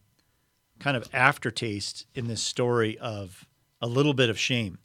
kind 0.80 0.96
of 0.96 1.08
aftertaste 1.14 2.06
in 2.16 2.28
this 2.28 2.42
story 2.42 2.98
of 2.98 3.46
a 3.82 3.88
little 3.88 4.14
bit 4.14 4.30
of 4.30 4.40
shame 4.40 4.80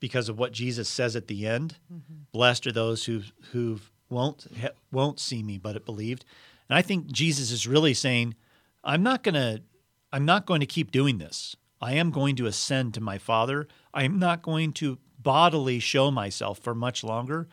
because 0.00 0.28
of 0.28 0.38
what 0.38 0.52
Jesus 0.52 0.88
says 0.88 1.16
at 1.16 1.26
the 1.26 1.46
end. 1.46 1.76
Mm-hmm. 1.92 2.14
Blessed 2.32 2.66
are 2.66 2.72
those 2.72 3.04
who 3.04 3.22
who 3.52 3.80
won't 4.08 4.46
won't 4.92 5.20
see 5.20 5.42
me, 5.42 5.58
but 5.58 5.76
it 5.76 5.84
believed. 5.84 6.24
And 6.68 6.76
I 6.76 6.82
think 6.82 7.10
Jesus 7.10 7.50
is 7.50 7.66
really 7.66 7.94
saying, 7.94 8.34
I'm 8.82 9.02
not 9.02 9.22
going 9.22 9.34
to 9.34 9.62
I'm 10.16 10.24
not 10.24 10.46
going 10.46 10.60
to 10.60 10.66
keep 10.66 10.92
doing 10.92 11.18
this. 11.18 11.56
I 11.78 11.92
am 11.92 12.10
going 12.10 12.36
to 12.36 12.46
ascend 12.46 12.94
to 12.94 13.02
my 13.02 13.18
Father. 13.18 13.68
I 13.92 14.04
am 14.04 14.18
not 14.18 14.40
going 14.40 14.72
to 14.72 14.96
bodily 15.18 15.78
show 15.78 16.10
myself 16.10 16.58
for 16.58 16.74
much 16.74 17.04
longer. 17.04 17.48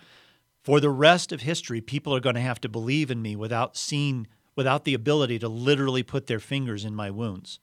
For 0.62 0.80
the 0.80 0.90
rest 0.90 1.34
of 1.34 1.42
history, 1.42 1.82
people 1.82 2.16
are 2.16 2.22
going 2.22 2.36
to 2.36 2.42
have 2.42 2.62
to 2.62 2.70
believe 2.70 3.12
in 3.12 3.22
me 3.22 3.36
without 3.36 3.76
seeing, 3.76 4.28
without 4.56 4.86
the 4.86 4.94
ability 4.94 5.40
to 5.40 5.50
literally 5.50 6.04
put 6.04 6.28
their 6.28 6.40
fingers 6.40 6.86
in 6.86 6.96
my 6.96 7.12
wounds. 7.12 7.60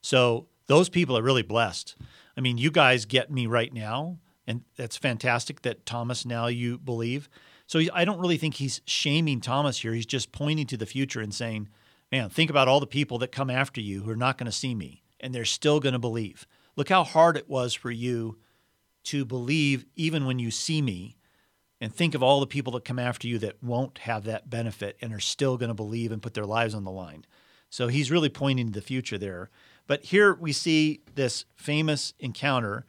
So 0.00 0.48
those 0.66 0.88
people 0.88 1.16
are 1.16 1.22
really 1.22 1.42
blessed. 1.42 1.94
I 2.36 2.40
mean, 2.40 2.58
you 2.58 2.72
guys 2.72 3.04
get 3.04 3.30
me 3.30 3.46
right 3.46 3.72
now, 3.72 4.18
and 4.48 4.62
that's 4.76 4.96
fantastic 4.96 5.62
that 5.62 5.86
Thomas 5.86 6.26
now 6.26 6.48
you 6.48 6.76
believe. 6.76 7.28
So 7.68 7.80
I 7.94 8.04
don't 8.04 8.18
really 8.18 8.36
think 8.36 8.54
he's 8.54 8.80
shaming 8.84 9.40
Thomas 9.40 9.78
here. 9.78 9.94
He's 9.94 10.06
just 10.06 10.32
pointing 10.32 10.66
to 10.66 10.76
the 10.76 10.86
future 10.86 11.20
and 11.20 11.32
saying, 11.32 11.68
Man, 12.12 12.28
think 12.28 12.50
about 12.50 12.68
all 12.68 12.80
the 12.80 12.86
people 12.86 13.18
that 13.18 13.32
come 13.32 13.50
after 13.50 13.80
you 13.80 14.02
who 14.02 14.10
are 14.10 14.16
not 14.16 14.36
going 14.36 14.46
to 14.46 14.52
see 14.52 14.74
me 14.74 15.02
and 15.20 15.34
they're 15.34 15.44
still 15.44 15.80
going 15.80 15.92
to 15.92 15.98
believe. 15.98 16.46
Look 16.76 16.88
how 16.88 17.04
hard 17.04 17.36
it 17.36 17.48
was 17.48 17.74
for 17.74 17.90
you 17.90 18.38
to 19.04 19.24
believe 19.24 19.86
even 19.96 20.26
when 20.26 20.38
you 20.38 20.50
see 20.50 20.82
me. 20.82 21.16
And 21.80 21.94
think 21.94 22.14
of 22.14 22.22
all 22.22 22.40
the 22.40 22.46
people 22.46 22.72
that 22.74 22.84
come 22.84 22.98
after 22.98 23.26
you 23.26 23.38
that 23.38 23.62
won't 23.62 23.98
have 23.98 24.24
that 24.24 24.50
benefit 24.50 24.96
and 25.00 25.14
are 25.14 25.20
still 25.20 25.56
going 25.56 25.68
to 25.68 25.74
believe 25.74 26.12
and 26.12 26.20
put 26.20 26.34
their 26.34 26.44
lives 26.44 26.74
on 26.74 26.84
the 26.84 26.90
line. 26.90 27.24
So 27.70 27.88
he's 27.88 28.10
really 28.10 28.28
pointing 28.28 28.66
to 28.66 28.72
the 28.72 28.82
future 28.82 29.16
there. 29.16 29.48
But 29.86 30.04
here 30.04 30.34
we 30.34 30.52
see 30.52 31.00
this 31.14 31.46
famous 31.56 32.12
encounter. 32.18 32.84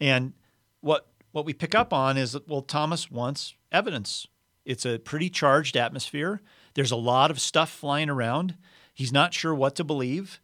And 0.00 0.32
what 0.80 1.06
what 1.32 1.44
we 1.44 1.52
pick 1.52 1.74
up 1.74 1.92
on 1.92 2.16
is 2.16 2.32
that, 2.32 2.48
well, 2.48 2.62
Thomas 2.62 3.10
wants 3.10 3.54
evidence. 3.70 4.26
It's 4.64 4.84
a 4.84 4.98
pretty 4.98 5.30
charged 5.30 5.76
atmosphere. 5.76 6.40
There's 6.74 6.90
a 6.90 6.96
lot 6.96 7.30
of 7.30 7.40
stuff 7.40 7.70
flying 7.70 8.10
around. 8.10 8.56
He's 8.94 9.12
not 9.12 9.34
sure 9.34 9.54
what 9.54 9.74
to 9.76 9.84
believe. 9.84 10.40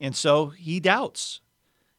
And 0.00 0.16
so 0.16 0.46
he 0.46 0.80
doubts. 0.80 1.40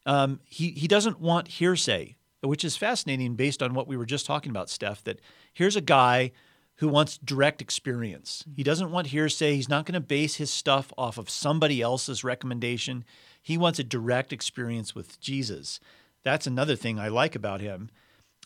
Um, 0.05 0.39
he, 0.45 0.71
he 0.71 0.87
doesn't 0.87 1.19
want 1.19 1.47
hearsay, 1.47 2.15
which 2.41 2.65
is 2.65 2.75
fascinating 2.75 3.35
based 3.35 3.61
on 3.61 3.73
what 3.73 3.87
we 3.87 3.97
were 3.97 4.05
just 4.05 4.25
talking 4.25 4.49
about, 4.49 4.69
Steph, 4.69 5.03
that 5.03 5.19
here's 5.53 5.75
a 5.75 5.81
guy 5.81 6.31
who 6.77 6.87
wants 6.87 7.19
direct 7.19 7.61
experience. 7.61 8.43
He 8.55 8.63
doesn't 8.63 8.91
want 8.91 9.07
hearsay. 9.07 9.55
He's 9.55 9.69
not 9.69 9.85
going 9.85 9.93
to 9.93 9.99
base 9.99 10.35
his 10.35 10.49
stuff 10.49 10.91
off 10.97 11.19
of 11.19 11.29
somebody 11.29 11.79
else's 11.79 12.23
recommendation. 12.23 13.05
He 13.39 13.57
wants 13.57 13.77
a 13.77 13.83
direct 13.83 14.33
experience 14.33 14.95
with 14.95 15.19
Jesus. 15.19 15.79
That's 16.23 16.47
another 16.47 16.75
thing 16.75 16.99
I 16.99 17.09
like 17.09 17.35
about 17.35 17.61
him. 17.61 17.91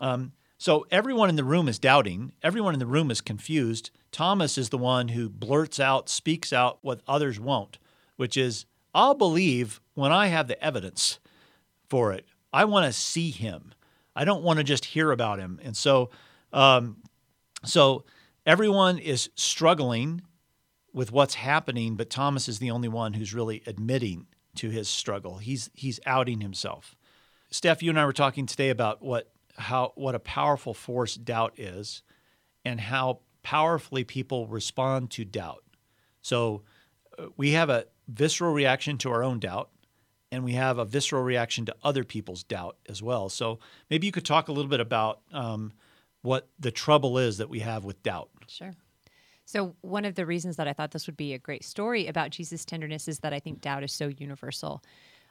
Um, 0.02 0.34
so 0.58 0.86
everyone 0.90 1.30
in 1.30 1.36
the 1.36 1.44
room 1.44 1.68
is 1.68 1.80
doubting. 1.80 2.34
Everyone 2.42 2.74
in 2.74 2.80
the 2.80 2.86
room 2.86 3.12
is 3.12 3.22
confused. 3.22 3.92
Thomas 4.12 4.58
is 4.58 4.70
the 4.70 4.78
one 4.78 5.10
who 5.10 5.30
blurts 5.30 5.80
out, 5.80 6.10
speaks 6.10 6.54
out 6.54 6.80
what 6.82 7.02
others 7.08 7.40
won't, 7.40 7.78
which 8.16 8.38
is, 8.38 8.66
I'll 8.94 9.16
believe 9.16 9.82
when 9.94 10.12
I 10.12 10.28
have 10.28 10.48
the 10.48 10.62
evidence 10.64 11.20
for 11.90 12.14
it. 12.14 12.26
I 12.54 12.66
want 12.66 12.86
to 12.86 12.94
see 12.94 13.32
him. 13.32 13.74
I 14.16 14.24
don't 14.24 14.44
want 14.44 14.58
to 14.58 14.64
just 14.64 14.86
hear 14.86 15.12
about 15.12 15.40
him. 15.40 15.60
And 15.62 15.76
so, 15.76 16.10
um, 16.54 16.98
so 17.66 18.06
everyone 18.46 18.98
is 18.98 19.30
struggling 19.36 20.22
with 20.94 21.12
what's 21.12 21.36
happening, 21.36 21.98
but 21.98 22.10
Thomas 22.10 22.48
is 22.48 22.60
the 22.60 22.72
only 22.72 22.88
one 22.88 23.14
who's 23.14 23.34
really 23.34 23.62
admitting 23.68 24.28
to 24.56 24.70
his 24.70 24.88
struggle. 24.88 25.40
He's 25.40 25.70
he's 25.74 26.00
outing 26.06 26.40
himself. 26.40 26.96
Steph, 27.52 27.84
you 27.84 27.90
and 27.90 28.00
I 28.00 28.06
were 28.06 28.14
talking 28.14 28.46
today 28.46 28.70
about 28.70 29.02
what 29.02 29.35
how 29.58 29.94
what 29.96 30.16
a 30.16 30.20
powerful 30.20 30.74
force 30.74 31.16
doubt 31.16 31.60
is, 31.60 32.04
and 32.64 32.80
how 32.80 33.20
powerfully 33.44 34.04
people 34.04 34.48
respond 34.48 35.12
to 35.12 35.26
doubt. 35.26 35.64
So 36.22 36.64
uh, 37.18 37.28
we 37.38 37.52
have 37.52 37.70
a 37.70 37.86
visceral 38.08 38.54
reaction 38.54 38.98
to 39.00 39.12
our 39.12 39.24
own 39.24 39.40
doubt, 39.40 39.70
and 40.32 40.44
we 40.44 40.54
have 40.54 40.78
a 40.78 40.86
visceral 40.86 41.24
reaction 41.24 41.66
to 41.66 41.76
other 41.84 42.04
people's 42.04 42.44
doubt 42.44 42.78
as 42.90 43.02
well. 43.02 43.30
So 43.30 43.60
maybe 43.90 44.08
you 44.08 44.12
could 44.12 44.26
talk 44.26 44.48
a 44.48 44.52
little 44.52 44.70
bit 44.70 44.80
about 44.80 45.22
um, 45.32 45.74
what 46.22 46.50
the 46.60 46.72
trouble 46.72 47.18
is 47.18 47.38
that 47.38 47.50
we 47.50 47.60
have 47.60 47.86
with 47.86 48.02
doubt. 48.04 48.30
Sure. 48.48 48.74
So, 49.48 49.76
one 49.82 50.06
of 50.06 50.16
the 50.16 50.26
reasons 50.26 50.56
that 50.56 50.68
I 50.68 50.74
thought 50.74 50.90
this 50.90 51.06
would 51.06 51.16
be 51.16 51.34
a 51.34 51.38
great 51.38 51.64
story 51.64 52.08
about 52.08 52.32
Jesus' 52.32 52.66
tenderness 52.66 53.08
is 53.08 53.20
that 53.20 53.32
I 53.32 53.40
think 53.40 53.62
doubt 53.62 53.84
is 53.84 53.94
so 53.94 54.08
universal. 54.08 54.82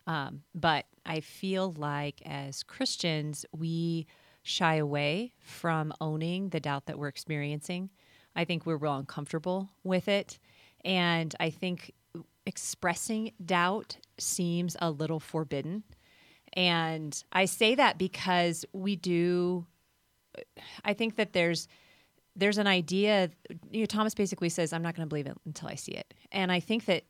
Um, 0.06 0.42
but 0.54 0.86
I 1.06 1.20
feel 1.20 1.72
like 1.72 2.22
as 2.26 2.62
Christians, 2.62 3.46
we 3.56 4.06
shy 4.42 4.76
away 4.76 5.32
from 5.40 5.92
owning 6.00 6.50
the 6.50 6.60
doubt 6.60 6.86
that 6.86 6.98
we're 6.98 7.08
experiencing. 7.08 7.90
I 8.36 8.44
think 8.44 8.66
we're 8.66 8.76
real 8.76 8.96
uncomfortable 8.96 9.70
with 9.82 10.08
it. 10.08 10.38
And 10.84 11.34
I 11.40 11.50
think 11.50 11.92
expressing 12.46 13.32
doubt 13.44 13.96
seems 14.18 14.76
a 14.80 14.90
little 14.90 15.20
forbidden. 15.20 15.82
And 16.52 17.22
I 17.32 17.46
say 17.46 17.74
that 17.74 17.98
because 17.98 18.64
we 18.72 18.96
do, 18.96 19.66
I 20.84 20.92
think 20.92 21.16
that 21.16 21.32
there's, 21.32 21.68
there's 22.36 22.58
an 22.58 22.66
idea, 22.66 23.30
you 23.70 23.80
know, 23.80 23.86
Thomas 23.86 24.14
basically 24.14 24.50
says, 24.50 24.72
I'm 24.72 24.82
not 24.82 24.94
going 24.94 25.06
to 25.06 25.08
believe 25.08 25.26
it 25.26 25.36
until 25.46 25.68
I 25.68 25.74
see 25.74 25.92
it. 25.92 26.12
And 26.30 26.52
I 26.52 26.60
think 26.60 26.84
that 26.84 27.04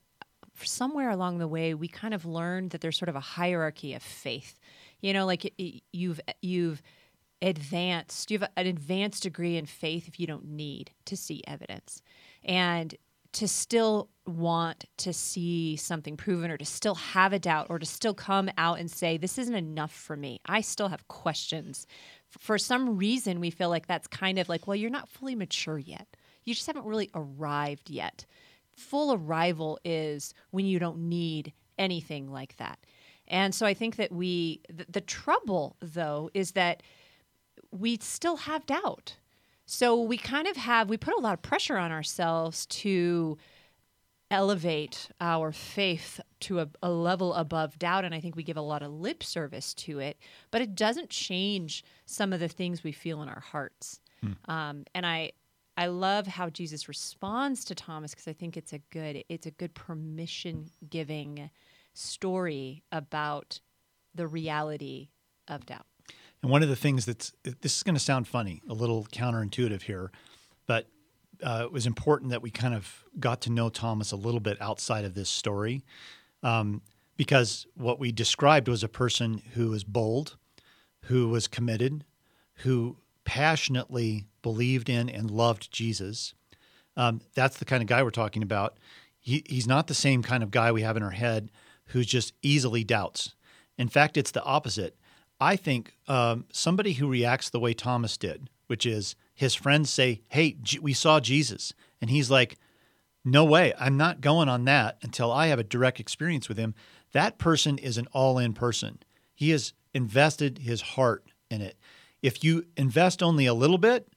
somewhere 0.62 1.10
along 1.10 1.38
the 1.38 1.48
way, 1.48 1.74
we 1.74 1.88
kind 1.88 2.14
of 2.14 2.24
learned 2.24 2.70
that 2.70 2.80
there's 2.80 2.98
sort 2.98 3.08
of 3.08 3.16
a 3.16 3.20
hierarchy 3.20 3.94
of 3.94 4.02
faith. 4.02 4.58
You 5.00 5.12
know, 5.12 5.26
like 5.26 5.52
you've, 5.92 6.20
you've, 6.40 6.82
advanced 7.42 8.30
you 8.30 8.38
have 8.38 8.50
an 8.56 8.66
advanced 8.66 9.22
degree 9.22 9.56
in 9.56 9.66
faith 9.66 10.08
if 10.08 10.18
you 10.18 10.26
don't 10.26 10.46
need 10.46 10.90
to 11.04 11.16
see 11.16 11.42
evidence. 11.46 12.02
And 12.42 12.94
to 13.32 13.48
still 13.48 14.08
want 14.26 14.84
to 14.96 15.12
see 15.12 15.76
something 15.76 16.16
proven 16.16 16.50
or 16.50 16.56
to 16.56 16.64
still 16.64 16.94
have 16.94 17.32
a 17.32 17.38
doubt 17.38 17.66
or 17.68 17.80
to 17.80 17.84
still 17.84 18.14
come 18.14 18.48
out 18.56 18.78
and 18.78 18.90
say 18.90 19.16
this 19.16 19.38
isn't 19.38 19.54
enough 19.54 19.92
for 19.92 20.16
me. 20.16 20.40
I 20.46 20.60
still 20.60 20.88
have 20.88 21.06
questions. 21.08 21.86
For 22.30 22.56
some 22.58 22.96
reason 22.96 23.40
we 23.40 23.50
feel 23.50 23.68
like 23.68 23.86
that's 23.86 24.06
kind 24.06 24.38
of 24.38 24.48
like 24.48 24.66
well 24.66 24.76
you're 24.76 24.90
not 24.90 25.08
fully 25.08 25.34
mature 25.34 25.78
yet. 25.78 26.06
You 26.44 26.54
just 26.54 26.66
haven't 26.66 26.86
really 26.86 27.10
arrived 27.14 27.90
yet 27.90 28.24
full 28.76 29.12
arrival 29.12 29.78
is 29.84 30.34
when 30.50 30.66
you 30.66 30.78
don't 30.78 30.98
need 30.98 31.52
anything 31.78 32.30
like 32.30 32.56
that 32.56 32.78
and 33.28 33.54
so 33.54 33.66
i 33.66 33.74
think 33.74 33.96
that 33.96 34.12
we 34.12 34.60
the, 34.68 34.86
the 34.88 35.00
trouble 35.00 35.76
though 35.80 36.30
is 36.34 36.52
that 36.52 36.82
we 37.74 37.98
still 38.00 38.36
have 38.36 38.64
doubt. 38.66 39.16
So 39.66 40.00
we 40.00 40.16
kind 40.16 40.46
of 40.46 40.56
have, 40.56 40.88
we 40.88 40.96
put 40.96 41.14
a 41.14 41.20
lot 41.20 41.34
of 41.34 41.42
pressure 41.42 41.76
on 41.76 41.90
ourselves 41.90 42.66
to 42.66 43.38
elevate 44.30 45.08
our 45.20 45.52
faith 45.52 46.20
to 46.40 46.60
a, 46.60 46.68
a, 46.82 46.90
level 46.90 47.34
above 47.34 47.78
doubt. 47.78 48.04
And 48.04 48.14
I 48.14 48.20
think 48.20 48.36
we 48.36 48.42
give 48.42 48.56
a 48.56 48.62
lot 48.62 48.82
of 48.82 48.90
lip 48.92 49.22
service 49.22 49.74
to 49.74 50.00
it, 50.00 50.18
but 50.50 50.60
it 50.60 50.74
doesn't 50.74 51.10
change 51.10 51.84
some 52.04 52.32
of 52.32 52.40
the 52.40 52.48
things 52.48 52.84
we 52.84 52.92
feel 52.92 53.22
in 53.22 53.28
our 53.28 53.40
hearts. 53.40 54.00
Hmm. 54.20 54.50
Um, 54.50 54.84
and 54.94 55.06
I, 55.06 55.32
I 55.76 55.86
love 55.86 56.26
how 56.26 56.50
Jesus 56.50 56.88
responds 56.88 57.64
to 57.66 57.74
Thomas 57.74 58.12
because 58.12 58.28
I 58.28 58.32
think 58.32 58.56
it's 58.56 58.72
a 58.72 58.78
good, 58.90 59.24
it's 59.28 59.46
a 59.46 59.50
good 59.50 59.74
permission 59.74 60.70
giving 60.88 61.50
story 61.94 62.82
about 62.92 63.60
the 64.14 64.26
reality 64.26 65.08
of 65.48 65.66
doubt. 65.66 65.86
And 66.42 66.50
one 66.50 66.62
of 66.62 66.68
the 66.68 66.76
things 66.76 67.06
that's 67.06 67.32
this 67.42 67.76
is 67.76 67.82
going 67.82 67.94
to 67.94 68.00
sound 68.00 68.28
funny, 68.28 68.62
a 68.68 68.74
little 68.74 69.04
counterintuitive 69.06 69.82
here, 69.82 70.12
but 70.66 70.88
uh, 71.42 71.62
it 71.64 71.72
was 71.72 71.86
important 71.86 72.30
that 72.30 72.42
we 72.42 72.50
kind 72.50 72.74
of 72.74 73.04
got 73.18 73.40
to 73.42 73.50
know 73.50 73.68
Thomas 73.68 74.12
a 74.12 74.16
little 74.16 74.40
bit 74.40 74.60
outside 74.60 75.04
of 75.04 75.14
this 75.14 75.28
story, 75.28 75.84
um, 76.42 76.82
because 77.16 77.66
what 77.74 77.98
we 77.98 78.12
described 78.12 78.68
was 78.68 78.84
a 78.84 78.88
person 78.88 79.40
who 79.54 79.70
was 79.70 79.84
bold, 79.84 80.36
who 81.04 81.28
was 81.28 81.48
committed, 81.48 82.04
who 82.56 82.98
passionately 83.24 84.26
believed 84.44 84.88
in 84.88 85.08
and 85.08 85.30
loved 85.30 85.72
Jesus. 85.72 86.34
Um, 86.96 87.22
that's 87.34 87.56
the 87.56 87.64
kind 87.64 87.82
of 87.82 87.88
guy 87.88 88.02
we're 88.02 88.10
talking 88.10 88.42
about. 88.42 88.76
He, 89.18 89.42
he's 89.48 89.66
not 89.66 89.88
the 89.88 89.94
same 89.94 90.22
kind 90.22 90.42
of 90.42 90.52
guy 90.52 90.70
we 90.70 90.82
have 90.82 90.96
in 90.96 91.02
our 91.02 91.10
head 91.10 91.50
who 91.86 92.04
just 92.04 92.34
easily 92.42 92.84
doubts. 92.84 93.34
In 93.78 93.88
fact, 93.88 94.16
it's 94.16 94.30
the 94.30 94.44
opposite. 94.44 94.96
I 95.40 95.56
think 95.56 95.96
um, 96.06 96.44
somebody 96.52 96.92
who 96.92 97.08
reacts 97.08 97.48
the 97.48 97.58
way 97.58 97.72
Thomas 97.72 98.16
did, 98.18 98.50
which 98.66 98.84
is 98.84 99.16
his 99.34 99.54
friends 99.54 99.90
say, 99.90 100.20
Hey, 100.28 100.56
we 100.80 100.92
saw 100.92 101.20
Jesus. 101.20 101.72
And 102.00 102.10
he's 102.10 102.30
like, 102.30 102.58
No 103.24 103.44
way, 103.44 103.72
I'm 103.80 103.96
not 103.96 104.20
going 104.20 104.50
on 104.50 104.66
that 104.66 104.98
until 105.02 105.32
I 105.32 105.46
have 105.46 105.58
a 105.58 105.64
direct 105.64 105.98
experience 105.98 106.48
with 106.48 106.58
him. 106.58 106.74
That 107.12 107.38
person 107.38 107.78
is 107.78 107.96
an 107.96 108.08
all 108.12 108.38
in 108.38 108.52
person. 108.52 108.98
He 109.34 109.50
has 109.50 109.72
invested 109.94 110.58
his 110.58 110.82
heart 110.82 111.24
in 111.50 111.62
it. 111.62 111.78
If 112.22 112.44
you 112.44 112.66
invest 112.76 113.22
only 113.22 113.46
a 113.46 113.54
little 113.54 113.78
bit, 113.78 114.08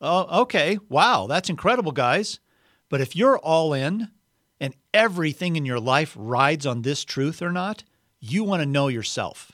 oh, 0.00 0.42
okay, 0.42 0.78
wow, 0.88 1.26
that's 1.26 1.50
incredible, 1.50 1.92
guys. 1.92 2.40
But 2.88 3.00
if 3.00 3.16
you're 3.16 3.38
all 3.38 3.72
in 3.72 4.08
and 4.60 4.74
everything 4.94 5.56
in 5.56 5.66
your 5.66 5.80
life 5.80 6.14
rides 6.16 6.66
on 6.66 6.82
this 6.82 7.04
truth 7.04 7.42
or 7.42 7.52
not, 7.52 7.84
you 8.20 8.44
want 8.44 8.62
to 8.62 8.66
know 8.66 8.88
yourself. 8.88 9.52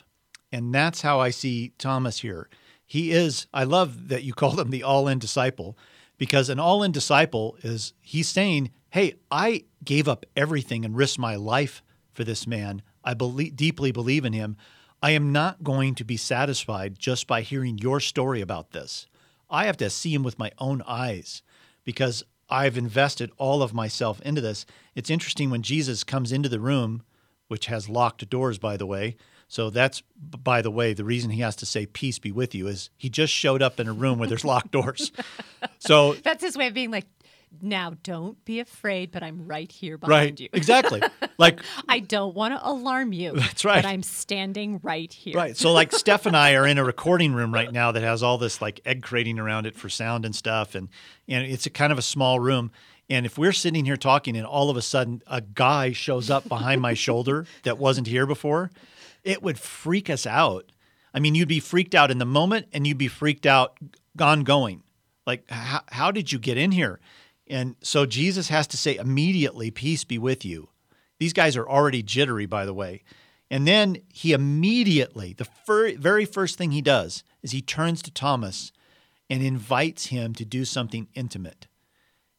And 0.51 0.73
that's 0.73 1.01
how 1.01 1.19
I 1.19 1.31
see 1.31 1.73
Thomas 1.77 2.19
here. 2.19 2.47
He 2.85 3.11
is, 3.11 3.47
I 3.53 3.63
love 3.63 4.09
that 4.09 4.23
you 4.23 4.33
called 4.35 4.59
him 4.59 4.69
the 4.69 4.83
all 4.83 5.07
in 5.07 5.19
disciple 5.19 5.77
because 6.17 6.49
an 6.49 6.59
all 6.59 6.83
in 6.83 6.91
disciple 6.91 7.57
is, 7.63 7.93
he's 8.01 8.29
saying, 8.29 8.71
Hey, 8.91 9.15
I 9.31 9.63
gave 9.83 10.07
up 10.07 10.25
everything 10.35 10.85
and 10.85 10.95
risked 10.95 11.17
my 11.17 11.35
life 11.35 11.81
for 12.11 12.23
this 12.23 12.45
man. 12.45 12.83
I 13.03 13.15
believe, 13.15 13.55
deeply 13.55 13.91
believe 13.91 14.23
in 14.23 14.33
him. 14.33 14.55
I 15.01 15.11
am 15.11 15.31
not 15.31 15.63
going 15.63 15.95
to 15.95 16.05
be 16.05 16.15
satisfied 16.15 16.99
just 16.99 17.25
by 17.25 17.41
hearing 17.41 17.79
your 17.79 17.99
story 17.99 18.39
about 18.39 18.71
this. 18.71 19.07
I 19.49 19.65
have 19.65 19.77
to 19.77 19.89
see 19.89 20.13
him 20.13 20.23
with 20.23 20.39
my 20.39 20.51
own 20.57 20.81
eyes 20.87 21.41
because 21.83 22.23
I've 22.49 22.77
invested 22.77 23.31
all 23.37 23.61
of 23.61 23.73
myself 23.73 24.21
into 24.21 24.41
this. 24.41 24.65
It's 24.95 25.09
interesting 25.09 25.49
when 25.49 25.61
Jesus 25.61 26.03
comes 26.03 26.31
into 26.31 26.49
the 26.49 26.59
room, 26.59 27.03
which 27.47 27.67
has 27.67 27.89
locked 27.89 28.29
doors, 28.29 28.57
by 28.57 28.77
the 28.77 28.85
way, 28.85 29.15
so 29.53 29.69
that's, 29.69 30.01
by 30.17 30.63
the 30.63 30.71
way, 30.71 30.93
the 30.93 31.03
reason 31.03 31.29
he 31.29 31.41
has 31.41 31.55
to 31.57 31.67
say 31.67 31.85
"peace 31.85 32.17
be 32.17 32.31
with 32.31 32.55
you" 32.55 32.67
is 32.67 32.89
he 32.97 33.07
just 33.07 33.31
showed 33.31 33.61
up 33.61 33.79
in 33.79 33.87
a 33.87 33.93
room 33.93 34.17
where 34.17 34.27
there's 34.27 34.43
locked 34.43 34.71
doors. 34.71 35.11
So 35.79 36.13
that's 36.13 36.43
his 36.43 36.57
way 36.57 36.67
of 36.67 36.73
being 36.73 36.91
like, 36.91 37.05
now 37.61 37.93
don't 38.03 38.43
be 38.45 38.59
afraid, 38.59 39.11
but 39.11 39.23
I'm 39.23 39.47
right 39.47 39.71
here 39.71 39.97
behind 39.97 40.11
right, 40.13 40.39
you. 40.39 40.49
exactly. 40.53 41.01
Like 41.39 41.61
I 41.89 41.99
don't 41.99 42.35
want 42.35 42.53
to 42.53 42.65
alarm 42.65 43.11
you. 43.11 43.33
That's 43.33 43.65
right. 43.65 43.81
But 43.81 43.89
I'm 43.89 44.03
standing 44.03 44.79
right 44.83 45.11
here. 45.11 45.35
Right. 45.35 45.57
So 45.57 45.73
like 45.73 45.91
Steph 45.95 46.27
and 46.27 46.37
I 46.37 46.53
are 46.53 46.67
in 46.67 46.77
a 46.77 46.83
recording 46.83 47.33
room 47.33 47.51
right 47.51 47.71
now 47.71 47.91
that 47.91 48.03
has 48.03 48.21
all 48.21 48.37
this 48.37 48.61
like 48.61 48.81
egg 48.85 49.01
crating 49.01 49.39
around 49.39 49.65
it 49.65 49.75
for 49.75 49.89
sound 49.89 50.25
and 50.25 50.35
stuff, 50.35 50.75
and 50.75 50.89
and 51.27 51.43
it's 51.45 51.65
a 51.65 51.71
kind 51.71 51.91
of 51.91 51.97
a 51.97 52.03
small 52.03 52.39
room. 52.39 52.71
And 53.09 53.25
if 53.25 53.37
we're 53.37 53.51
sitting 53.51 53.83
here 53.83 53.97
talking 53.97 54.37
and 54.37 54.45
all 54.45 54.69
of 54.69 54.77
a 54.77 54.81
sudden 54.81 55.23
a 55.27 55.41
guy 55.41 55.91
shows 55.91 56.29
up 56.29 56.47
behind 56.47 56.81
my 56.81 56.93
shoulder 56.93 57.45
that 57.63 57.79
wasn't 57.79 58.07
here 58.07 58.27
before, 58.27 58.69
it 59.23 59.41
would 59.41 59.57
freak 59.57 60.09
us 60.09 60.27
out. 60.27 60.71
I 61.13 61.19
mean, 61.19 61.35
you'd 61.35 61.47
be 61.47 61.59
freaked 61.59 61.95
out 61.95 62.11
in 62.11 62.19
the 62.19 62.25
moment 62.25 62.67
and 62.73 62.85
you'd 62.85 62.97
be 62.97 63.07
freaked 63.07 63.45
out 63.45 63.77
ongoing. 64.19 64.83
Like, 65.25 65.49
how, 65.49 65.81
how 65.87 66.11
did 66.11 66.31
you 66.31 66.39
get 66.39 66.57
in 66.57 66.71
here? 66.71 66.99
And 67.47 67.75
so 67.81 68.05
Jesus 68.05 68.49
has 68.49 68.67
to 68.67 68.77
say 68.77 68.95
immediately, 68.95 69.71
Peace 69.71 70.03
be 70.03 70.17
with 70.17 70.45
you. 70.45 70.69
These 71.19 71.33
guys 71.33 71.55
are 71.55 71.67
already 71.67 72.01
jittery, 72.01 72.45
by 72.45 72.65
the 72.65 72.73
way. 72.73 73.03
And 73.49 73.67
then 73.67 73.97
he 74.11 74.33
immediately, 74.33 75.33
the 75.33 75.45
fir- 75.45 75.95
very 75.95 76.25
first 76.25 76.57
thing 76.57 76.71
he 76.71 76.81
does 76.81 77.23
is 77.41 77.51
he 77.51 77.61
turns 77.61 78.01
to 78.03 78.11
Thomas 78.11 78.71
and 79.29 79.43
invites 79.43 80.07
him 80.07 80.33
to 80.35 80.45
do 80.45 80.65
something 80.65 81.07
intimate. 81.13 81.67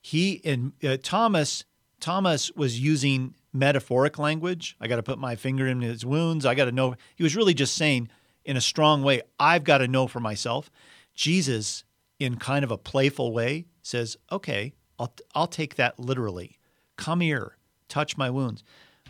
He 0.01 0.41
and 0.45 0.73
uh, 0.83 0.97
Thomas 1.03 1.65
Thomas 2.01 2.51
was 2.53 2.79
using 2.79 3.35
metaphoric 3.53 4.19
language. 4.19 4.77
I 4.81 4.89
got 4.89 4.97
to 4.97 5.03
put 5.03 5.19
my 5.19 5.37
finger 5.37 5.67
in 5.67 5.81
his 5.81 6.05
wounds. 6.05 6.45
I 6.45 6.55
got 6.55 6.67
to 6.67 6.73
know. 6.73 6.97
He 7.17 7.23
was 7.23 7.37
really 7.37 7.55
just 7.55 7.75
saying, 7.75 8.11
in 8.45 8.57
a 8.57 8.61
strong 8.61 9.03
way, 9.03 9.23
I've 9.39 9.65
got 9.65 9.79
to 9.79 9.89
know 9.89 10.07
for 10.07 10.21
myself. 10.21 10.71
Jesus, 11.15 11.85
in 12.19 12.37
kind 12.37 12.65
of 12.65 12.71
a 12.71 12.77
playful 12.77 13.33
way, 13.33 13.67
says, 13.81 14.17
Okay, 14.31 14.75
I'll, 14.99 15.13
I'll 15.35 15.47
take 15.47 15.77
that 15.77 15.99
literally. 15.99 16.59
Come 16.97 17.21
here, 17.21 17.57
touch 17.89 18.17
my 18.17 18.31
wounds. 18.31 18.63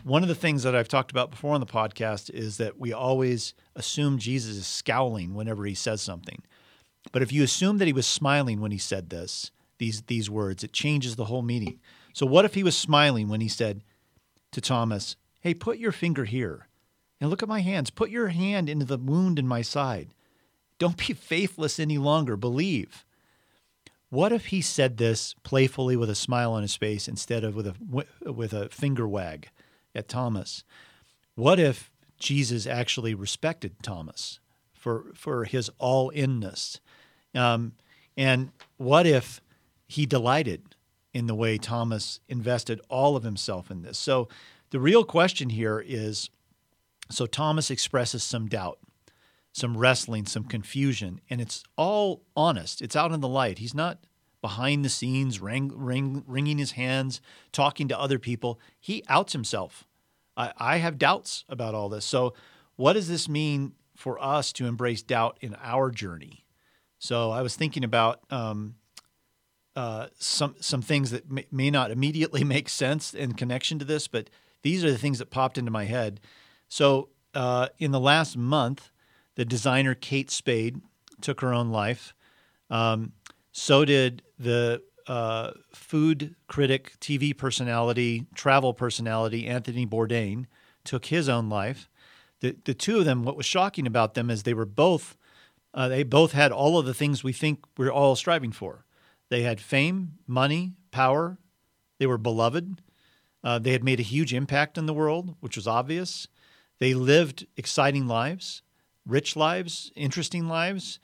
One 0.03 0.21
of 0.21 0.27
the 0.27 0.35
things 0.35 0.63
that 0.63 0.75
I've 0.75 0.87
talked 0.87 1.11
about 1.11 1.31
before 1.31 1.53
on 1.53 1.59
the 1.59 1.65
podcast 1.65 2.29
is 2.29 2.57
that 2.57 2.79
we 2.79 2.93
always 2.93 3.53
assume 3.75 4.19
Jesus 4.19 4.55
is 4.55 4.67
scowling 4.67 5.33
whenever 5.33 5.65
he 5.65 5.73
says 5.73 6.01
something. 6.01 6.43
But 7.11 7.21
if 7.21 7.31
you 7.31 7.43
assume 7.43 7.77
that 7.77 7.87
he 7.87 7.93
was 7.93 8.07
smiling 8.07 8.61
when 8.61 8.71
he 8.71 8.77
said 8.77 9.09
this, 9.09 9.51
these 9.77 10.03
these 10.03 10.29
words, 10.29 10.63
it 10.63 10.73
changes 10.73 11.15
the 11.15 11.25
whole 11.25 11.41
meaning. 11.41 11.79
So 12.13 12.25
what 12.25 12.45
if 12.45 12.53
he 12.53 12.63
was 12.63 12.77
smiling 12.77 13.29
when 13.29 13.41
he 13.41 13.47
said 13.47 13.83
to 14.51 14.61
Thomas, 14.61 15.15
"Hey, 15.41 15.53
put 15.53 15.77
your 15.77 15.91
finger 15.91 16.25
here. 16.25 16.67
And 17.19 17.29
look 17.29 17.43
at 17.43 17.49
my 17.49 17.61
hands. 17.61 17.89
Put 17.89 18.09
your 18.09 18.27
hand 18.27 18.69
into 18.69 18.85
the 18.85 18.97
wound 18.97 19.39
in 19.39 19.47
my 19.47 19.61
side. 19.61 20.13
Don't 20.77 20.97
be 20.97 21.13
faithless 21.13 21.79
any 21.79 21.97
longer. 21.97 22.37
Believe." 22.37 23.05
What 24.15 24.31
if 24.31 24.45
he 24.45 24.61
said 24.61 24.95
this 24.95 25.35
playfully 25.43 25.97
with 25.97 26.09
a 26.09 26.15
smile 26.15 26.53
on 26.53 26.61
his 26.61 26.77
face 26.77 27.09
instead 27.09 27.43
of 27.43 27.53
with 27.53 27.67
a 27.67 28.31
with 28.31 28.53
a 28.53 28.69
finger 28.69 29.05
wag 29.05 29.49
at 29.93 30.07
Thomas? 30.07 30.63
What 31.35 31.59
if 31.59 31.91
Jesus 32.17 32.65
actually 32.65 33.13
respected 33.13 33.75
Thomas 33.83 34.39
for 34.71 35.07
for 35.15 35.43
his 35.43 35.69
all 35.79 36.11
inness? 36.11 36.79
Um, 37.33 37.73
and 38.15 38.51
what 38.77 39.05
if 39.05 39.41
he 39.85 40.05
delighted 40.05 40.61
in 41.13 41.27
the 41.27 41.35
way 41.35 41.57
Thomas 41.57 42.21
invested 42.29 42.79
all 42.87 43.17
of 43.17 43.23
himself 43.23 43.69
in 43.69 43.81
this? 43.81 43.97
So 43.97 44.29
the 44.69 44.79
real 44.79 45.03
question 45.03 45.49
here 45.49 45.83
is 45.85 46.29
so 47.09 47.25
Thomas 47.25 47.69
expresses 47.69 48.23
some 48.23 48.47
doubt, 48.47 48.79
some 49.55 49.77
wrestling, 49.77 50.25
some 50.25 50.43
confusion, 50.43 51.21
and 51.29 51.39
it's 51.39 51.63
all 51.77 52.25
honest. 52.35 52.81
It's 52.81 52.95
out 52.95 53.13
in 53.13 53.21
the 53.21 53.27
light. 53.27 53.59
He's 53.59 53.73
not 53.73 53.99
behind 54.41 54.83
the 54.83 54.89
scenes, 54.89 55.39
ring, 55.39 55.71
ring, 55.73 56.25
wringing 56.27 56.57
his 56.57 56.73
hands, 56.73 57.21
talking 57.53 57.87
to 57.87 57.97
other 57.97 58.19
people. 58.19 58.59
He 58.81 59.01
outs 59.07 59.31
himself. 59.31 59.87
I, 60.35 60.51
I 60.57 60.77
have 60.79 60.97
doubts 60.97 61.45
about 61.47 61.73
all 61.73 61.87
this. 61.87 62.03
So, 62.03 62.33
what 62.75 62.93
does 62.93 63.07
this 63.07 63.29
mean 63.29 63.71
for 63.95 64.21
us 64.21 64.51
to 64.53 64.65
embrace 64.65 65.01
doubt 65.01 65.37
in 65.39 65.55
our 65.63 65.89
journey? 65.89 66.43
So, 66.99 67.31
I 67.31 67.41
was 67.41 67.55
thinking 67.55 67.85
about 67.85 68.19
um, 68.31 68.75
uh, 69.73 70.07
some 70.19 70.55
some 70.59 70.81
things 70.81 71.11
that 71.11 71.31
may, 71.31 71.45
may 71.49 71.71
not 71.71 71.91
immediately 71.91 72.43
make 72.55 72.67
sense 72.67 73.13
in 73.13 73.35
connection 73.35 73.79
to 73.79 73.85
this, 73.85 74.09
but 74.09 74.29
these 74.63 74.83
are 74.83 74.91
the 74.91 74.97
things 74.97 75.19
that 75.19 75.29
popped 75.29 75.57
into 75.57 75.71
my 75.71 75.85
head. 75.85 76.19
So, 76.67 77.07
uh, 77.33 77.69
in 77.79 77.91
the 77.91 78.01
last 78.01 78.35
month, 78.35 78.91
the 79.35 79.45
designer 79.45 79.95
Kate 79.95 80.31
Spade 80.31 80.81
took 81.21 81.41
her 81.41 81.53
own 81.53 81.69
life. 81.69 82.13
Um, 82.69 83.13
so 83.51 83.85
did 83.85 84.23
the 84.39 84.81
uh, 85.07 85.51
food 85.73 86.35
critic, 86.47 86.93
TV 86.99 87.37
personality, 87.37 88.25
travel 88.33 88.73
personality 88.73 89.47
Anthony 89.47 89.85
Bourdain 89.85 90.45
took 90.83 91.05
his 91.05 91.29
own 91.29 91.49
life. 91.49 91.89
The 92.41 92.55
the 92.65 92.73
two 92.73 92.99
of 92.99 93.05
them, 93.05 93.23
what 93.23 93.37
was 93.37 93.45
shocking 93.45 93.87
about 93.87 94.13
them 94.13 94.29
is 94.29 94.43
they 94.43 94.53
were 94.53 94.65
both 94.65 95.17
uh, 95.73 95.89
they 95.89 96.03
both 96.03 96.31
had 96.31 96.51
all 96.51 96.77
of 96.77 96.85
the 96.85 96.93
things 96.93 97.23
we 97.23 97.33
think 97.33 97.59
we're 97.77 97.91
all 97.91 98.15
striving 98.15 98.51
for. 98.51 98.85
They 99.29 99.41
had 99.41 99.59
fame, 99.59 100.13
money, 100.25 100.73
power. 100.91 101.37
They 101.99 102.07
were 102.07 102.17
beloved. 102.17 102.81
Uh, 103.43 103.59
they 103.59 103.71
had 103.71 103.83
made 103.83 103.99
a 103.99 104.03
huge 104.03 104.33
impact 104.33 104.77
in 104.77 104.85
the 104.85 104.93
world, 104.93 105.35
which 105.39 105.55
was 105.55 105.67
obvious. 105.67 106.27
They 106.79 106.93
lived 106.93 107.45
exciting 107.57 108.07
lives, 108.07 108.61
rich 109.05 109.35
lives, 109.35 109.91
interesting 109.95 110.47
lives, 110.47 110.99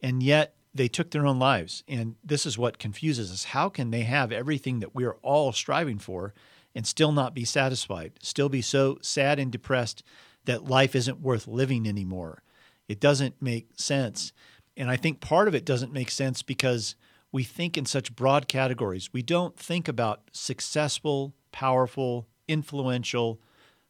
and 0.00 0.22
yet 0.22 0.54
they 0.74 0.88
took 0.88 1.10
their 1.10 1.26
own 1.26 1.38
lives. 1.38 1.82
And 1.88 2.16
this 2.24 2.46
is 2.46 2.56
what 2.56 2.78
confuses 2.78 3.32
us. 3.32 3.44
How 3.44 3.68
can 3.68 3.90
they 3.90 4.02
have 4.02 4.32
everything 4.32 4.80
that 4.80 4.94
we're 4.94 5.16
all 5.22 5.52
striving 5.52 5.98
for 5.98 6.32
and 6.74 6.86
still 6.86 7.12
not 7.12 7.34
be 7.34 7.44
satisfied, 7.44 8.12
still 8.22 8.48
be 8.48 8.62
so 8.62 8.98
sad 9.02 9.38
and 9.38 9.50
depressed 9.50 10.02
that 10.44 10.64
life 10.64 10.94
isn't 10.94 11.20
worth 11.20 11.48
living 11.48 11.88
anymore? 11.88 12.42
It 12.88 13.00
doesn't 13.00 13.42
make 13.42 13.68
sense. 13.76 14.32
And 14.76 14.90
I 14.90 14.96
think 14.96 15.20
part 15.20 15.48
of 15.48 15.54
it 15.54 15.64
doesn't 15.64 15.92
make 15.92 16.10
sense 16.10 16.42
because 16.42 16.94
we 17.32 17.44
think 17.44 17.76
in 17.76 17.86
such 17.86 18.14
broad 18.14 18.48
categories. 18.48 19.12
We 19.12 19.22
don't 19.22 19.56
think 19.56 19.88
about 19.88 20.22
successful, 20.32 21.34
powerful, 21.52 22.28
influential 22.48 23.40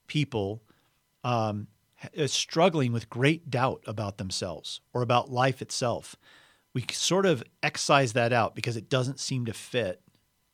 people 0.07 0.63
um, 1.25 1.69
struggling 2.27 2.93
with 2.93 3.11
great 3.11 3.51
doubt 3.51 3.83
about 3.87 4.19
themselves 4.19 4.81
or 4.93 5.03
about 5.03 5.31
life 5.31 5.61
itself 5.61 6.17
we 6.75 6.85
sort 6.93 7.27
of 7.27 7.43
excise 7.63 8.13
that 8.13 8.33
out 8.33 8.55
because 8.55 8.77
it 8.77 8.89
doesn't 8.89 9.21
seem 9.21 9.47
to 9.47 9.53
fit 9.53 10.01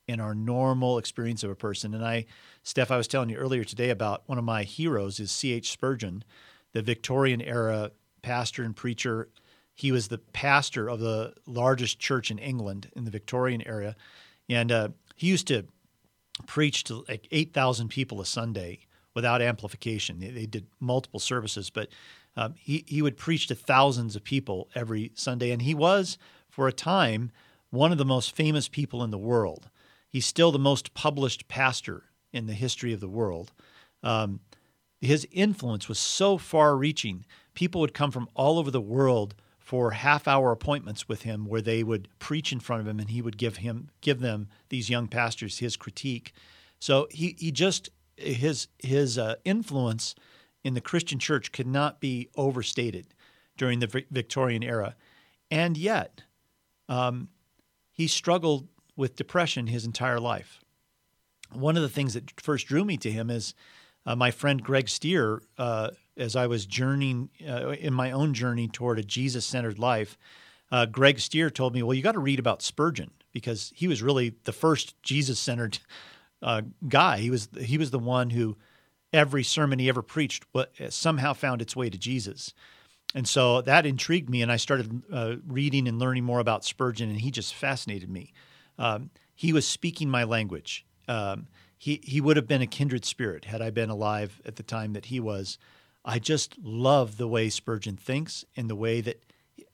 in 0.08 0.20
our 0.20 0.34
normal 0.34 0.98
experience 0.98 1.42
of 1.42 1.50
a 1.50 1.56
person. 1.56 1.92
And 1.92 2.04
I, 2.04 2.26
Steph, 2.62 2.90
I 2.90 2.96
was 2.96 3.08
telling 3.08 3.28
you 3.28 3.36
earlier 3.36 3.64
today 3.64 3.90
about 3.90 4.22
one 4.26 4.38
of 4.38 4.44
my 4.44 4.62
heroes 4.62 5.20
is 5.20 5.30
C.H. 5.30 5.70
Spurgeon, 5.70 6.24
the 6.72 6.82
Victorian 6.82 7.42
era 7.42 7.90
pastor 8.22 8.62
and 8.62 8.74
preacher. 8.74 9.28
He 9.74 9.92
was 9.92 10.08
the 10.08 10.18
pastor 10.18 10.88
of 10.88 11.00
the 11.00 11.34
largest 11.46 11.98
church 11.98 12.30
in 12.30 12.38
England 12.38 12.90
in 12.94 13.04
the 13.04 13.10
Victorian 13.10 13.66
era. 13.66 13.96
And 14.48 14.72
uh, 14.72 14.88
he 15.16 15.26
used 15.26 15.48
to 15.48 15.64
preach 16.46 16.84
to 16.84 17.04
like 17.08 17.26
8,000 17.30 17.88
people 17.88 18.20
a 18.20 18.26
Sunday 18.26 18.85
without 19.16 19.42
amplification. 19.42 20.20
They, 20.20 20.28
they 20.28 20.46
did 20.46 20.66
multiple 20.78 21.18
services, 21.18 21.70
but 21.70 21.88
um, 22.36 22.54
he, 22.56 22.84
he 22.86 23.00
would 23.00 23.16
preach 23.16 23.46
to 23.48 23.54
thousands 23.54 24.14
of 24.14 24.22
people 24.22 24.68
every 24.74 25.10
Sunday, 25.14 25.50
and 25.50 25.62
he 25.62 25.74
was, 25.74 26.18
for 26.50 26.68
a 26.68 26.72
time, 26.72 27.32
one 27.70 27.90
of 27.90 27.98
the 27.98 28.04
most 28.04 28.36
famous 28.36 28.68
people 28.68 29.02
in 29.02 29.10
the 29.10 29.18
world. 29.18 29.70
He's 30.08 30.26
still 30.26 30.52
the 30.52 30.58
most 30.58 30.94
published 30.94 31.48
pastor 31.48 32.04
in 32.32 32.46
the 32.46 32.52
history 32.52 32.92
of 32.92 33.00
the 33.00 33.08
world. 33.08 33.52
Um, 34.02 34.40
his 35.00 35.26
influence 35.32 35.88
was 35.88 35.98
so 35.98 36.36
far 36.36 36.76
reaching. 36.76 37.24
People 37.54 37.80
would 37.80 37.94
come 37.94 38.10
from 38.10 38.28
all 38.34 38.58
over 38.58 38.70
the 38.70 38.80
world 38.80 39.34
for 39.58 39.92
half 39.92 40.28
hour 40.28 40.52
appointments 40.52 41.08
with 41.08 41.22
him 41.22 41.46
where 41.46 41.62
they 41.62 41.82
would 41.82 42.08
preach 42.18 42.52
in 42.52 42.60
front 42.60 42.82
of 42.82 42.86
him 42.86 43.00
and 43.00 43.10
he 43.10 43.20
would 43.20 43.36
give 43.36 43.56
him 43.56 43.88
give 44.00 44.20
them 44.20 44.48
these 44.68 44.88
young 44.88 45.08
pastors 45.08 45.58
his 45.58 45.76
critique. 45.76 46.32
So 46.78 47.08
he, 47.10 47.34
he 47.38 47.50
just 47.50 47.90
his 48.16 48.68
his 48.78 49.18
uh, 49.18 49.36
influence 49.44 50.14
in 50.64 50.74
the 50.74 50.80
Christian 50.80 51.18
church 51.18 51.52
could 51.52 51.66
not 51.66 52.00
be 52.00 52.28
overstated 52.36 53.06
during 53.56 53.78
the 53.78 54.04
Victorian 54.10 54.62
era. 54.62 54.96
And 55.50 55.76
yet, 55.76 56.22
um, 56.88 57.28
he 57.92 58.06
struggled 58.08 58.68
with 58.96 59.16
depression 59.16 59.68
his 59.68 59.84
entire 59.84 60.18
life. 60.18 60.60
One 61.52 61.76
of 61.76 61.82
the 61.82 61.88
things 61.88 62.14
that 62.14 62.40
first 62.40 62.66
drew 62.66 62.84
me 62.84 62.96
to 62.98 63.10
him 63.10 63.30
is 63.30 63.54
uh, 64.04 64.16
my 64.16 64.30
friend 64.30 64.62
Greg 64.62 64.88
Stier, 64.88 65.42
uh, 65.58 65.90
as 66.16 66.34
I 66.34 66.46
was 66.46 66.66
journeying 66.66 67.30
uh, 67.46 67.70
in 67.70 67.92
my 67.94 68.10
own 68.10 68.34
journey 68.34 68.68
toward 68.68 68.98
a 68.98 69.02
Jesus 69.02 69.44
centered 69.44 69.78
life. 69.78 70.18
Uh, 70.70 70.86
Greg 70.86 71.20
Stier 71.20 71.50
told 71.50 71.74
me, 71.74 71.82
Well, 71.82 71.94
you 71.94 72.02
got 72.02 72.12
to 72.12 72.18
read 72.18 72.38
about 72.38 72.62
Spurgeon 72.62 73.10
because 73.32 73.72
he 73.74 73.86
was 73.86 74.02
really 74.02 74.34
the 74.44 74.52
first 74.52 75.00
Jesus 75.02 75.38
centered 75.38 75.78
uh, 76.42 76.62
guy. 76.88 77.18
He 77.18 77.30
was, 77.30 77.48
he 77.60 77.78
was 77.78 77.90
the 77.90 77.98
one 77.98 78.30
who 78.30 78.56
every 79.12 79.42
sermon 79.42 79.78
he 79.78 79.88
ever 79.88 80.02
preached 80.02 80.44
somehow 80.90 81.32
found 81.32 81.62
its 81.62 81.76
way 81.76 81.90
to 81.90 81.98
Jesus. 81.98 82.52
And 83.14 83.26
so 83.26 83.62
that 83.62 83.86
intrigued 83.86 84.28
me, 84.28 84.42
and 84.42 84.52
I 84.52 84.56
started 84.56 85.02
uh, 85.12 85.36
reading 85.46 85.88
and 85.88 85.98
learning 85.98 86.24
more 86.24 86.40
about 86.40 86.64
Spurgeon, 86.64 87.08
and 87.08 87.20
he 87.20 87.30
just 87.30 87.54
fascinated 87.54 88.10
me. 88.10 88.32
Um, 88.78 89.10
he 89.34 89.52
was 89.52 89.66
speaking 89.66 90.10
my 90.10 90.24
language. 90.24 90.84
Um, 91.08 91.46
he, 91.78 92.00
he 92.02 92.20
would 92.20 92.36
have 92.36 92.48
been 92.48 92.62
a 92.62 92.66
kindred 92.66 93.04
spirit 93.04 93.44
had 93.44 93.62
I 93.62 93.70
been 93.70 93.90
alive 93.90 94.40
at 94.44 94.56
the 94.56 94.62
time 94.62 94.92
that 94.94 95.06
he 95.06 95.20
was. 95.20 95.58
I 96.04 96.18
just 96.18 96.58
love 96.62 97.16
the 97.16 97.28
way 97.28 97.48
Spurgeon 97.48 97.96
thinks 97.96 98.44
and 98.56 98.68
the 98.68 98.76
way 98.76 99.00
that 99.00 99.24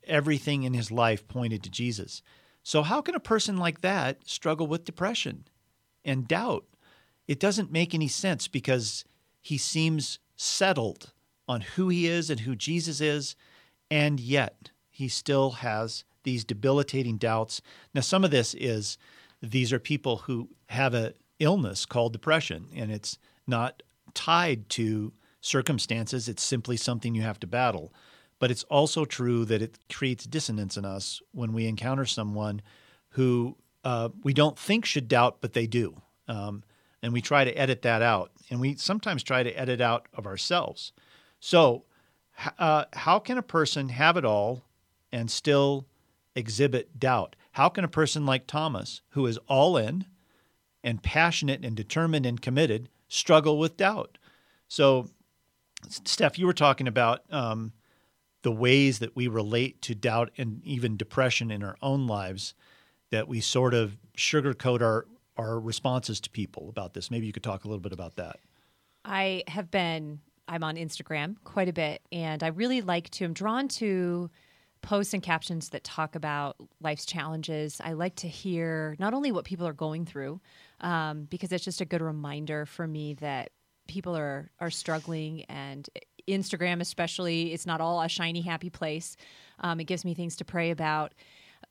everything 0.04 0.62
in 0.62 0.74
his 0.74 0.90
life 0.90 1.26
pointed 1.28 1.62
to 1.62 1.70
Jesus. 1.70 2.22
So, 2.62 2.82
how 2.82 3.00
can 3.00 3.14
a 3.14 3.20
person 3.20 3.56
like 3.56 3.80
that 3.80 4.28
struggle 4.28 4.66
with 4.66 4.84
depression 4.84 5.44
and 6.04 6.28
doubt? 6.28 6.64
It 7.28 7.40
doesn't 7.40 7.72
make 7.72 7.94
any 7.94 8.08
sense 8.08 8.48
because 8.48 9.04
he 9.40 9.58
seems 9.58 10.18
settled 10.36 11.12
on 11.48 11.60
who 11.60 11.88
he 11.88 12.06
is 12.06 12.30
and 12.30 12.40
who 12.40 12.54
Jesus 12.54 13.00
is, 13.00 13.36
and 13.90 14.18
yet 14.18 14.70
he 14.90 15.08
still 15.08 15.50
has 15.50 16.04
these 16.24 16.44
debilitating 16.44 17.16
doubts. 17.16 17.60
Now, 17.94 18.00
some 18.00 18.24
of 18.24 18.30
this 18.30 18.54
is 18.54 18.98
these 19.42 19.72
are 19.72 19.78
people 19.78 20.18
who 20.18 20.48
have 20.66 20.94
an 20.94 21.14
illness 21.38 21.84
called 21.84 22.12
depression, 22.12 22.68
and 22.74 22.90
it's 22.90 23.18
not 23.46 23.82
tied 24.14 24.68
to 24.70 25.12
circumstances, 25.40 26.28
it's 26.28 26.42
simply 26.42 26.76
something 26.76 27.14
you 27.14 27.22
have 27.22 27.40
to 27.40 27.46
battle. 27.46 27.92
But 28.38 28.50
it's 28.50 28.64
also 28.64 29.04
true 29.04 29.44
that 29.46 29.62
it 29.62 29.78
creates 29.92 30.24
dissonance 30.24 30.76
in 30.76 30.84
us 30.84 31.20
when 31.32 31.52
we 31.52 31.66
encounter 31.66 32.06
someone 32.06 32.62
who 33.10 33.56
uh, 33.84 34.10
we 34.22 34.32
don't 34.32 34.58
think 34.58 34.84
should 34.84 35.08
doubt, 35.08 35.38
but 35.40 35.52
they 35.52 35.66
do. 35.66 36.00
Um, 36.28 36.62
and 37.02 37.12
we 37.12 37.20
try 37.20 37.44
to 37.44 37.52
edit 37.52 37.82
that 37.82 38.02
out. 38.02 38.30
And 38.50 38.60
we 38.60 38.76
sometimes 38.76 39.22
try 39.22 39.42
to 39.42 39.58
edit 39.58 39.80
out 39.80 40.06
of 40.14 40.26
ourselves. 40.26 40.92
So, 41.40 41.84
uh, 42.58 42.84
how 42.92 43.18
can 43.18 43.38
a 43.38 43.42
person 43.42 43.88
have 43.90 44.16
it 44.16 44.24
all 44.24 44.64
and 45.10 45.30
still 45.30 45.86
exhibit 46.34 46.98
doubt? 46.98 47.36
How 47.52 47.68
can 47.68 47.84
a 47.84 47.88
person 47.88 48.24
like 48.24 48.46
Thomas, 48.46 49.02
who 49.10 49.26
is 49.26 49.38
all 49.48 49.76
in 49.76 50.06
and 50.82 51.02
passionate 51.02 51.64
and 51.64 51.76
determined 51.76 52.24
and 52.24 52.40
committed, 52.40 52.88
struggle 53.08 53.58
with 53.58 53.76
doubt? 53.76 54.18
So, 54.68 55.10
Steph, 55.88 56.38
you 56.38 56.46
were 56.46 56.52
talking 56.52 56.88
about 56.88 57.22
um, 57.30 57.72
the 58.42 58.52
ways 58.52 59.00
that 59.00 59.16
we 59.16 59.26
relate 59.26 59.82
to 59.82 59.94
doubt 59.94 60.30
and 60.38 60.64
even 60.64 60.96
depression 60.96 61.50
in 61.50 61.62
our 61.62 61.76
own 61.82 62.06
lives, 62.06 62.54
that 63.12 63.28
we 63.28 63.40
sort 63.40 63.74
of 63.74 63.96
sugarcoat 64.16 64.82
our, 64.82 65.06
our 65.36 65.60
responses 65.60 66.20
to 66.22 66.30
people 66.30 66.68
about 66.68 66.94
this. 66.94 67.10
Maybe 67.10 67.26
you 67.26 67.32
could 67.32 67.44
talk 67.44 67.64
a 67.64 67.68
little 67.68 67.80
bit 67.80 67.92
about 67.92 68.16
that. 68.16 68.40
I 69.04 69.44
have 69.46 69.70
been 69.70 70.20
I'm 70.48 70.64
on 70.64 70.76
Instagram 70.76 71.36
quite 71.44 71.68
a 71.68 71.72
bit, 71.72 72.02
and 72.10 72.42
I 72.42 72.48
really 72.48 72.80
like 72.80 73.10
to. 73.10 73.24
I'm 73.24 73.32
drawn 73.32 73.68
to 73.68 74.30
posts 74.82 75.14
and 75.14 75.22
captions 75.22 75.68
that 75.68 75.84
talk 75.84 76.16
about 76.16 76.56
life's 76.80 77.06
challenges. 77.06 77.80
I 77.82 77.92
like 77.92 78.16
to 78.16 78.28
hear 78.28 78.96
not 78.98 79.14
only 79.14 79.30
what 79.30 79.44
people 79.44 79.66
are 79.66 79.72
going 79.72 80.04
through, 80.04 80.40
um, 80.80 81.24
because 81.30 81.52
it's 81.52 81.64
just 81.64 81.80
a 81.80 81.84
good 81.84 82.02
reminder 82.02 82.66
for 82.66 82.86
me 82.86 83.14
that 83.14 83.50
people 83.86 84.16
are 84.16 84.50
are 84.58 84.70
struggling, 84.70 85.44
and 85.44 85.88
Instagram 86.28 86.80
especially, 86.80 87.52
it's 87.52 87.66
not 87.66 87.80
all 87.80 88.00
a 88.00 88.08
shiny 88.08 88.42
happy 88.42 88.70
place. 88.70 89.16
Um, 89.60 89.80
it 89.80 89.84
gives 89.84 90.04
me 90.04 90.14
things 90.14 90.36
to 90.36 90.44
pray 90.44 90.70
about. 90.70 91.14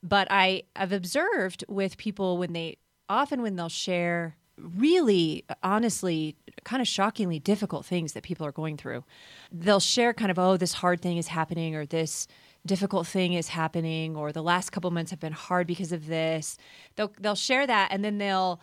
But 0.02 0.28
I 0.30 0.64
I've 0.76 0.92
observed 0.92 1.64
with 1.68 1.96
people 1.96 2.38
when 2.38 2.52
they 2.52 2.78
often 3.08 3.42
when 3.42 3.56
they'll 3.56 3.68
share 3.68 4.36
really 4.58 5.44
honestly 5.62 6.36
kind 6.64 6.80
of 6.80 6.86
shockingly 6.86 7.38
difficult 7.38 7.84
things 7.86 8.12
that 8.12 8.22
people 8.22 8.46
are 8.46 8.52
going 8.52 8.76
through 8.76 9.02
they'll 9.50 9.80
share 9.80 10.12
kind 10.12 10.30
of 10.30 10.38
oh 10.38 10.58
this 10.58 10.74
hard 10.74 11.00
thing 11.00 11.16
is 11.16 11.28
happening 11.28 11.74
or 11.74 11.86
this 11.86 12.28
difficult 12.64 13.06
thing 13.06 13.32
is 13.32 13.48
happening 13.48 14.16
or 14.16 14.32
the 14.32 14.42
last 14.42 14.70
couple 14.70 14.90
months 14.90 15.10
have 15.10 15.20
been 15.20 15.32
hard 15.32 15.66
because 15.66 15.92
of 15.92 16.06
this. 16.06 16.56
They'll 16.96 17.12
they'll 17.20 17.34
share 17.34 17.66
that 17.66 17.88
and 17.90 18.04
then 18.04 18.18
they'll 18.18 18.60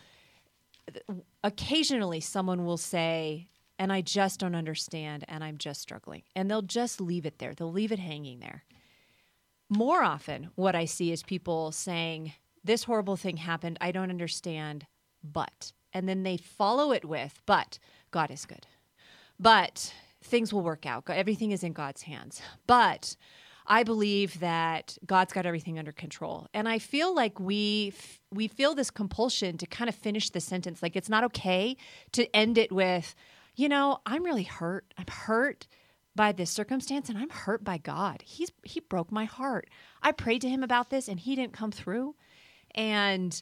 occasionally 1.44 2.20
someone 2.20 2.66
will 2.66 2.78
say 2.78 3.48
and 3.78 3.94
I 3.94 4.02
just 4.02 4.40
don't 4.40 4.56
understand 4.56 5.26
and 5.28 5.44
I'm 5.44 5.58
just 5.58 5.82
struggling 5.82 6.24
and 6.36 6.50
they'll 6.50 6.62
just 6.62 7.02
leave 7.02 7.26
it 7.26 7.40
there. 7.40 7.54
They'll 7.54 7.72
leave 7.72 7.92
it 7.92 8.00
hanging 8.00 8.40
there 8.40 8.64
more 9.70 10.04
often 10.04 10.50
what 10.56 10.76
I 10.76 10.86
see 10.86 11.12
is 11.12 11.24
people 11.24 11.72
saying 11.72 12.34
this 12.64 12.84
horrible 12.84 13.16
thing 13.16 13.38
happened 13.38 13.78
I 13.80 13.92
don't 13.92 14.10
understand 14.10 14.86
but 15.24 15.72
and 15.94 16.08
then 16.08 16.24
they 16.24 16.38
follow 16.38 16.92
it 16.92 17.06
with, 17.06 17.42
but 17.46 17.80
God 18.12 18.32
is 18.32 18.46
good. 18.46 18.68
But 19.40 19.94
things 20.24 20.54
will 20.54 20.62
work 20.62 20.86
out. 20.86 21.10
Everything 21.10 21.52
is 21.52 21.64
in 21.64 21.74
God's 21.74 22.04
hands. 22.04 22.42
But 22.68 23.16
I 23.66 23.84
believe 23.84 24.40
that 24.40 24.98
God's 25.06 25.32
got 25.32 25.46
everything 25.46 25.80
under 25.80 25.92
control. 25.92 26.48
And 26.54 26.68
I 26.68 26.80
feel 26.80 27.14
like 27.14 27.40
we 27.40 27.94
f- 27.96 28.20
we 28.32 28.48
feel 28.48 28.76
this 28.76 28.92
compulsion 28.92 29.58
to 29.58 29.66
kind 29.66 29.90
of 29.90 29.96
finish 29.96 30.30
the 30.30 30.40
sentence 30.40 30.82
like 30.82 30.96
it's 30.96 31.10
not 31.10 31.24
okay 31.26 31.78
to 32.12 32.36
end 32.36 32.58
it 32.58 32.72
with, 32.72 33.16
you 33.56 33.70
know, 33.70 34.00
I'm 34.06 34.24
really 34.24 34.44
hurt. 34.44 34.94
I'm 34.98 35.08
hurt 35.08 35.68
by 36.20 36.34
this 36.34 36.52
circumstance 36.52 37.08
and 37.08 37.18
I'm 37.18 37.30
hurt 37.30 37.64
by 37.64 37.78
God. 37.78 38.22
He's 38.26 38.52
he 38.64 38.82
broke 38.82 39.10
my 39.10 39.24
heart. 39.24 39.70
I 40.04 40.12
prayed 40.12 40.42
to 40.42 40.50
him 40.50 40.64
about 40.64 40.90
this 40.90 41.08
and 41.08 41.18
he 41.18 41.34
didn't 41.34 41.54
come 41.54 41.72
through. 41.72 42.14
And 42.76 43.42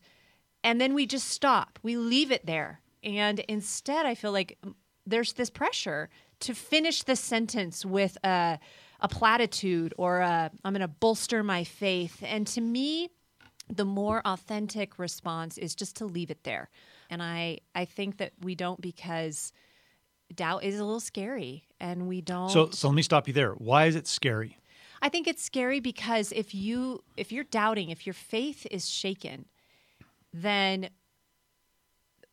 and 0.63 0.79
then 0.79 0.93
we 0.93 1.07
just 1.07 1.27
stop. 1.27 1.79
We 1.81 1.97
leave 1.97 2.29
it 2.31 2.45
there. 2.45 2.81
And 3.01 3.39
instead, 3.39 4.05
I 4.05 4.13
feel 4.13 4.31
like 4.31 4.59
mm, 4.63 4.75
there's 5.07 5.33
this 5.33 5.49
pressure 5.49 6.11
to 6.41 6.53
finish 6.53 7.01
the 7.01 7.15
sentence 7.15 7.83
with 7.83 8.15
a, 8.23 8.59
a 8.99 9.07
platitude 9.07 9.95
or 9.97 10.21
i 10.21 10.51
am 10.63 10.73
going 10.73 10.81
to 10.81 10.87
bolster 10.87 11.41
my 11.41 11.63
faith. 11.63 12.23
And 12.23 12.45
to 12.45 12.61
me, 12.61 13.09
the 13.67 13.85
more 13.85 14.21
authentic 14.23 14.99
response 14.99 15.57
is 15.57 15.73
just 15.73 15.95
to 15.95 16.05
leave 16.05 16.29
it 16.29 16.43
there. 16.43 16.69
And 17.09 17.23
I, 17.23 17.61
I 17.73 17.85
think 17.85 18.17
that 18.17 18.33
we 18.43 18.53
don't 18.53 18.79
because 18.79 19.51
doubt 20.35 20.63
is 20.63 20.79
a 20.79 20.83
little 20.83 20.99
scary 20.99 21.65
and 21.79 22.07
we 22.07 22.21
don't. 22.21 22.49
So, 22.49 22.69
so 22.71 22.87
let 22.87 22.95
me 22.95 23.01
stop 23.01 23.27
you 23.27 23.33
there. 23.33 23.51
Why 23.53 23.85
is 23.85 23.95
it 23.95 24.07
scary? 24.07 24.57
I 25.01 25.09
think 25.09 25.27
it's 25.27 25.43
scary 25.43 25.79
because 25.79 26.31
if 26.31 26.55
you 26.55 27.03
if 27.15 27.31
you're 27.31 27.43
doubting, 27.43 27.89
if 27.89 28.05
your 28.07 28.13
faith 28.13 28.65
is 28.71 28.89
shaken, 28.89 29.45
then 30.33 30.89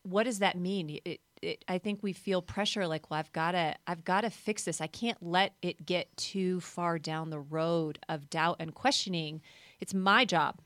what 0.03 0.23
does 0.23 0.39
that 0.39 0.57
mean? 0.57 0.99
It, 1.03 1.19
it, 1.41 1.65
I 1.67 1.77
think 1.77 2.01
we 2.01 2.13
feel 2.13 2.41
pressure 2.41 2.87
like, 2.87 3.09
well, 3.09 3.19
I've 3.19 3.31
got 3.31 3.51
to, 3.51 3.75
I've 3.87 4.03
got 4.03 4.21
to 4.21 4.29
fix 4.29 4.63
this. 4.63 4.81
I 4.81 4.87
can't 4.87 5.17
let 5.21 5.53
it 5.61 5.85
get 5.85 6.15
too 6.17 6.59
far 6.59 6.99
down 6.99 7.29
the 7.29 7.39
road 7.39 7.99
of 8.09 8.29
doubt 8.29 8.57
and 8.59 8.73
questioning. 8.73 9.41
It's 9.79 9.93
my 9.93 10.25
job 10.25 10.59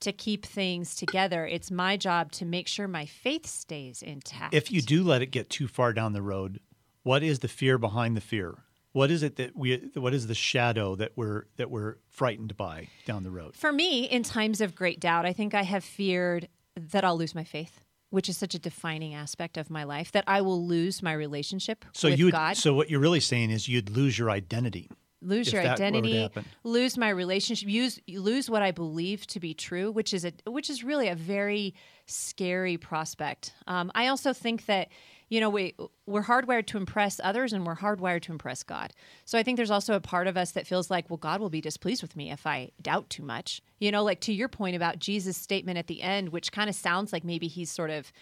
to 0.00 0.12
keep 0.12 0.44
things 0.44 0.94
together. 0.94 1.46
It's 1.46 1.70
my 1.70 1.96
job 1.96 2.32
to 2.32 2.44
make 2.44 2.68
sure 2.68 2.88
my 2.88 3.06
faith 3.06 3.46
stays 3.46 4.02
intact. 4.02 4.54
If 4.54 4.72
you 4.72 4.82
do 4.82 5.02
let 5.02 5.22
it 5.22 5.26
get 5.26 5.50
too 5.50 5.68
far 5.68 5.92
down 5.92 6.12
the 6.12 6.22
road, 6.22 6.60
what 7.02 7.22
is 7.22 7.40
the 7.40 7.48
fear 7.48 7.78
behind 7.78 8.16
the 8.16 8.20
fear? 8.20 8.58
What 8.92 9.10
is 9.10 9.22
it 9.22 9.36
that 9.36 9.56
we? 9.56 9.76
What 9.94 10.14
is 10.14 10.26
the 10.26 10.34
shadow 10.34 10.96
that 10.96 11.12
we're 11.14 11.44
that 11.56 11.70
we're 11.70 11.98
frightened 12.08 12.56
by 12.56 12.88
down 13.06 13.22
the 13.22 13.30
road? 13.30 13.54
For 13.54 13.72
me, 13.72 14.04
in 14.04 14.24
times 14.24 14.60
of 14.60 14.74
great 14.74 14.98
doubt, 14.98 15.26
I 15.26 15.32
think 15.32 15.54
I 15.54 15.62
have 15.62 15.84
feared 15.84 16.48
that 16.74 17.04
I'll 17.04 17.16
lose 17.16 17.34
my 17.34 17.44
faith, 17.44 17.80
which 18.10 18.28
is 18.28 18.36
such 18.36 18.56
a 18.56 18.58
defining 18.58 19.14
aspect 19.14 19.56
of 19.56 19.70
my 19.70 19.84
life, 19.84 20.10
that 20.10 20.24
I 20.26 20.40
will 20.40 20.66
lose 20.66 21.04
my 21.04 21.12
relationship 21.12 21.84
so 21.92 22.10
with 22.10 22.18
you 22.18 22.32
God. 22.32 22.56
So 22.56 22.74
what 22.74 22.90
you're 22.90 23.00
really 23.00 23.20
saying 23.20 23.50
is 23.50 23.68
you'd 23.68 23.90
lose 23.90 24.18
your 24.18 24.28
identity. 24.28 24.90
Lose 25.22 25.52
your 25.52 25.62
identity, 25.74 26.28
lose 26.64 26.96
my 26.96 27.10
relationship, 27.10 27.68
use 27.68 28.00
lose 28.08 28.48
what 28.48 28.62
I 28.62 28.70
believe 28.70 29.26
to 29.28 29.40
be 29.40 29.52
true, 29.54 29.90
which 29.90 30.14
is 30.14 30.24
a 30.24 30.32
which 30.46 30.70
is 30.70 30.82
really 30.82 31.08
a 31.08 31.14
very 31.14 31.74
scary 32.06 32.78
prospect. 32.78 33.52
Um, 33.66 33.92
I 33.94 34.06
also 34.06 34.32
think 34.32 34.66
that 34.66 34.88
you 35.30 35.40
know, 35.40 35.48
we 35.48 35.74
we're 36.06 36.24
hardwired 36.24 36.66
to 36.66 36.76
impress 36.76 37.20
others 37.22 37.52
and 37.52 37.64
we're 37.64 37.76
hardwired 37.76 38.22
to 38.22 38.32
impress 38.32 38.64
God. 38.64 38.92
So 39.24 39.38
I 39.38 39.44
think 39.44 39.56
there's 39.56 39.70
also 39.70 39.94
a 39.94 40.00
part 40.00 40.26
of 40.26 40.36
us 40.36 40.50
that 40.52 40.66
feels 40.66 40.90
like, 40.90 41.08
well, 41.08 41.16
God 41.16 41.40
will 41.40 41.50
be 41.50 41.60
displeased 41.60 42.02
with 42.02 42.16
me 42.16 42.32
if 42.32 42.46
I 42.46 42.72
doubt 42.82 43.08
too 43.08 43.22
much. 43.22 43.62
You 43.78 43.92
know, 43.92 44.02
like 44.02 44.20
to 44.22 44.32
your 44.32 44.48
point 44.48 44.74
about 44.74 44.98
Jesus' 44.98 45.36
statement 45.36 45.78
at 45.78 45.86
the 45.86 46.02
end, 46.02 46.30
which 46.30 46.50
kind 46.50 46.68
of 46.68 46.74
sounds 46.74 47.12
like 47.12 47.22
maybe 47.22 47.46
he's 47.46 47.70
sort 47.70 47.90
of, 47.90 48.12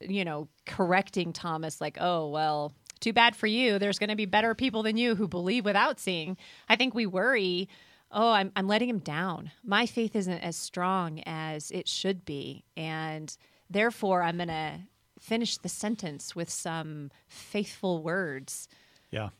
you 0.00 0.24
know, 0.24 0.48
correcting 0.64 1.34
Thomas, 1.34 1.82
like, 1.82 1.98
oh, 2.00 2.28
well, 2.28 2.72
too 3.02 3.12
bad 3.12 3.36
for 3.36 3.46
you. 3.46 3.78
There's 3.78 3.98
going 3.98 4.10
to 4.10 4.16
be 4.16 4.26
better 4.26 4.54
people 4.54 4.82
than 4.82 4.96
you 4.96 5.14
who 5.14 5.28
believe 5.28 5.64
without 5.64 6.00
seeing. 6.00 6.36
I 6.68 6.76
think 6.76 6.94
we 6.94 7.06
worry, 7.06 7.68
oh, 8.10 8.30
I'm, 8.30 8.52
I'm 8.56 8.68
letting 8.68 8.88
him 8.88 9.00
down. 9.00 9.50
My 9.64 9.86
faith 9.86 10.16
isn't 10.16 10.40
as 10.40 10.56
strong 10.56 11.20
as 11.26 11.70
it 11.70 11.88
should 11.88 12.24
be. 12.24 12.64
And 12.76 13.36
therefore, 13.68 14.22
I'm 14.22 14.36
going 14.36 14.48
to 14.48 14.80
finish 15.18 15.58
the 15.58 15.68
sentence 15.68 16.34
with 16.34 16.50
some 16.50 17.10
faithful 17.28 18.02
words. 18.02 18.68
Yeah. 19.10 19.30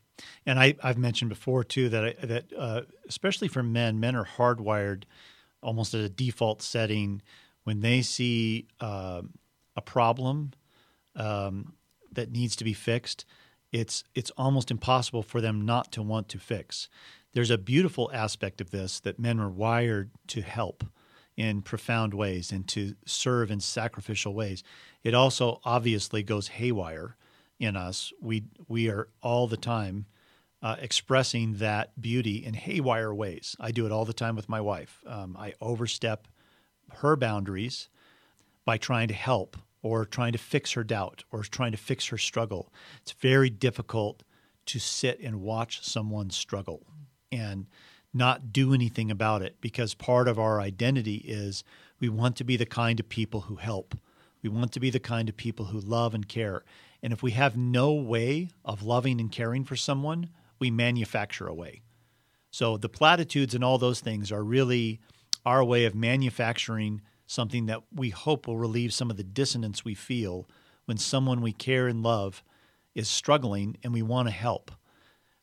And 0.46 0.58
I, 0.58 0.74
have 0.82 0.98
mentioned 0.98 1.30
before 1.30 1.64
too 1.64 1.88
that 1.88 2.04
I, 2.04 2.26
that 2.26 2.44
uh, 2.56 2.82
especially 3.08 3.48
for 3.48 3.62
men, 3.62 3.98
men 3.98 4.14
are 4.14 4.26
hardwired 4.26 5.04
almost 5.62 5.94
as 5.94 6.04
a 6.04 6.08
default 6.08 6.62
setting 6.62 7.22
when 7.64 7.80
they 7.80 8.02
see 8.02 8.66
uh, 8.80 9.22
a 9.76 9.80
problem 9.80 10.52
um, 11.16 11.74
that 12.12 12.30
needs 12.30 12.56
to 12.56 12.64
be 12.64 12.72
fixed. 12.72 13.24
It's 13.72 14.04
it's 14.14 14.30
almost 14.36 14.70
impossible 14.70 15.22
for 15.22 15.40
them 15.40 15.64
not 15.64 15.90
to 15.92 16.02
want 16.02 16.28
to 16.30 16.38
fix. 16.38 16.88
There's 17.32 17.50
a 17.50 17.58
beautiful 17.58 18.10
aspect 18.12 18.60
of 18.60 18.70
this 18.70 19.00
that 19.00 19.18
men 19.18 19.40
are 19.40 19.48
wired 19.48 20.10
to 20.28 20.42
help 20.42 20.84
in 21.36 21.62
profound 21.62 22.12
ways 22.12 22.52
and 22.52 22.68
to 22.68 22.94
serve 23.06 23.50
in 23.50 23.60
sacrificial 23.60 24.34
ways. 24.34 24.62
It 25.02 25.14
also 25.14 25.60
obviously 25.64 26.22
goes 26.22 26.48
haywire 26.48 27.16
in 27.58 27.76
us. 27.76 28.12
We 28.20 28.44
we 28.68 28.90
are 28.90 29.08
all 29.22 29.46
the 29.46 29.56
time 29.56 30.06
uh, 30.62 30.76
expressing 30.78 31.54
that 31.54 32.00
beauty 32.00 32.44
in 32.44 32.54
haywire 32.54 33.14
ways. 33.14 33.56
I 33.58 33.72
do 33.72 33.86
it 33.86 33.92
all 33.92 34.04
the 34.04 34.12
time 34.12 34.36
with 34.36 34.48
my 34.48 34.60
wife. 34.60 35.02
Um, 35.06 35.36
I 35.38 35.54
overstep 35.60 36.28
her 36.96 37.16
boundaries 37.16 37.88
by 38.64 38.76
trying 38.76 39.08
to 39.08 39.14
help 39.14 39.56
or 39.82 40.04
trying 40.04 40.32
to 40.32 40.38
fix 40.38 40.72
her 40.72 40.84
doubt 40.84 41.24
or 41.30 41.42
trying 41.42 41.72
to 41.72 41.78
fix 41.78 42.06
her 42.06 42.18
struggle. 42.18 42.72
It's 43.02 43.12
very 43.12 43.50
difficult 43.50 44.22
to 44.66 44.78
sit 44.78 45.20
and 45.20 45.42
watch 45.42 45.84
someone 45.84 46.30
struggle 46.30 46.86
and 47.30 47.66
not 48.14 48.52
do 48.52 48.72
anything 48.74 49.10
about 49.10 49.42
it 49.42 49.56
because 49.60 49.94
part 49.94 50.28
of 50.28 50.38
our 50.38 50.60
identity 50.60 51.16
is 51.16 51.64
we 51.98 52.08
want 52.08 52.36
to 52.36 52.44
be 52.44 52.56
the 52.56 52.66
kind 52.66 53.00
of 53.00 53.08
people 53.08 53.42
who 53.42 53.56
help. 53.56 53.96
We 54.42 54.50
want 54.50 54.72
to 54.72 54.80
be 54.80 54.90
the 54.90 55.00
kind 55.00 55.28
of 55.28 55.36
people 55.36 55.66
who 55.66 55.80
love 55.80 56.14
and 56.14 56.28
care. 56.28 56.62
And 57.02 57.12
if 57.12 57.22
we 57.22 57.32
have 57.32 57.56
no 57.56 57.92
way 57.92 58.50
of 58.64 58.82
loving 58.82 59.20
and 59.20 59.32
caring 59.32 59.64
for 59.64 59.76
someone, 59.76 60.28
we 60.58 60.70
manufacture 60.70 61.48
a 61.48 61.54
way. 61.54 61.82
So 62.50 62.76
the 62.76 62.88
platitudes 62.88 63.54
and 63.54 63.64
all 63.64 63.78
those 63.78 64.00
things 64.00 64.30
are 64.30 64.44
really 64.44 65.00
our 65.44 65.64
way 65.64 65.84
of 65.86 65.94
manufacturing 65.94 67.00
something 67.32 67.66
that 67.66 67.82
we 67.92 68.10
hope 68.10 68.46
will 68.46 68.58
relieve 68.58 68.92
some 68.92 69.10
of 69.10 69.16
the 69.16 69.24
dissonance 69.24 69.84
we 69.84 69.94
feel 69.94 70.48
when 70.84 70.98
someone 70.98 71.40
we 71.40 71.52
care 71.52 71.88
and 71.88 72.02
love 72.02 72.42
is 72.94 73.08
struggling 73.08 73.76
and 73.82 73.92
we 73.92 74.02
want 74.02 74.28
to 74.28 74.34
help. 74.34 74.70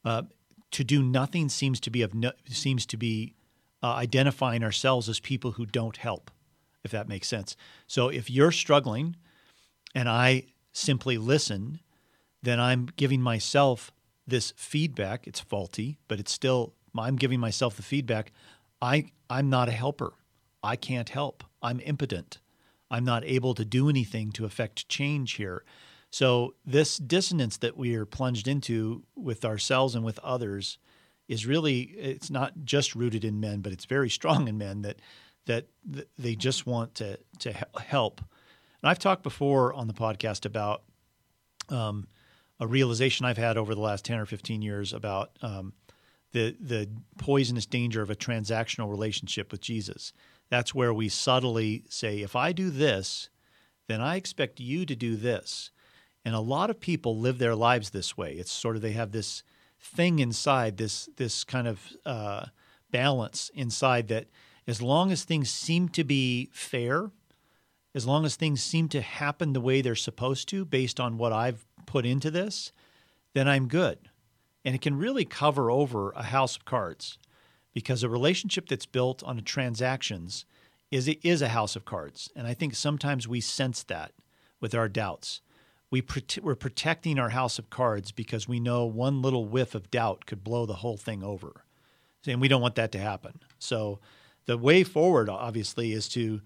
Uh, 0.05 0.23
to 0.71 0.83
do 0.83 1.01
nothing 1.01 1.49
seems 1.49 1.79
to 1.79 1.89
be 1.89 2.01
of 2.01 2.13
no, 2.13 2.31
seems 2.47 2.85
to 2.85 2.97
be 2.97 3.33
uh, 3.81 3.87
identifying 3.87 4.63
ourselves 4.63 5.09
as 5.09 5.19
people 5.19 5.53
who 5.53 5.65
don't 5.65 5.97
help, 5.97 6.29
if 6.83 6.91
that 6.91 7.09
makes 7.09 7.27
sense. 7.27 7.55
So 7.87 8.09
if 8.09 8.29
you're 8.29 8.51
struggling, 8.51 9.15
and 9.95 10.07
I 10.07 10.43
simply 10.71 11.17
listen, 11.17 11.79
then 12.43 12.59
I'm 12.59 12.87
giving 12.95 13.21
myself 13.21 13.91
this 14.27 14.53
feedback. 14.55 15.25
It's 15.25 15.39
faulty, 15.39 15.97
but 16.07 16.19
it's 16.19 16.31
still 16.31 16.75
I'm 16.95 17.15
giving 17.15 17.39
myself 17.39 17.75
the 17.75 17.81
feedback. 17.81 18.31
I 18.79 19.11
I'm 19.29 19.49
not 19.49 19.69
a 19.69 19.73
helper. 19.73 20.13
I 20.61 20.75
can't 20.75 21.09
help. 21.09 21.43
I'm 21.61 21.79
impotent. 21.81 22.39
I'm 22.91 23.05
not 23.05 23.23
able 23.25 23.53
to 23.55 23.65
do 23.65 23.89
anything 23.89 24.31
to 24.33 24.45
affect 24.45 24.89
change 24.89 25.33
here. 25.33 25.63
So 26.11 26.55
this 26.65 26.97
dissonance 26.97 27.57
that 27.57 27.77
we 27.77 27.95
are 27.95 28.05
plunged 28.05 28.47
into 28.47 29.03
with 29.15 29.45
ourselves 29.45 29.95
and 29.95 30.03
with 30.03 30.17
others 30.19 30.79
is 31.27 31.45
really 31.45 31.81
it's 31.81 32.31
not 32.31 32.53
just 32.63 32.95
rooted 32.95 33.23
in 33.23 33.39
men, 33.39 33.61
but 33.61 33.71
it's 33.71 33.85
very 33.85 34.09
strong 34.09 34.47
in 34.47 34.57
men 34.57 34.81
that 34.81 34.99
that 35.45 35.67
they 36.17 36.35
just 36.35 36.65
want 36.65 36.95
to 36.95 37.19
to 37.39 37.53
help. 37.79 38.21
And 38.81 38.89
I've 38.89 38.99
talked 38.99 39.23
before 39.23 39.73
on 39.73 39.87
the 39.87 39.93
podcast 39.93 40.45
about 40.45 40.83
um, 41.69 42.07
a 42.59 42.67
realization 42.67 43.25
I've 43.25 43.37
had 43.37 43.57
over 43.57 43.75
the 43.75 43.81
last 43.81 44.05
ten 44.05 44.19
or 44.19 44.25
fifteen 44.25 44.61
years 44.61 44.93
about 44.93 45.37
um, 45.41 45.73
the 46.31 46.55
the 46.59 46.89
poisonous 47.17 47.67
danger 47.67 48.01
of 48.01 48.09
a 48.09 48.15
transactional 48.15 48.89
relationship 48.89 49.51
with 49.51 49.61
Jesus. 49.61 50.13
That's 50.49 50.73
where 50.73 50.93
we 50.93 51.09
subtly 51.09 51.83
say, 51.89 52.21
if 52.21 52.35
I 52.35 52.51
do 52.51 52.69
this, 52.69 53.29
then 53.87 54.01
I 54.01 54.15
expect 54.15 54.59
you 54.59 54.85
to 54.85 54.95
do 54.95 55.15
this. 55.15 55.71
And 56.25 56.35
a 56.35 56.39
lot 56.39 56.69
of 56.69 56.79
people 56.79 57.17
live 57.17 57.37
their 57.37 57.55
lives 57.55 57.91
this 57.91 58.17
way. 58.17 58.33
It's 58.33 58.51
sort 58.51 58.75
of 58.75 58.81
they 58.81 58.91
have 58.91 59.11
this 59.11 59.43
thing 59.79 60.19
inside, 60.19 60.77
this 60.77 61.09
this 61.15 61.43
kind 61.43 61.67
of 61.67 61.81
uh, 62.05 62.45
balance 62.91 63.49
inside 63.53 64.07
that 64.09 64.27
as 64.67 64.81
long 64.81 65.11
as 65.11 65.23
things 65.23 65.49
seem 65.49 65.89
to 65.89 66.03
be 66.03 66.49
fair, 66.51 67.11
as 67.95 68.05
long 68.05 68.25
as 68.25 68.35
things 68.35 68.61
seem 68.61 68.87
to 68.89 69.01
happen 69.01 69.53
the 69.53 69.61
way 69.61 69.81
they're 69.81 69.95
supposed 69.95 70.47
to 70.49 70.65
based 70.65 70.99
on 70.99 71.17
what 71.17 71.33
I've 71.33 71.65
put 71.85 72.05
into 72.05 72.29
this, 72.29 72.71
then 73.33 73.47
I'm 73.47 73.67
good. 73.67 73.97
And 74.63 74.75
it 74.75 74.81
can 74.81 74.97
really 74.97 75.25
cover 75.25 75.71
over 75.71 76.11
a 76.11 76.23
house 76.23 76.55
of 76.55 76.65
cards 76.65 77.17
because 77.73 78.03
a 78.03 78.09
relationship 78.09 78.67
that's 78.67 78.85
built 78.85 79.23
on 79.23 79.41
transactions 79.43 80.45
is 80.91 81.07
is 81.07 81.41
a 81.41 81.49
house 81.49 81.75
of 81.75 81.85
cards. 81.85 82.29
And 82.35 82.47
I 82.47 82.53
think 82.53 82.75
sometimes 82.75 83.27
we 83.27 83.41
sense 83.41 83.83
that 83.83 84.11
with 84.59 84.73
our 84.73 84.89
doubts. 84.89 85.41
We 85.91 86.03
we're 86.41 86.55
protecting 86.55 87.17
our 87.17 87.29
house 87.29 87.57
of 87.59 87.69
cards 87.69 88.11
because 88.11 88.47
we 88.47 88.59
know 88.59 88.85
one 88.85 89.21
little 89.21 89.45
whiff 89.45 89.75
of 89.75 89.89
doubt 89.91 90.25
could 90.25 90.43
blow 90.43 90.65
the 90.65 90.75
whole 90.75 90.97
thing 90.97 91.23
over. 91.23 91.63
And 92.27 92.41
we 92.41 92.47
don't 92.47 92.61
want 92.61 92.75
that 92.75 92.91
to 92.91 92.99
happen. 92.99 93.39
So 93.59 93.99
the 94.45 94.57
way 94.57 94.83
forward, 94.83 95.29
obviously, 95.29 95.93
is 95.93 96.09
to 96.09 96.41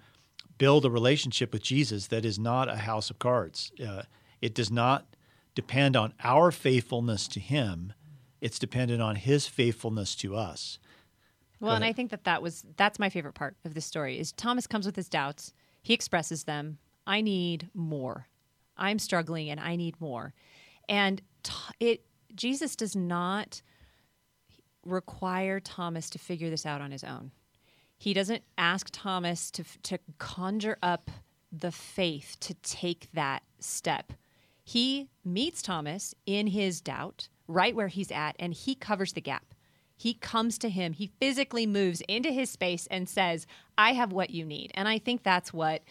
build 0.58 0.86
a 0.86 0.90
relationship 0.90 1.52
with 1.52 1.64
Jesus 1.64 2.08
that 2.08 2.26
is 2.26 2.38
not 2.38 2.70
a 2.70 2.76
house 2.76 3.10
of 3.10 3.20
cards. 3.20 3.72
Uh, 3.86 4.04
it 4.42 4.54
does 4.54 4.72
not 4.72 5.16
depend 5.56 5.96
on 5.96 6.14
our 6.24 6.52
faithfulness 6.52 7.28
to 7.30 7.40
Him, 7.40 7.94
it's 8.42 8.60
dependent 8.60 9.02
on 9.02 9.16
His 9.16 9.48
faithfulness 9.48 10.16
to 10.16 10.36
us. 10.36 10.80
Well, 11.60 11.76
and 11.76 11.86
I 11.86 11.94
think 11.94 12.12
that 12.12 12.26
that 12.26 12.42
was 12.42 12.66
that's 12.76 13.00
my 13.00 13.10
favorite 13.10 13.34
part 13.34 13.56
of 13.64 13.74
this 13.74 13.86
story 13.86 14.20
is 14.20 14.32
Thomas 14.34 14.68
comes 14.68 14.86
with 14.86 14.96
his 14.96 15.08
doubts. 15.08 15.54
He 15.82 15.94
expresses 15.94 16.44
them. 16.44 16.78
I 17.08 17.22
need 17.22 17.70
more. 17.74 18.28
I'm 18.78 19.00
struggling 19.00 19.50
and 19.50 19.60
I 19.60 19.76
need 19.76 20.00
more. 20.02 20.34
And 20.90 21.22
it 21.80 22.04
Jesus 22.36 22.76
does 22.76 22.96
not 22.96 23.62
require 24.86 25.60
Thomas 25.60 26.10
to 26.10 26.20
figure 26.20 26.50
this 26.50 26.66
out 26.66 26.82
on 26.82 26.92
his 26.92 27.04
own. 27.04 27.32
He 27.98 28.14
doesn't 28.14 28.44
ask 28.58 28.90
Thomas 28.92 29.50
to 29.52 29.64
to 29.84 30.00
conjure 30.18 30.78
up 30.82 31.10
the 31.52 31.72
faith 31.72 32.36
to 32.42 32.54
take 32.56 33.10
that 33.14 33.44
step. 33.60 34.14
He 34.64 35.10
meets 35.24 35.62
Thomas 35.62 36.16
in 36.26 36.48
his 36.48 36.82
doubt, 36.82 37.28
right 37.48 37.76
where 37.76 37.90
he's 37.90 38.12
at, 38.12 38.36
and 38.40 38.54
he 38.54 38.76
covers 38.76 39.14
the 39.14 39.22
gap. 39.22 39.53
He 40.04 40.16
comes 40.16 40.58
to 40.58 40.68
him, 40.68 40.92
he 40.92 41.14
physically 41.22 41.66
moves 41.66 42.02
into 42.10 42.30
his 42.30 42.50
space 42.50 42.88
and 42.92 43.08
says, 43.08 43.48
I 43.78 43.94
have 43.94 44.12
what 44.12 44.32
you 44.32 44.44
need. 44.44 44.74
And 44.74 44.86
I 44.86 45.00
think 45.00 45.24
that's 45.24 45.54
what 45.54 45.82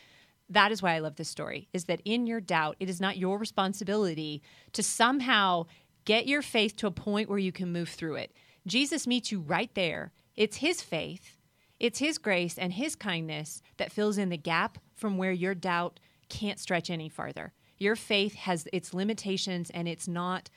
that 0.50 0.70
is 0.70 0.82
why 0.82 0.96
I 0.96 0.98
love 0.98 1.16
this 1.16 1.30
story 1.30 1.66
is 1.72 1.86
that 1.86 2.02
in 2.04 2.26
your 2.26 2.38
doubt, 2.38 2.76
it 2.78 2.90
is 2.90 3.00
not 3.00 3.16
your 3.16 3.38
responsibility 3.38 4.42
to 4.74 4.82
somehow 4.82 5.64
get 6.04 6.26
your 6.26 6.42
faith 6.42 6.76
to 6.76 6.86
a 6.86 6.90
point 6.90 7.30
where 7.30 7.38
you 7.38 7.52
can 7.52 7.72
move 7.72 7.88
through 7.88 8.16
it. 8.16 8.36
Jesus 8.66 9.06
meets 9.06 9.32
you 9.32 9.40
right 9.40 9.74
there. 9.74 10.12
It's 10.36 10.58
his 10.58 10.82
faith, 10.82 11.38
it's 11.80 11.98
his 11.98 12.18
grace 12.18 12.58
and 12.58 12.74
his 12.74 12.94
kindness 12.94 13.62
that 13.78 13.92
fills 13.92 14.18
in 14.18 14.28
the 14.28 14.36
gap 14.36 14.76
from 14.94 15.16
where 15.16 15.32
your 15.32 15.54
doubt 15.54 16.00
can't 16.28 16.60
stretch 16.60 16.90
any 16.90 17.08
farther. 17.08 17.54
Your 17.78 17.96
faith 17.96 18.34
has 18.34 18.68
its 18.74 18.92
limitations 18.92 19.70
and 19.70 19.88
it's 19.88 20.06
not 20.06 20.50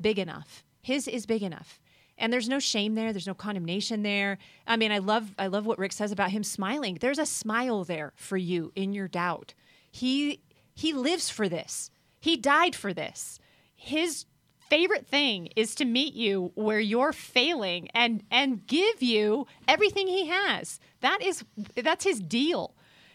big 0.00 0.18
enough. 0.18 0.64
His 0.80 1.06
is 1.06 1.26
big 1.26 1.42
enough 1.42 1.81
and 2.22 2.32
there's 2.32 2.48
no 2.48 2.60
shame 2.60 2.94
there. 2.94 3.12
There's 3.12 3.26
no 3.26 3.34
condemnation 3.34 4.02
there. 4.02 4.38
I 4.66 4.76
mean 4.76 4.92
i 4.92 4.98
love 4.98 5.34
i 5.38 5.48
love 5.48 5.66
what 5.66 5.78
rick 5.78 5.92
says 5.92 6.12
about 6.12 6.30
him 6.30 6.44
smiling. 6.44 6.96
There's 7.00 7.18
a 7.18 7.26
smile 7.26 7.84
there 7.84 8.12
for 8.16 8.38
you 8.38 8.72
in 8.74 8.94
your 8.94 9.08
doubt. 9.08 9.52
He 9.90 10.40
he 10.74 10.94
lives 10.94 11.28
for 11.28 11.48
this. 11.48 11.90
He 12.20 12.36
died 12.36 12.74
for 12.74 12.94
this. 12.94 13.38
His 13.74 14.24
favorite 14.70 15.06
thing 15.06 15.48
is 15.56 15.74
to 15.74 15.84
meet 15.84 16.14
you 16.14 16.52
where 16.54 16.80
you're 16.80 17.12
failing 17.12 17.88
and 17.92 18.22
and 18.30 18.66
give 18.66 19.02
you 19.02 19.46
everything 19.66 20.06
he 20.06 20.28
has. 20.28 20.78
That 21.00 21.20
is 21.20 21.44
that's 21.74 22.04
his 22.04 22.20
deal. 22.20 22.74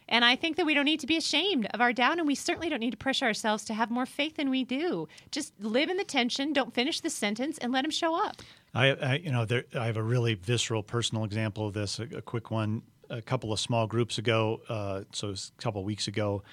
And 0.10 0.24
I 0.24 0.36
think 0.36 0.56
that 0.56 0.66
we 0.66 0.74
don't 0.74 0.86
need 0.86 1.02
to 1.02 1.08
be 1.08 1.18
ashamed 1.18 1.68
of 1.74 1.82
our 1.82 1.92
doubt, 1.92 2.18
and 2.18 2.28
we 2.28 2.36
certainly 2.36 2.70
don't 2.70 2.80
need 2.80 2.92
to 2.92 2.98
pressure 2.98 3.26
ourselves 3.26 3.66
to 3.66 3.74
have 3.74 3.92
more 3.92 4.06
faith 4.06 4.38
than 4.38 4.50
we 4.50 4.64
do. 4.64 5.08
Just 5.32 5.54
live 5.60 5.90
in 5.90 5.98
the 5.98 6.06
tension, 6.06 6.54
don't 6.54 6.74
finish 6.74 7.02
the 7.02 7.10
sentence, 7.10 7.58
and 7.58 7.74
let 7.74 7.84
him 7.84 7.92
show 7.92 8.16
up. 8.16 8.38
I, 8.74 8.88
I 8.92 9.16
you 9.16 9.32
know, 9.32 9.46
there, 9.46 9.64
I 9.78 9.86
have 9.86 9.98
a 9.98 10.04
really 10.04 10.36
visceral, 10.36 10.84
personal 10.84 11.24
example 11.24 11.68
of 11.68 11.74
this. 11.74 12.00
A, 12.00 12.04
a 12.18 12.22
quick 12.22 12.52
one. 12.52 12.84
A 13.10 13.22
couple 13.22 13.54
of 13.54 13.60
small 13.62 13.88
groups 13.88 14.18
ago, 14.18 14.60
uh, 14.68 15.04
so 15.14 15.30
a 15.30 15.62
couple 15.62 15.80
of 15.80 15.86
weeks 15.86 16.10
ago, 16.10 16.44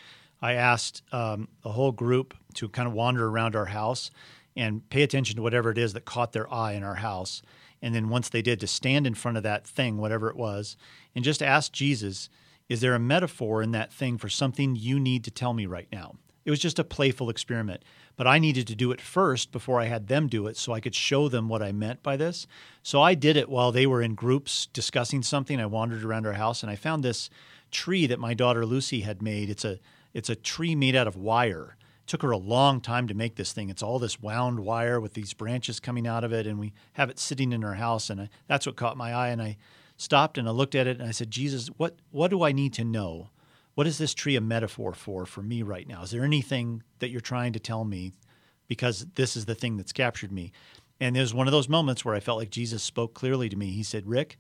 I 0.40 0.52
asked 0.52 1.02
um, 1.10 1.48
a 1.64 1.70
whole 1.70 1.90
group 1.90 2.32
to 2.54 2.68
kind 2.68 2.86
of 2.86 2.94
wander 2.94 3.26
around 3.26 3.56
our 3.56 3.64
house 3.64 4.12
and 4.54 4.88
pay 4.88 5.02
attention 5.02 5.34
to 5.34 5.42
whatever 5.42 5.70
it 5.70 5.78
is 5.78 5.94
that 5.94 6.04
caught 6.04 6.32
their 6.32 6.52
eye 6.54 6.74
in 6.74 6.84
our 6.84 6.94
house. 6.94 7.42
And 7.82 7.92
then 7.92 8.08
once 8.08 8.28
they 8.28 8.40
did, 8.40 8.60
to 8.60 8.68
stand 8.68 9.04
in 9.04 9.14
front 9.14 9.36
of 9.36 9.42
that 9.42 9.66
thing, 9.66 9.98
whatever 9.98 10.30
it 10.30 10.36
was, 10.36 10.76
and 11.14 11.24
just 11.24 11.42
ask 11.42 11.72
Jesus, 11.72 12.28
is 12.68 12.80
there 12.80 12.94
a 12.94 13.00
metaphor 13.00 13.60
in 13.60 13.72
that 13.72 13.92
thing 13.92 14.16
for 14.16 14.28
something 14.28 14.76
you 14.76 15.00
need 15.00 15.24
to 15.24 15.32
tell 15.32 15.54
me 15.54 15.66
right 15.66 15.88
now? 15.90 16.14
It 16.44 16.50
was 16.50 16.60
just 16.60 16.78
a 16.78 16.84
playful 16.84 17.30
experiment. 17.30 17.82
But 18.16 18.26
I 18.26 18.38
needed 18.38 18.66
to 18.68 18.74
do 18.74 18.92
it 18.92 19.00
first 19.00 19.50
before 19.50 19.80
I 19.80 19.86
had 19.86 20.08
them 20.08 20.28
do 20.28 20.46
it 20.46 20.56
so 20.56 20.72
I 20.72 20.80
could 20.80 20.94
show 20.94 21.28
them 21.28 21.48
what 21.48 21.62
I 21.62 21.72
meant 21.72 22.02
by 22.02 22.16
this. 22.16 22.46
So 22.82 23.00
I 23.00 23.14
did 23.14 23.36
it 23.36 23.48
while 23.48 23.72
they 23.72 23.86
were 23.86 24.02
in 24.02 24.14
groups 24.14 24.66
discussing 24.66 25.22
something. 25.22 25.60
I 25.60 25.66
wandered 25.66 26.04
around 26.04 26.26
our 26.26 26.34
house 26.34 26.62
and 26.62 26.70
I 26.70 26.76
found 26.76 27.02
this 27.02 27.30
tree 27.70 28.06
that 28.06 28.20
my 28.20 28.34
daughter 28.34 28.64
Lucy 28.64 29.00
had 29.00 29.22
made. 29.22 29.50
It's 29.50 29.64
a 29.64 29.78
it's 30.12 30.30
a 30.30 30.36
tree 30.36 30.76
made 30.76 30.94
out 30.94 31.08
of 31.08 31.16
wire. 31.16 31.76
It 32.02 32.06
took 32.06 32.22
her 32.22 32.30
a 32.30 32.36
long 32.36 32.80
time 32.80 33.08
to 33.08 33.14
make 33.14 33.34
this 33.34 33.52
thing. 33.52 33.68
It's 33.68 33.82
all 33.82 33.98
this 33.98 34.20
wound 34.20 34.60
wire 34.60 35.00
with 35.00 35.14
these 35.14 35.34
branches 35.34 35.80
coming 35.80 36.06
out 36.06 36.22
of 36.22 36.32
it, 36.32 36.46
and 36.46 36.58
we 36.58 36.72
have 36.92 37.10
it 37.10 37.18
sitting 37.18 37.52
in 37.52 37.64
our 37.64 37.74
house. 37.74 38.10
And 38.10 38.20
I, 38.20 38.28
that's 38.46 38.64
what 38.64 38.76
caught 38.76 38.96
my 38.96 39.12
eye. 39.12 39.30
And 39.30 39.42
I 39.42 39.56
stopped 39.96 40.38
and 40.38 40.46
I 40.46 40.52
looked 40.52 40.76
at 40.76 40.86
it 40.86 41.00
and 41.00 41.08
I 41.08 41.12
said, 41.12 41.32
Jesus, 41.32 41.66
what 41.76 41.96
what 42.12 42.30
do 42.30 42.44
I 42.44 42.52
need 42.52 42.72
to 42.74 42.84
know 42.84 43.30
what 43.74 43.86
is 43.86 43.98
this 43.98 44.14
tree 44.14 44.36
a 44.36 44.40
metaphor 44.40 44.92
for 44.92 45.26
for 45.26 45.42
me 45.42 45.62
right 45.62 45.86
now? 45.86 46.02
Is 46.02 46.10
there 46.10 46.24
anything 46.24 46.82
that 47.00 47.10
you're 47.10 47.20
trying 47.20 47.52
to 47.54 47.60
tell 47.60 47.84
me 47.84 48.12
because 48.68 49.06
this 49.14 49.36
is 49.36 49.46
the 49.46 49.54
thing 49.54 49.76
that's 49.76 49.92
captured 49.92 50.32
me? 50.32 50.52
And 51.00 51.16
there's 51.16 51.34
one 51.34 51.48
of 51.48 51.52
those 51.52 51.68
moments 51.68 52.04
where 52.04 52.14
I 52.14 52.20
felt 52.20 52.38
like 52.38 52.50
Jesus 52.50 52.82
spoke 52.82 53.14
clearly 53.14 53.48
to 53.48 53.56
me. 53.56 53.72
He 53.72 53.82
said, 53.82 54.06
Rick, 54.06 54.38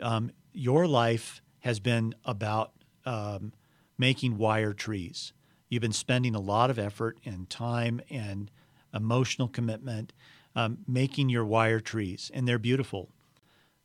um, 0.00 0.32
your 0.52 0.86
life 0.86 1.40
has 1.60 1.78
been 1.78 2.14
about 2.24 2.72
um, 3.04 3.52
making 3.96 4.36
wire 4.36 4.72
trees. 4.72 5.32
You've 5.68 5.82
been 5.82 5.92
spending 5.92 6.34
a 6.34 6.40
lot 6.40 6.70
of 6.70 6.78
effort 6.78 7.18
and 7.24 7.48
time 7.48 8.00
and 8.10 8.50
emotional 8.92 9.48
commitment 9.48 10.12
um, 10.54 10.78
making 10.88 11.28
your 11.28 11.44
wire 11.44 11.80
trees, 11.80 12.30
and 12.34 12.48
they're 12.48 12.58
beautiful. 12.58 13.10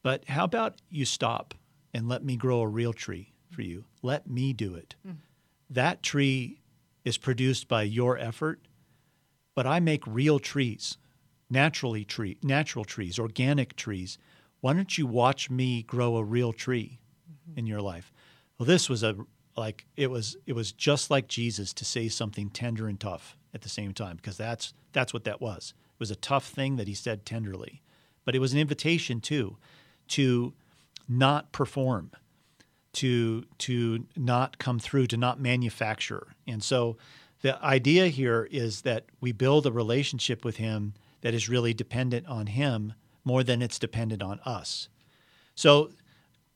But 0.04 0.28
how 0.30 0.46
about 0.46 0.82
you 0.90 1.06
stop 1.06 1.54
and 1.94 2.08
let 2.08 2.24
me 2.24 2.36
grow 2.36 2.62
a 2.62 2.68
real 2.68 2.94
tree? 2.94 3.31
For 3.52 3.62
you. 3.62 3.86
Let 4.02 4.30
me 4.30 4.54
do 4.54 4.76
it. 4.76 4.95
Mm. 5.08 5.18
That 5.70 6.04
tree 6.04 6.62
is 7.04 7.18
produced 7.18 7.68
by 7.68 7.84
your 7.84 8.18
effort, 8.18 8.60
but 9.56 9.68
I 9.68 9.80
make 9.80 10.06
real 10.06 10.39
trees, 10.39 10.97
naturally 11.49 12.06
tree, 12.06 12.38
natural 12.43 12.86
trees, 12.86 13.20
organic 13.20 13.76
trees. 13.76 14.18
Why 14.60 14.74
don't 14.74 14.97
you 14.97 15.08
watch 15.08 15.49
me 15.49 15.84
grow 15.84 16.18
a 16.18 16.24
real 16.24 16.54
tree 16.54 16.99
mm-hmm. 17.30 17.60
in 17.60 17.66
your 17.66 17.82
life? 17.82 18.12
Well, 18.58 18.66
this 18.68 18.89
was 18.89 19.04
a 19.04 19.16
like 19.58 19.86
it 19.97 20.10
was 20.10 20.38
it 20.45 20.54
was 20.54 20.72
just 20.72 21.10
like 21.10 21.28
Jesus 21.28 21.74
to 21.74 21.86
say 21.86 22.08
something 22.08 22.49
tender 22.49 22.88
and 22.88 22.99
tough 22.99 23.38
at 23.54 23.62
the 23.62 23.70
same 23.70 23.93
time 23.93 24.16
because 24.16 24.38
that's 24.38 24.74
that's 24.93 25.14
what 25.14 25.24
that 25.26 25.41
was. 25.41 25.74
It 25.93 25.99
was 25.99 26.12
a 26.12 26.16
tough 26.16 26.47
thing 26.47 26.78
that 26.78 26.88
he 26.88 26.93
said 26.93 27.26
tenderly, 27.26 27.82
but 28.26 28.36
it 28.36 28.39
was 28.39 28.54
an 28.54 28.60
invitation 28.60 29.20
too 29.20 29.58
to 30.10 30.54
not 31.08 31.52
perform, 31.52 32.12
to 32.94 33.46
to 33.60 34.06
not 34.16 34.58
come 34.58 34.80
through, 34.80 35.08
to 35.08 35.18
not 35.18 35.39
manufacture. 35.39 36.28
And 36.48 36.64
so 36.64 36.98
the 37.42 37.64
idea 37.64 38.08
here 38.08 38.48
is 38.52 38.82
that 38.82 39.06
we 39.20 39.32
build 39.32 39.66
a 39.66 39.72
relationship 39.72 40.46
with 40.46 40.58
him 40.58 40.94
that 41.22 41.34
is 41.34 41.50
really 41.50 41.74
dependent 41.74 42.28
on 42.28 42.48
him 42.48 42.94
more 43.24 43.44
than 43.44 43.62
it's 43.62 43.80
dependent 43.80 44.22
on 44.22 44.39
us. 44.46 44.89
So 45.56 45.92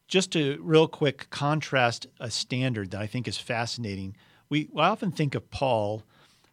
just 0.08 0.32
to 0.32 0.60
real 0.62 0.88
quick 0.88 1.30
contrast 1.30 2.08
a 2.20 2.30
standard 2.30 2.92
that 2.92 3.02
I 3.02 3.08
think 3.08 3.28
is 3.28 3.38
fascinating. 3.38 4.16
We, 4.50 4.70
I 4.76 4.90
often 4.90 5.12
think 5.12 5.36
of 5.36 5.50
Paul 5.50 6.04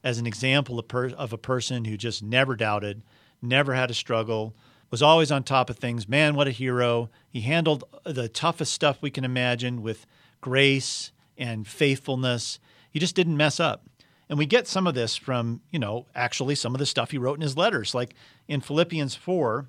as 0.03 0.19
an 0.19 0.27
example 0.27 0.79
of, 0.79 0.89
per, 0.89 1.11
of 1.11 1.33
a 1.33 1.39
person 1.39 1.85
who 1.85 1.97
just 1.97 2.23
never 2.23 2.57
doubted, 2.57 3.03
never 3.41 3.75
had 3.75 3.91
a 3.91 3.95
struggle, 3.95 4.55
was 4.93 5.03
always 5.03 5.33
on 5.33 5.43
top 5.43 5.71
of 5.71 5.79
things. 5.79 6.07
Man, 6.07 6.37
what 6.37 6.47
a 6.47 6.51
hero. 6.51 7.09
He 7.31 7.41
handled 7.41 7.83
the 8.05 8.29
toughest 8.29 8.75
stuff 8.75 8.99
we 9.01 9.11
can 9.11 9.25
imagine 9.25 9.83
with 9.83 10.07
grace 10.43 11.13
and 11.39 11.67
faithfulness. 11.67 12.61
He 12.91 12.99
just 12.99 13.17
didn't 13.17 13.39
mess 13.39 13.59
up. 13.59 13.87
And 14.29 14.39
we 14.39 14.45
get 14.45 14.69
some 14.69 14.87
of 14.87 14.95
this 14.95 15.17
from, 15.17 15.63
you 15.71 15.79
know, 15.79 16.07
actually 16.15 16.55
some 16.55 16.75
of 16.75 16.79
the 16.79 16.87
stuff 16.87 17.11
he 17.11 17.19
wrote 17.19 17.37
in 17.37 17.41
his 17.41 17.57
letters. 17.57 17.95
Like 17.95 18.15
in 18.47 18.61
Philippians 18.61 19.15
4, 19.15 19.67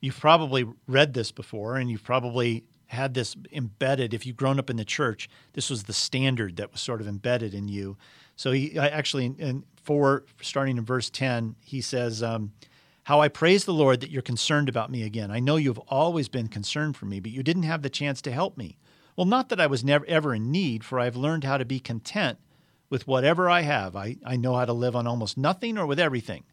you've 0.00 0.18
probably 0.18 0.66
read 0.86 1.14
this 1.14 1.32
before 1.32 1.76
and 1.76 1.90
you've 1.90 2.04
probably 2.04 2.64
had 2.86 3.14
this 3.14 3.34
embedded. 3.52 4.14
If 4.14 4.24
you've 4.24 4.36
grown 4.36 4.60
up 4.60 4.70
in 4.70 4.76
the 4.76 4.84
church, 4.84 5.28
this 5.54 5.68
was 5.68 5.84
the 5.84 5.92
standard 5.92 6.56
that 6.56 6.70
was 6.70 6.80
sort 6.80 7.00
of 7.00 7.08
embedded 7.08 7.54
in 7.54 7.66
you. 7.66 7.96
So 8.36 8.52
he 8.52 8.78
actually, 8.78 9.26
in 9.26 9.64
four, 9.82 10.24
starting 10.40 10.78
in 10.78 10.84
verse 10.84 11.10
10, 11.10 11.56
he 11.64 11.80
says, 11.80 12.22
um, 12.22 12.52
How 13.08 13.22
I 13.22 13.28
praise 13.28 13.64
the 13.64 13.72
Lord 13.72 14.00
that 14.00 14.10
you're 14.10 14.20
concerned 14.20 14.68
about 14.68 14.90
me 14.90 15.02
again. 15.02 15.30
I 15.30 15.40
know 15.40 15.56
you've 15.56 15.78
always 15.88 16.28
been 16.28 16.48
concerned 16.48 16.94
for 16.94 17.06
me, 17.06 17.20
but 17.20 17.32
you 17.32 17.42
didn't 17.42 17.62
have 17.62 17.80
the 17.80 17.88
chance 17.88 18.20
to 18.20 18.30
help 18.30 18.58
me. 18.58 18.76
Well, 19.16 19.24
not 19.24 19.48
that 19.48 19.58
I 19.58 19.66
was 19.66 19.82
never 19.82 20.04
ever 20.04 20.34
in 20.34 20.52
need, 20.52 20.84
for 20.84 21.00
I've 21.00 21.16
learned 21.16 21.44
how 21.44 21.56
to 21.56 21.64
be 21.64 21.80
content 21.80 22.36
with 22.90 23.06
whatever 23.06 23.48
I 23.48 23.62
have. 23.62 23.96
I, 23.96 24.16
I 24.26 24.36
know 24.36 24.56
how 24.56 24.66
to 24.66 24.74
live 24.74 24.94
on 24.94 25.06
almost 25.06 25.38
nothing 25.38 25.78
or 25.78 25.86
with 25.86 25.98
everything. 25.98 26.44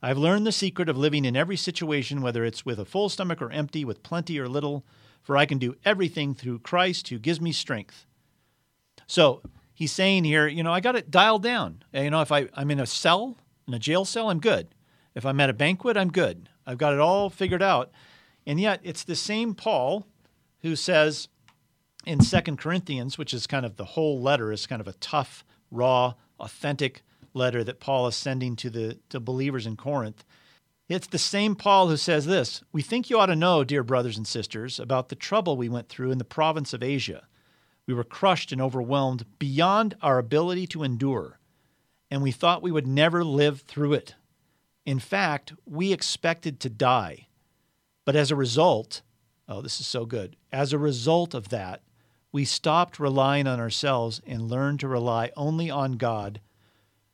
I've 0.00 0.16
learned 0.16 0.46
the 0.46 0.52
secret 0.52 0.88
of 0.88 0.96
living 0.96 1.24
in 1.24 1.34
every 1.34 1.56
situation, 1.56 2.22
whether 2.22 2.44
it's 2.44 2.64
with 2.64 2.78
a 2.78 2.84
full 2.84 3.08
stomach 3.08 3.42
or 3.42 3.50
empty, 3.50 3.84
with 3.84 4.04
plenty 4.04 4.38
or 4.38 4.48
little 4.48 4.84
for 5.24 5.36
I 5.36 5.44
can 5.44 5.58
do 5.58 5.74
everything 5.84 6.36
through 6.36 6.60
Christ 6.60 7.08
who 7.08 7.18
gives 7.18 7.40
me 7.40 7.50
strength. 7.50 8.06
So 9.08 9.42
he's 9.74 9.90
saying 9.90 10.22
here, 10.22 10.46
you 10.46 10.62
know, 10.62 10.72
I 10.72 10.78
got 10.78 10.94
it 10.94 11.10
dialed 11.10 11.42
down. 11.42 11.82
You 11.92 12.10
know, 12.10 12.20
if 12.20 12.30
I, 12.30 12.46
I'm 12.54 12.70
in 12.70 12.78
a 12.78 12.86
cell, 12.86 13.38
in 13.66 13.74
a 13.74 13.80
jail 13.80 14.04
cell, 14.04 14.30
I'm 14.30 14.38
good. 14.38 14.68
If 15.16 15.24
I'm 15.24 15.40
at 15.40 15.50
a 15.50 15.54
banquet, 15.54 15.96
I'm 15.96 16.12
good. 16.12 16.50
I've 16.66 16.76
got 16.76 16.92
it 16.92 17.00
all 17.00 17.30
figured 17.30 17.62
out. 17.62 17.90
And 18.46 18.60
yet 18.60 18.80
it's 18.84 19.02
the 19.02 19.16
same 19.16 19.54
Paul 19.54 20.06
who 20.60 20.76
says 20.76 21.28
in 22.04 22.20
Second 22.20 22.58
Corinthians, 22.58 23.16
which 23.16 23.32
is 23.32 23.46
kind 23.46 23.64
of 23.64 23.76
the 23.76 23.84
whole 23.86 24.20
letter, 24.20 24.52
is 24.52 24.66
kind 24.66 24.80
of 24.80 24.86
a 24.86 24.92
tough, 24.94 25.42
raw, 25.70 26.14
authentic 26.38 27.02
letter 27.32 27.64
that 27.64 27.80
Paul 27.80 28.06
is 28.06 28.14
sending 28.14 28.56
to 28.56 28.68
the 28.68 28.98
to 29.08 29.18
believers 29.18 29.66
in 29.66 29.76
Corinth. 29.76 30.22
It's 30.86 31.06
the 31.06 31.18
same 31.18 31.56
Paul 31.56 31.88
who 31.88 31.96
says 31.96 32.26
this 32.26 32.62
We 32.70 32.82
think 32.82 33.08
you 33.08 33.18
ought 33.18 33.26
to 33.26 33.36
know, 33.36 33.64
dear 33.64 33.82
brothers 33.82 34.18
and 34.18 34.26
sisters, 34.26 34.78
about 34.78 35.08
the 35.08 35.16
trouble 35.16 35.56
we 35.56 35.68
went 35.68 35.88
through 35.88 36.10
in 36.10 36.18
the 36.18 36.24
province 36.24 36.74
of 36.74 36.82
Asia. 36.82 37.26
We 37.86 37.94
were 37.94 38.04
crushed 38.04 38.52
and 38.52 38.60
overwhelmed 38.60 39.24
beyond 39.38 39.96
our 40.02 40.18
ability 40.18 40.66
to 40.68 40.82
endure, 40.82 41.38
and 42.10 42.22
we 42.22 42.32
thought 42.32 42.62
we 42.62 42.72
would 42.72 42.86
never 42.86 43.24
live 43.24 43.62
through 43.62 43.94
it. 43.94 44.14
In 44.86 45.00
fact, 45.00 45.52
we 45.66 45.92
expected 45.92 46.60
to 46.60 46.70
die. 46.70 47.26
But 48.04 48.16
as 48.16 48.30
a 48.30 48.36
result, 48.36 49.02
oh, 49.48 49.60
this 49.60 49.80
is 49.80 49.86
so 49.86 50.06
good. 50.06 50.36
As 50.52 50.72
a 50.72 50.78
result 50.78 51.34
of 51.34 51.48
that, 51.50 51.82
we 52.32 52.44
stopped 52.44 53.00
relying 53.00 53.46
on 53.48 53.58
ourselves 53.58 54.20
and 54.26 54.48
learned 54.48 54.80
to 54.80 54.88
rely 54.88 55.32
only 55.36 55.70
on 55.70 55.92
God, 55.94 56.40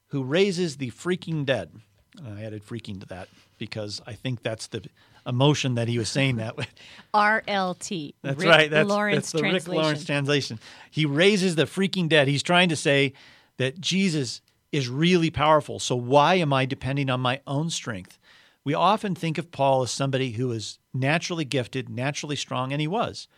who 0.08 0.22
raises 0.22 0.76
the 0.76 0.90
freaking 0.90 1.46
dead. 1.46 1.72
And 2.18 2.38
I 2.38 2.42
added 2.42 2.64
freaking 2.64 3.00
to 3.00 3.06
that 3.06 3.28
because 3.56 4.02
I 4.06 4.12
think 4.12 4.42
that's 4.42 4.66
the 4.66 4.84
emotion 5.26 5.76
that 5.76 5.88
he 5.88 5.98
was 5.98 6.10
saying 6.10 6.36
that 6.36 6.56
with. 6.56 6.68
RLT. 7.14 8.14
That's 8.22 8.38
Rick 8.38 8.48
right. 8.48 8.70
That's, 8.70 8.88
Lawrence 8.88 9.32
that's 9.32 9.42
the. 9.42 9.50
Rick 9.50 9.68
Lawrence 9.68 10.04
translation. 10.04 10.58
He 10.90 11.06
raises 11.06 11.54
the 11.54 11.64
freaking 11.64 12.08
dead. 12.08 12.28
He's 12.28 12.42
trying 12.42 12.68
to 12.68 12.76
say 12.76 13.14
that 13.56 13.80
Jesus 13.80 14.42
is 14.72 14.88
really 14.88 15.30
powerful. 15.30 15.78
So 15.78 15.94
why 15.94 16.36
am 16.36 16.52
I 16.52 16.64
depending 16.64 17.10
on 17.10 17.20
my 17.20 17.40
own 17.46 17.70
strength? 17.70 18.18
We 18.64 18.74
often 18.74 19.14
think 19.14 19.38
of 19.38 19.50
Paul 19.50 19.82
as 19.82 19.90
somebody 19.90 20.32
who 20.32 20.50
is 20.50 20.78
naturally 20.94 21.44
gifted, 21.44 21.88
naturally 21.88 22.36
strong, 22.36 22.72
and 22.72 22.80
he 22.80 22.88
was. 22.88 23.28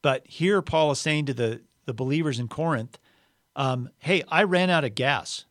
But 0.00 0.26
here 0.26 0.62
Paul 0.62 0.92
is 0.92 0.98
saying 0.98 1.26
to 1.26 1.34
the, 1.34 1.60
the 1.86 1.94
believers 1.94 2.38
in 2.38 2.48
Corinth, 2.48 2.98
um, 3.56 3.90
hey, 3.98 4.22
I 4.28 4.44
ran 4.44 4.70
out 4.70 4.84
of 4.84 4.94
gas. 4.94 5.44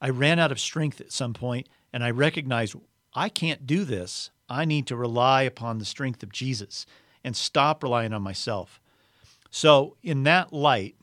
I 0.00 0.10
ran 0.10 0.38
out 0.38 0.52
of 0.52 0.60
strength 0.60 1.00
at 1.00 1.12
some 1.12 1.32
point, 1.32 1.68
and 1.92 2.04
I 2.04 2.10
recognize 2.10 2.76
I 3.14 3.28
can't 3.28 3.66
do 3.66 3.84
this. 3.84 4.30
I 4.48 4.64
need 4.64 4.86
to 4.88 4.96
rely 4.96 5.42
upon 5.42 5.78
the 5.78 5.84
strength 5.84 6.22
of 6.22 6.30
Jesus 6.30 6.86
and 7.24 7.34
stop 7.34 7.82
relying 7.82 8.12
on 8.12 8.22
myself. 8.22 8.80
So, 9.50 9.96
in 10.02 10.24
that 10.24 10.52
light, 10.52 10.96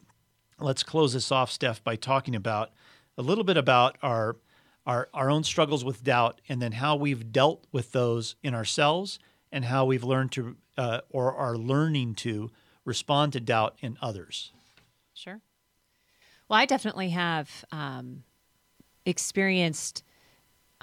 let's 0.59 0.83
close 0.83 1.13
this 1.13 1.31
off, 1.31 1.51
Steph, 1.51 1.83
by 1.83 1.95
talking 1.95 2.35
about 2.35 2.69
a 3.17 3.21
little 3.21 3.43
bit 3.43 3.57
about 3.57 3.97
our, 4.01 4.37
our, 4.85 5.09
our 5.13 5.29
own 5.29 5.43
struggles 5.43 5.83
with 5.83 6.03
doubt 6.03 6.41
and 6.49 6.61
then 6.61 6.73
how 6.73 6.95
we've 6.95 7.31
dealt 7.31 7.65
with 7.71 7.91
those 7.91 8.35
in 8.43 8.53
ourselves 8.53 9.19
and 9.51 9.65
how 9.65 9.85
we've 9.85 10.03
learned 10.03 10.31
to 10.33 10.55
uh, 10.77 11.01
or 11.09 11.33
are 11.35 11.55
learning 11.57 12.15
to 12.15 12.49
respond 12.85 13.33
to 13.33 13.39
doubt 13.39 13.75
in 13.81 13.97
others. 14.01 14.51
Sure. 15.13 15.39
Well, 16.49 16.59
I 16.59 16.65
definitely 16.65 17.09
have 17.09 17.63
um, 17.71 18.23
experienced 19.05 20.03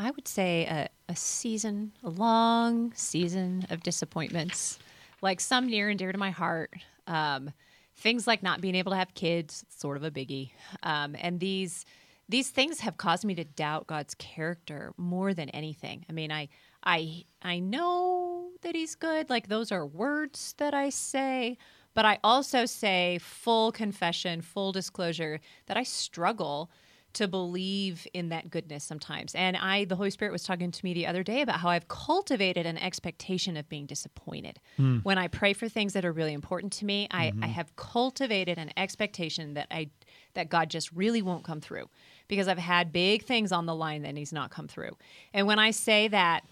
I 0.00 0.10
would 0.12 0.26
say 0.26 0.64
a, 0.64 0.88
a 1.10 1.14
season, 1.14 1.92
a 2.02 2.08
long 2.08 2.94
season 2.94 3.66
of 3.68 3.82
disappointments, 3.82 4.78
like 5.20 5.40
some 5.40 5.66
near 5.66 5.90
and 5.90 5.98
dear 5.98 6.10
to 6.10 6.16
my 6.16 6.30
heart. 6.30 6.72
Um, 7.06 7.52
things 7.96 8.26
like 8.26 8.42
not 8.42 8.62
being 8.62 8.76
able 8.76 8.92
to 8.92 8.96
have 8.96 9.12
kids, 9.12 9.62
sort 9.68 9.98
of 9.98 10.04
a 10.04 10.10
biggie, 10.10 10.52
um, 10.82 11.14
and 11.20 11.38
these 11.38 11.84
these 12.30 12.50
things 12.50 12.80
have 12.80 12.96
caused 12.96 13.24
me 13.24 13.34
to 13.34 13.44
doubt 13.44 13.88
God's 13.88 14.14
character 14.14 14.92
more 14.96 15.34
than 15.34 15.48
anything. 15.50 16.06
I 16.08 16.12
mean, 16.12 16.30
I 16.30 16.48
I 16.84 17.24
I 17.42 17.58
know 17.58 18.50
that 18.62 18.74
He's 18.74 18.94
good. 18.94 19.28
Like 19.28 19.48
those 19.48 19.72
are 19.72 19.84
words 19.84 20.54
that 20.58 20.72
I 20.72 20.90
say, 20.90 21.58
but 21.92 22.04
I 22.04 22.18
also 22.22 22.66
say 22.66 23.18
full 23.18 23.72
confession, 23.72 24.42
full 24.42 24.70
disclosure 24.70 25.40
that 25.66 25.76
I 25.76 25.82
struggle 25.82 26.70
to 27.12 27.26
believe 27.26 28.06
in 28.14 28.28
that 28.28 28.50
goodness 28.50 28.84
sometimes. 28.84 29.34
And 29.34 29.56
I, 29.56 29.84
the 29.84 29.96
Holy 29.96 30.10
Spirit 30.10 30.30
was 30.30 30.44
talking 30.44 30.70
to 30.70 30.84
me 30.84 30.94
the 30.94 31.08
other 31.08 31.24
day 31.24 31.42
about 31.42 31.58
how 31.58 31.68
I've 31.68 31.88
cultivated 31.88 32.66
an 32.66 32.78
expectation 32.78 33.56
of 33.56 33.68
being 33.68 33.86
disappointed. 33.86 34.60
Mm. 34.78 35.04
When 35.04 35.18
I 35.18 35.26
pray 35.26 35.52
for 35.52 35.68
things 35.68 35.92
that 35.94 36.04
are 36.04 36.12
really 36.12 36.32
important 36.32 36.72
to 36.74 36.84
me, 36.84 37.08
I, 37.10 37.30
mm-hmm. 37.30 37.42
I 37.42 37.48
have 37.48 37.74
cultivated 37.74 38.58
an 38.58 38.70
expectation 38.76 39.54
that 39.54 39.66
I 39.72 39.90
that 40.34 40.48
God 40.48 40.70
just 40.70 40.92
really 40.92 41.22
won't 41.22 41.42
come 41.42 41.60
through 41.60 41.88
because 42.30 42.48
I've 42.48 42.58
had 42.58 42.92
big 42.92 43.24
things 43.24 43.52
on 43.52 43.66
the 43.66 43.74
line 43.74 44.02
that 44.02 44.16
He's 44.16 44.32
not 44.32 44.50
come 44.50 44.68
through. 44.68 44.96
And 45.34 45.46
when 45.46 45.58
I 45.58 45.72
say 45.72 46.08
that 46.08 46.44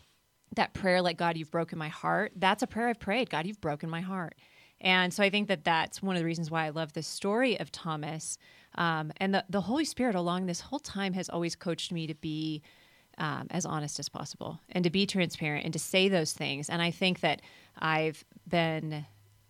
that 0.56 0.74
prayer, 0.74 1.00
like 1.00 1.16
God, 1.16 1.36
you've 1.36 1.50
broken 1.50 1.78
my 1.78 1.88
heart, 1.88 2.32
that's 2.36 2.62
a 2.62 2.66
prayer 2.66 2.88
I've 2.88 3.00
prayed. 3.00 3.30
God, 3.30 3.46
you've 3.46 3.60
broken 3.60 3.88
my 3.88 4.00
heart. 4.00 4.34
And 4.80 5.12
so 5.12 5.22
I 5.22 5.30
think 5.30 5.48
that 5.48 5.64
that's 5.64 6.02
one 6.02 6.16
of 6.16 6.20
the 6.20 6.26
reasons 6.26 6.50
why 6.50 6.66
I 6.66 6.70
love 6.70 6.92
the 6.92 7.02
story 7.02 7.58
of 7.58 7.72
Thomas 7.72 8.38
um, 8.76 9.12
and 9.16 9.34
the, 9.34 9.44
the 9.48 9.60
Holy 9.62 9.84
Spirit 9.84 10.14
along 10.14 10.46
this 10.46 10.60
whole 10.60 10.78
time 10.78 11.12
has 11.14 11.28
always 11.28 11.56
coached 11.56 11.90
me 11.92 12.06
to 12.06 12.14
be 12.14 12.62
um, 13.18 13.48
as 13.50 13.66
honest 13.66 13.98
as 13.98 14.08
possible 14.08 14.60
and 14.70 14.84
to 14.84 14.90
be 14.90 15.04
transparent 15.06 15.64
and 15.64 15.72
to 15.72 15.78
say 15.78 16.08
those 16.08 16.32
things. 16.32 16.70
And 16.70 16.80
I 16.80 16.90
think 16.90 17.20
that 17.20 17.42
I've 17.78 18.24
been 18.46 19.06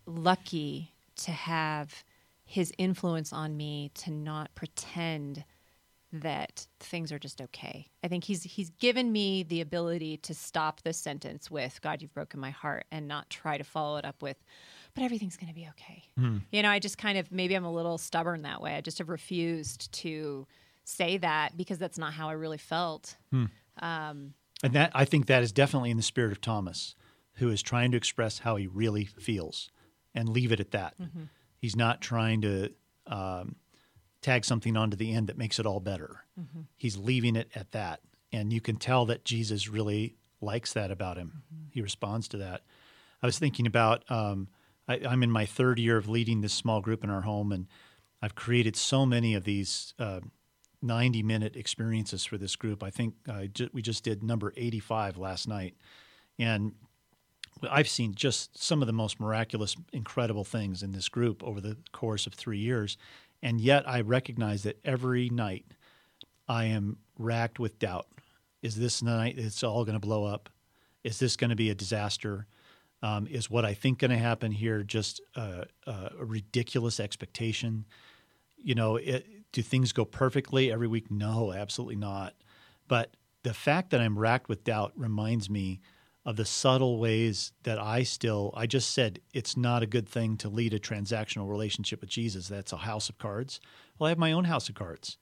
lucky 0.06 0.94
to 1.16 1.30
have 1.30 2.04
his 2.44 2.72
influence 2.78 3.32
on 3.32 3.56
me 3.56 3.90
to 3.94 4.10
not 4.10 4.54
pretend 4.54 5.44
that 6.12 6.66
things 6.80 7.12
are 7.12 7.18
just 7.18 7.40
okay. 7.40 7.86
I 8.02 8.08
think 8.08 8.24
he's 8.24 8.42
he's 8.42 8.70
given 8.70 9.12
me 9.12 9.42
the 9.42 9.60
ability 9.60 10.16
to 10.18 10.34
stop 10.34 10.82
the 10.82 10.92
sentence 10.92 11.50
with 11.50 11.80
God 11.82 12.00
you've 12.00 12.14
broken 12.14 12.40
my 12.40 12.50
heart 12.50 12.86
and 12.90 13.06
not 13.06 13.28
try 13.28 13.58
to 13.58 13.64
follow 13.64 13.98
it 13.98 14.04
up 14.04 14.22
with 14.22 14.36
but 14.98 15.04
everything's 15.04 15.36
going 15.36 15.48
to 15.48 15.54
be 15.54 15.68
okay. 15.68 16.02
Mm. 16.18 16.42
You 16.50 16.62
know, 16.62 16.70
I 16.70 16.80
just 16.80 16.98
kind 16.98 17.18
of 17.18 17.30
maybe 17.30 17.54
I'm 17.54 17.64
a 17.64 17.72
little 17.72 17.98
stubborn 17.98 18.42
that 18.42 18.60
way. 18.60 18.74
I 18.74 18.80
just 18.80 18.98
have 18.98 19.08
refused 19.08 19.92
to 19.92 20.44
say 20.84 21.18
that 21.18 21.56
because 21.56 21.78
that's 21.78 21.98
not 21.98 22.12
how 22.12 22.28
I 22.28 22.32
really 22.32 22.58
felt. 22.58 23.16
Mm. 23.32 23.50
Um, 23.80 24.34
and 24.62 24.72
that 24.72 24.90
I 24.94 25.04
think 25.04 25.26
that 25.26 25.42
is 25.42 25.52
definitely 25.52 25.90
in 25.90 25.96
the 25.96 26.02
spirit 26.02 26.32
of 26.32 26.40
Thomas, 26.40 26.96
who 27.34 27.48
is 27.48 27.62
trying 27.62 27.92
to 27.92 27.96
express 27.96 28.40
how 28.40 28.56
he 28.56 28.66
really 28.66 29.04
feels 29.04 29.70
and 30.14 30.28
leave 30.28 30.50
it 30.50 30.58
at 30.58 30.72
that. 30.72 31.00
Mm-hmm. 31.00 31.24
He's 31.58 31.76
not 31.76 32.00
trying 32.00 32.40
to 32.42 32.72
um, 33.06 33.54
tag 34.28 34.44
something 34.44 34.76
onto 34.76 34.96
the 34.96 35.12
end 35.12 35.28
that 35.28 35.38
makes 35.38 35.58
it 35.58 35.66
all 35.66 35.80
better. 35.80 36.24
Mm-hmm. 36.38 36.60
He's 36.76 36.96
leaving 36.96 37.34
it 37.34 37.50
at 37.54 37.72
that. 37.72 38.00
And 38.32 38.52
you 38.52 38.60
can 38.60 38.76
tell 38.76 39.06
that 39.06 39.24
Jesus 39.24 39.68
really 39.68 40.16
likes 40.40 40.74
that 40.74 40.90
about 40.90 41.16
him. 41.16 41.42
He 41.70 41.80
responds 41.80 42.28
to 42.28 42.36
that. 42.38 42.62
I 43.22 43.26
was 43.26 43.38
thinking 43.38 43.66
about 43.66 44.04
um, 44.10 44.48
I, 44.86 45.00
I'm 45.08 45.22
in 45.22 45.30
my 45.30 45.46
third 45.46 45.78
year 45.78 45.96
of 45.96 46.08
leading 46.08 46.42
this 46.42 46.52
small 46.52 46.80
group 46.80 47.02
in 47.02 47.10
our 47.10 47.22
home, 47.22 47.52
and 47.52 47.66
I've 48.20 48.34
created 48.34 48.76
so 48.76 49.06
many 49.06 49.34
of 49.34 49.44
these 49.44 49.94
uh, 49.98 50.20
90 50.82 51.22
minute 51.22 51.56
experiences 51.56 52.24
for 52.24 52.36
this 52.36 52.54
group. 52.54 52.82
I 52.82 52.90
think 52.90 53.14
uh, 53.28 53.44
ju- 53.46 53.70
we 53.72 53.80
just 53.80 54.04
did 54.04 54.22
number 54.22 54.52
85 54.56 55.16
last 55.16 55.48
night. 55.48 55.74
And 56.38 56.72
I've 57.68 57.88
seen 57.88 58.14
just 58.14 58.62
some 58.62 58.82
of 58.82 58.86
the 58.86 58.92
most 58.92 59.18
miraculous, 59.18 59.74
incredible 59.92 60.44
things 60.44 60.82
in 60.82 60.92
this 60.92 61.08
group 61.08 61.42
over 61.42 61.60
the 61.60 61.76
course 61.92 62.26
of 62.26 62.34
three 62.34 62.58
years. 62.58 62.96
And 63.42 63.60
yet 63.60 63.88
I 63.88 64.00
recognize 64.00 64.64
that 64.64 64.78
every 64.84 65.28
night 65.30 65.66
I 66.48 66.64
am 66.64 66.98
racked 67.18 67.58
with 67.58 67.78
doubt. 67.78 68.06
Is 68.62 68.76
this 68.76 69.02
night 69.02 69.38
it's 69.38 69.62
all 69.62 69.84
going 69.84 69.94
to 69.94 70.04
blow 70.04 70.24
up? 70.24 70.48
Is 71.04 71.18
this 71.18 71.36
going 71.36 71.50
to 71.50 71.56
be 71.56 71.70
a 71.70 71.74
disaster? 71.74 72.46
Um, 73.02 73.28
is 73.28 73.48
what 73.48 73.64
I 73.64 73.74
think 73.74 74.00
going 74.00 74.10
to 74.10 74.18
happen 74.18 74.50
here 74.50 74.82
just 74.82 75.20
a, 75.36 75.66
a 75.86 76.10
ridiculous 76.24 76.98
expectation? 76.98 77.86
You 78.56 78.74
know, 78.74 78.96
it, 78.96 79.26
do 79.52 79.62
things 79.62 79.92
go 79.92 80.04
perfectly 80.04 80.72
every 80.72 80.88
week? 80.88 81.10
No, 81.10 81.52
absolutely 81.52 81.96
not. 81.96 82.34
But 82.88 83.14
the 83.44 83.54
fact 83.54 83.90
that 83.90 84.00
I'm 84.00 84.18
racked 84.18 84.48
with 84.48 84.64
doubt 84.64 84.92
reminds 84.96 85.48
me 85.48 85.80
of 86.28 86.36
the 86.36 86.44
subtle 86.44 86.98
ways 86.98 87.52
that 87.62 87.78
I 87.78 88.02
still, 88.02 88.52
I 88.54 88.66
just 88.66 88.92
said 88.92 89.18
it's 89.32 89.56
not 89.56 89.82
a 89.82 89.86
good 89.86 90.06
thing 90.06 90.36
to 90.36 90.50
lead 90.50 90.74
a 90.74 90.78
transactional 90.78 91.48
relationship 91.48 92.02
with 92.02 92.10
Jesus. 92.10 92.48
That's 92.48 92.74
a 92.74 92.76
house 92.76 93.08
of 93.08 93.16
cards. 93.16 93.62
Well, 93.98 94.08
I 94.08 94.10
have 94.10 94.18
my 94.18 94.32
own 94.32 94.44
house 94.44 94.68
of 94.68 94.74
cards. 94.74 95.16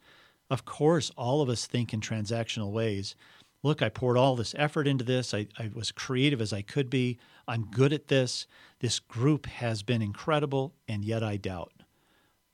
Of 0.50 0.64
course, 0.64 1.12
all 1.16 1.42
of 1.42 1.48
us 1.48 1.64
think 1.64 1.94
in 1.94 2.00
transactional 2.00 2.72
ways. 2.72 3.14
Look, 3.62 3.82
I 3.82 3.88
poured 3.88 4.16
all 4.16 4.34
this 4.34 4.52
effort 4.58 4.88
into 4.88 5.04
this. 5.04 5.32
I, 5.32 5.46
I 5.56 5.70
was 5.72 5.92
creative 5.92 6.40
as 6.40 6.52
I 6.52 6.62
could 6.62 6.90
be. 6.90 7.18
I'm 7.46 7.66
good 7.66 7.92
at 7.92 8.08
this. 8.08 8.48
This 8.80 8.98
group 8.98 9.46
has 9.46 9.84
been 9.84 10.02
incredible, 10.02 10.74
and 10.88 11.04
yet 11.04 11.22
I 11.22 11.36
doubt. 11.36 11.84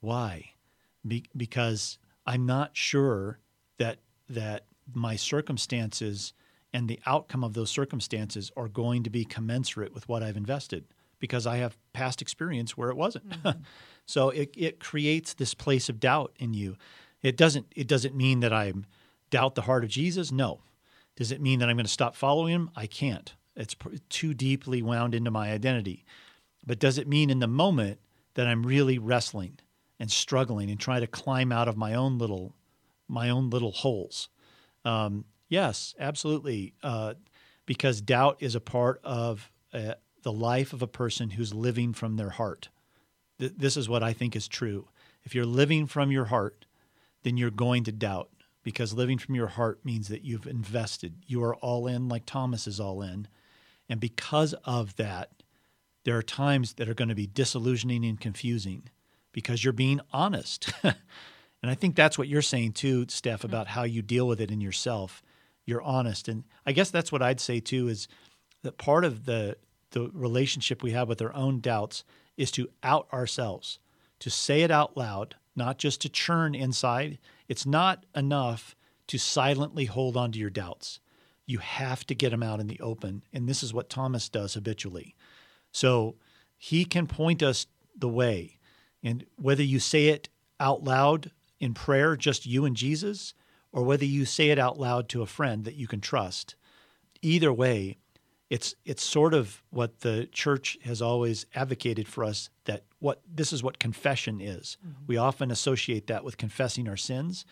Why? 0.00 0.50
Be- 1.08 1.24
because 1.34 1.96
I'm 2.26 2.44
not 2.44 2.76
sure 2.76 3.38
that 3.78 4.00
that 4.28 4.66
my 4.92 5.16
circumstances 5.16 6.34
and 6.72 6.88
the 6.88 7.00
outcome 7.06 7.44
of 7.44 7.54
those 7.54 7.70
circumstances 7.70 8.50
are 8.56 8.68
going 8.68 9.02
to 9.02 9.10
be 9.10 9.24
commensurate 9.24 9.92
with 9.92 10.08
what 10.08 10.22
I've 10.22 10.36
invested 10.36 10.84
because 11.18 11.46
I 11.46 11.58
have 11.58 11.76
past 11.92 12.20
experience 12.20 12.76
where 12.76 12.90
it 12.90 12.96
wasn't. 12.96 13.28
Mm-hmm. 13.28 13.62
so 14.06 14.30
it, 14.30 14.52
it 14.56 14.80
creates 14.80 15.34
this 15.34 15.54
place 15.54 15.88
of 15.88 16.00
doubt 16.00 16.32
in 16.38 16.54
you. 16.54 16.76
It 17.22 17.36
doesn't 17.36 17.66
it 17.76 17.86
doesn't 17.86 18.16
mean 18.16 18.40
that 18.40 18.52
I 18.52 18.72
doubt 19.30 19.54
the 19.54 19.62
heart 19.62 19.84
of 19.84 19.90
Jesus. 19.90 20.32
No. 20.32 20.60
Does 21.14 21.30
it 21.30 21.40
mean 21.40 21.58
that 21.58 21.68
I'm 21.68 21.76
going 21.76 21.86
to 21.86 21.92
stop 21.92 22.16
following 22.16 22.54
him? 22.54 22.70
I 22.74 22.86
can't. 22.86 23.32
It's 23.54 23.76
too 24.08 24.34
deeply 24.34 24.82
wound 24.82 25.14
into 25.14 25.30
my 25.30 25.52
identity. 25.52 26.04
But 26.66 26.78
does 26.78 26.98
it 26.98 27.06
mean 27.06 27.30
in 27.30 27.38
the 27.38 27.46
moment 27.46 28.00
that 28.34 28.46
I'm 28.46 28.64
really 28.64 28.98
wrestling 28.98 29.58
and 30.00 30.10
struggling 30.10 30.70
and 30.70 30.80
trying 30.80 31.02
to 31.02 31.06
climb 31.06 31.52
out 31.52 31.68
of 31.68 31.76
my 31.76 31.94
own 31.94 32.18
little 32.18 32.54
my 33.08 33.30
own 33.30 33.50
little 33.50 33.72
holes? 33.72 34.28
Um, 34.84 35.24
Yes, 35.52 35.94
absolutely. 35.98 36.72
Uh, 36.82 37.12
because 37.66 38.00
doubt 38.00 38.38
is 38.40 38.54
a 38.54 38.60
part 38.60 39.02
of 39.04 39.50
uh, 39.74 39.96
the 40.22 40.32
life 40.32 40.72
of 40.72 40.80
a 40.80 40.86
person 40.86 41.28
who's 41.28 41.52
living 41.52 41.92
from 41.92 42.16
their 42.16 42.30
heart. 42.30 42.70
Th- 43.38 43.52
this 43.54 43.76
is 43.76 43.86
what 43.86 44.02
I 44.02 44.14
think 44.14 44.34
is 44.34 44.48
true. 44.48 44.88
If 45.24 45.34
you're 45.34 45.44
living 45.44 45.86
from 45.86 46.10
your 46.10 46.24
heart, 46.24 46.64
then 47.22 47.36
you're 47.36 47.50
going 47.50 47.84
to 47.84 47.92
doubt 47.92 48.30
because 48.62 48.94
living 48.94 49.18
from 49.18 49.34
your 49.34 49.48
heart 49.48 49.84
means 49.84 50.08
that 50.08 50.24
you've 50.24 50.46
invested. 50.46 51.16
You 51.26 51.44
are 51.44 51.56
all 51.56 51.86
in, 51.86 52.08
like 52.08 52.24
Thomas 52.24 52.66
is 52.66 52.80
all 52.80 53.02
in. 53.02 53.28
And 53.90 54.00
because 54.00 54.54
of 54.64 54.96
that, 54.96 55.42
there 56.04 56.16
are 56.16 56.22
times 56.22 56.72
that 56.74 56.88
are 56.88 56.94
going 56.94 57.10
to 57.10 57.14
be 57.14 57.26
disillusioning 57.26 58.06
and 58.06 58.18
confusing 58.18 58.84
because 59.32 59.62
you're 59.62 59.74
being 59.74 60.00
honest. 60.14 60.72
and 60.82 60.94
I 61.62 61.74
think 61.74 61.94
that's 61.94 62.16
what 62.16 62.28
you're 62.28 62.40
saying 62.40 62.72
too, 62.72 63.04
Steph, 63.10 63.44
about 63.44 63.66
how 63.66 63.82
you 63.82 64.00
deal 64.00 64.26
with 64.26 64.40
it 64.40 64.50
in 64.50 64.62
yourself 64.62 65.22
you're 65.64 65.82
honest. 65.82 66.28
And 66.28 66.44
I 66.66 66.72
guess 66.72 66.90
that's 66.90 67.12
what 67.12 67.22
I'd 67.22 67.40
say 67.40 67.60
too 67.60 67.88
is 67.88 68.08
that 68.62 68.78
part 68.78 69.04
of 69.04 69.24
the 69.24 69.56
the 69.92 70.10
relationship 70.12 70.82
we 70.82 70.92
have 70.92 71.08
with 71.08 71.22
our 71.22 71.34
own 71.34 71.60
doubts 71.60 72.02
is 72.36 72.50
to 72.52 72.68
out 72.82 73.06
ourselves, 73.12 73.78
to 74.20 74.30
say 74.30 74.62
it 74.62 74.70
out 74.70 74.96
loud, 74.96 75.36
not 75.54 75.78
just 75.78 76.00
to 76.00 76.08
churn 76.08 76.54
inside. 76.54 77.18
It's 77.46 77.66
not 77.66 78.06
enough 78.14 78.74
to 79.08 79.18
silently 79.18 79.84
hold 79.84 80.16
on 80.16 80.32
to 80.32 80.38
your 80.38 80.50
doubts. 80.50 80.98
You 81.44 81.58
have 81.58 82.06
to 82.06 82.14
get 82.14 82.30
them 82.30 82.42
out 82.42 82.60
in 82.60 82.68
the 82.68 82.80
open. 82.80 83.22
And 83.32 83.48
this 83.48 83.62
is 83.62 83.74
what 83.74 83.90
Thomas 83.90 84.28
does 84.28 84.54
habitually. 84.54 85.14
So 85.72 86.16
he 86.56 86.84
can 86.84 87.06
point 87.06 87.42
us 87.42 87.66
the 87.96 88.08
way. 88.08 88.58
And 89.02 89.26
whether 89.36 89.62
you 89.62 89.78
say 89.78 90.08
it 90.08 90.28
out 90.58 90.84
loud 90.84 91.32
in 91.60 91.74
prayer, 91.74 92.16
just 92.16 92.46
you 92.46 92.64
and 92.64 92.76
Jesus, 92.76 93.34
or 93.72 93.82
whether 93.82 94.04
you 94.04 94.24
say 94.24 94.50
it 94.50 94.58
out 94.58 94.78
loud 94.78 95.08
to 95.08 95.22
a 95.22 95.26
friend 95.26 95.64
that 95.64 95.74
you 95.74 95.86
can 95.86 96.00
trust. 96.00 96.54
Either 97.22 97.52
way, 97.52 97.98
it's 98.50 98.74
it's 98.84 99.02
sort 99.02 99.32
of 99.32 99.62
what 99.70 100.00
the 100.00 100.28
church 100.30 100.76
has 100.84 101.00
always 101.00 101.46
advocated 101.54 102.06
for 102.06 102.22
us 102.22 102.50
that 102.66 102.84
what 102.98 103.22
this 103.26 103.50
is 103.50 103.62
what 103.62 103.78
confession 103.78 104.42
is. 104.42 104.76
Mm-hmm. 104.86 105.04
We 105.06 105.16
often 105.16 105.50
associate 105.50 106.06
that 106.08 106.22
with 106.22 106.36
confessing 106.36 106.86
our 106.86 106.98
sins, 106.98 107.46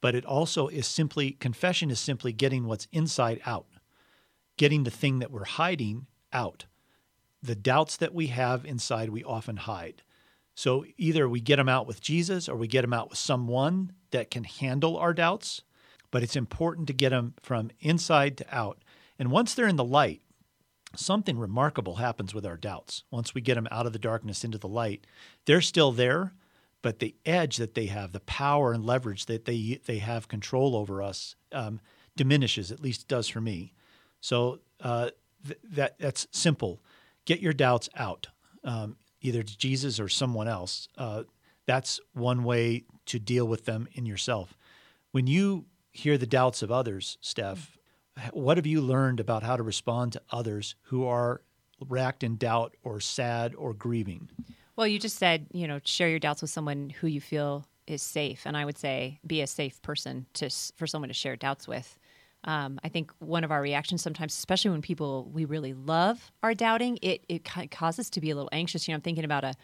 but 0.00 0.14
it 0.14 0.24
also 0.24 0.68
is 0.68 0.86
simply 0.86 1.32
confession 1.32 1.90
is 1.90 2.00
simply 2.00 2.32
getting 2.32 2.66
what's 2.66 2.88
inside 2.92 3.40
out. 3.44 3.66
Getting 4.56 4.84
the 4.84 4.90
thing 4.90 5.18
that 5.18 5.30
we're 5.30 5.44
hiding 5.44 6.06
out. 6.32 6.64
The 7.42 7.54
doubts 7.54 7.98
that 7.98 8.14
we 8.14 8.28
have 8.28 8.64
inside 8.64 9.10
we 9.10 9.22
often 9.22 9.58
hide. 9.58 10.02
So 10.54 10.86
either 10.96 11.28
we 11.28 11.40
get 11.40 11.56
them 11.56 11.68
out 11.68 11.86
with 11.86 12.00
Jesus 12.00 12.48
or 12.48 12.56
we 12.56 12.66
get 12.66 12.82
them 12.82 12.94
out 12.94 13.10
with 13.10 13.18
someone 13.18 13.92
that 14.10 14.30
can 14.30 14.44
handle 14.44 14.96
our 14.96 15.14
doubts, 15.14 15.62
but 16.10 16.22
it's 16.22 16.36
important 16.36 16.86
to 16.86 16.92
get 16.92 17.10
them 17.10 17.34
from 17.42 17.70
inside 17.80 18.36
to 18.38 18.46
out. 18.54 18.78
And 19.18 19.30
once 19.30 19.54
they're 19.54 19.68
in 19.68 19.76
the 19.76 19.84
light, 19.84 20.22
something 20.96 21.38
remarkable 21.38 21.96
happens 21.96 22.34
with 22.34 22.46
our 22.46 22.56
doubts. 22.56 23.04
Once 23.10 23.34
we 23.34 23.40
get 23.40 23.54
them 23.54 23.68
out 23.70 23.86
of 23.86 23.92
the 23.92 23.98
darkness 23.98 24.44
into 24.44 24.58
the 24.58 24.68
light, 24.68 25.06
they're 25.44 25.60
still 25.60 25.92
there, 25.92 26.32
but 26.82 26.98
the 26.98 27.14
edge 27.26 27.56
that 27.56 27.74
they 27.74 27.86
have, 27.86 28.12
the 28.12 28.20
power 28.20 28.72
and 28.72 28.84
leverage 28.84 29.26
that 29.26 29.44
they 29.44 29.80
they 29.84 29.98
have 29.98 30.28
control 30.28 30.76
over 30.76 31.02
us, 31.02 31.34
um, 31.52 31.80
diminishes. 32.16 32.70
At 32.70 32.80
least 32.80 33.08
does 33.08 33.28
for 33.28 33.40
me. 33.40 33.74
So 34.20 34.60
uh, 34.80 35.10
th- 35.44 35.58
that 35.72 35.98
that's 35.98 36.28
simple. 36.30 36.80
Get 37.24 37.40
your 37.40 37.52
doubts 37.52 37.88
out. 37.96 38.28
Um, 38.64 38.96
either 39.20 39.42
to 39.42 39.58
Jesus 39.58 39.98
or 40.00 40.08
someone 40.08 40.48
else. 40.48 40.88
Uh, 40.96 41.24
that's 41.68 42.00
one 42.14 42.44
way 42.44 42.84
to 43.04 43.18
deal 43.18 43.46
with 43.46 43.66
them 43.66 43.86
in 43.92 44.06
yourself. 44.06 44.56
When 45.12 45.26
you 45.26 45.66
hear 45.92 46.16
the 46.16 46.26
doubts 46.26 46.62
of 46.62 46.72
others, 46.72 47.18
Steph, 47.20 47.76
what 48.32 48.56
have 48.56 48.66
you 48.66 48.80
learned 48.80 49.20
about 49.20 49.42
how 49.42 49.56
to 49.56 49.62
respond 49.62 50.14
to 50.14 50.22
others 50.30 50.74
who 50.84 51.06
are 51.06 51.42
racked 51.86 52.24
in 52.24 52.36
doubt 52.36 52.74
or 52.82 53.00
sad 53.00 53.54
or 53.54 53.74
grieving? 53.74 54.30
Well, 54.76 54.86
you 54.86 54.98
just 54.98 55.18
said, 55.18 55.46
you 55.52 55.68
know, 55.68 55.78
share 55.84 56.08
your 56.08 56.18
doubts 56.18 56.40
with 56.40 56.50
someone 56.50 56.88
who 56.88 57.06
you 57.06 57.20
feel 57.20 57.66
is 57.86 58.00
safe, 58.00 58.46
and 58.46 58.56
I 58.56 58.64
would 58.64 58.78
say 58.78 59.20
be 59.26 59.42
a 59.42 59.46
safe 59.46 59.80
person 59.82 60.26
to 60.34 60.48
for 60.76 60.86
someone 60.86 61.08
to 61.08 61.14
share 61.14 61.36
doubts 61.36 61.68
with. 61.68 61.98
Um, 62.44 62.80
I 62.82 62.88
think 62.88 63.12
one 63.18 63.44
of 63.44 63.50
our 63.50 63.60
reactions 63.60 64.00
sometimes, 64.00 64.32
especially 64.32 64.70
when 64.70 64.80
people 64.80 65.28
we 65.32 65.44
really 65.44 65.74
love 65.74 66.32
are 66.42 66.54
doubting, 66.54 66.98
it 67.02 67.24
it 67.28 67.44
causes 67.70 68.06
us 68.06 68.10
to 68.10 68.20
be 68.20 68.30
a 68.30 68.34
little 68.34 68.50
anxious. 68.52 68.88
You 68.88 68.92
know, 68.92 68.96
I'm 68.96 69.02
thinking 69.02 69.24
about 69.24 69.44
a 69.44 69.54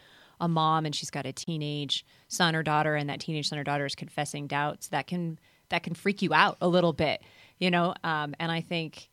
a 0.41 0.49
mom 0.49 0.87
and 0.87 0.95
she's 0.95 1.11
got 1.11 1.27
a 1.27 1.33
teenage 1.33 2.05
son 2.29 2.55
or 2.55 2.63
daughter, 2.63 2.95
and 2.95 3.09
that 3.11 3.21
teenage 3.21 3.49
son 3.49 3.59
or 3.59 3.65
daughter 3.65 3.87
is 3.87 3.95
confessing 3.95 4.47
doubts. 4.47 4.89
That 4.89 5.07
can 5.07 5.39
that 5.71 5.83
can 5.83 5.95
freak 5.95 6.23
you 6.23 6.35
out 6.35 6.57
a 6.61 6.69
little 6.69 6.93
bit, 6.93 7.23
you 7.59 7.71
know. 7.71 7.95
Um, 8.05 8.35
and 8.39 8.53
I 8.53 8.61
think 8.61 9.11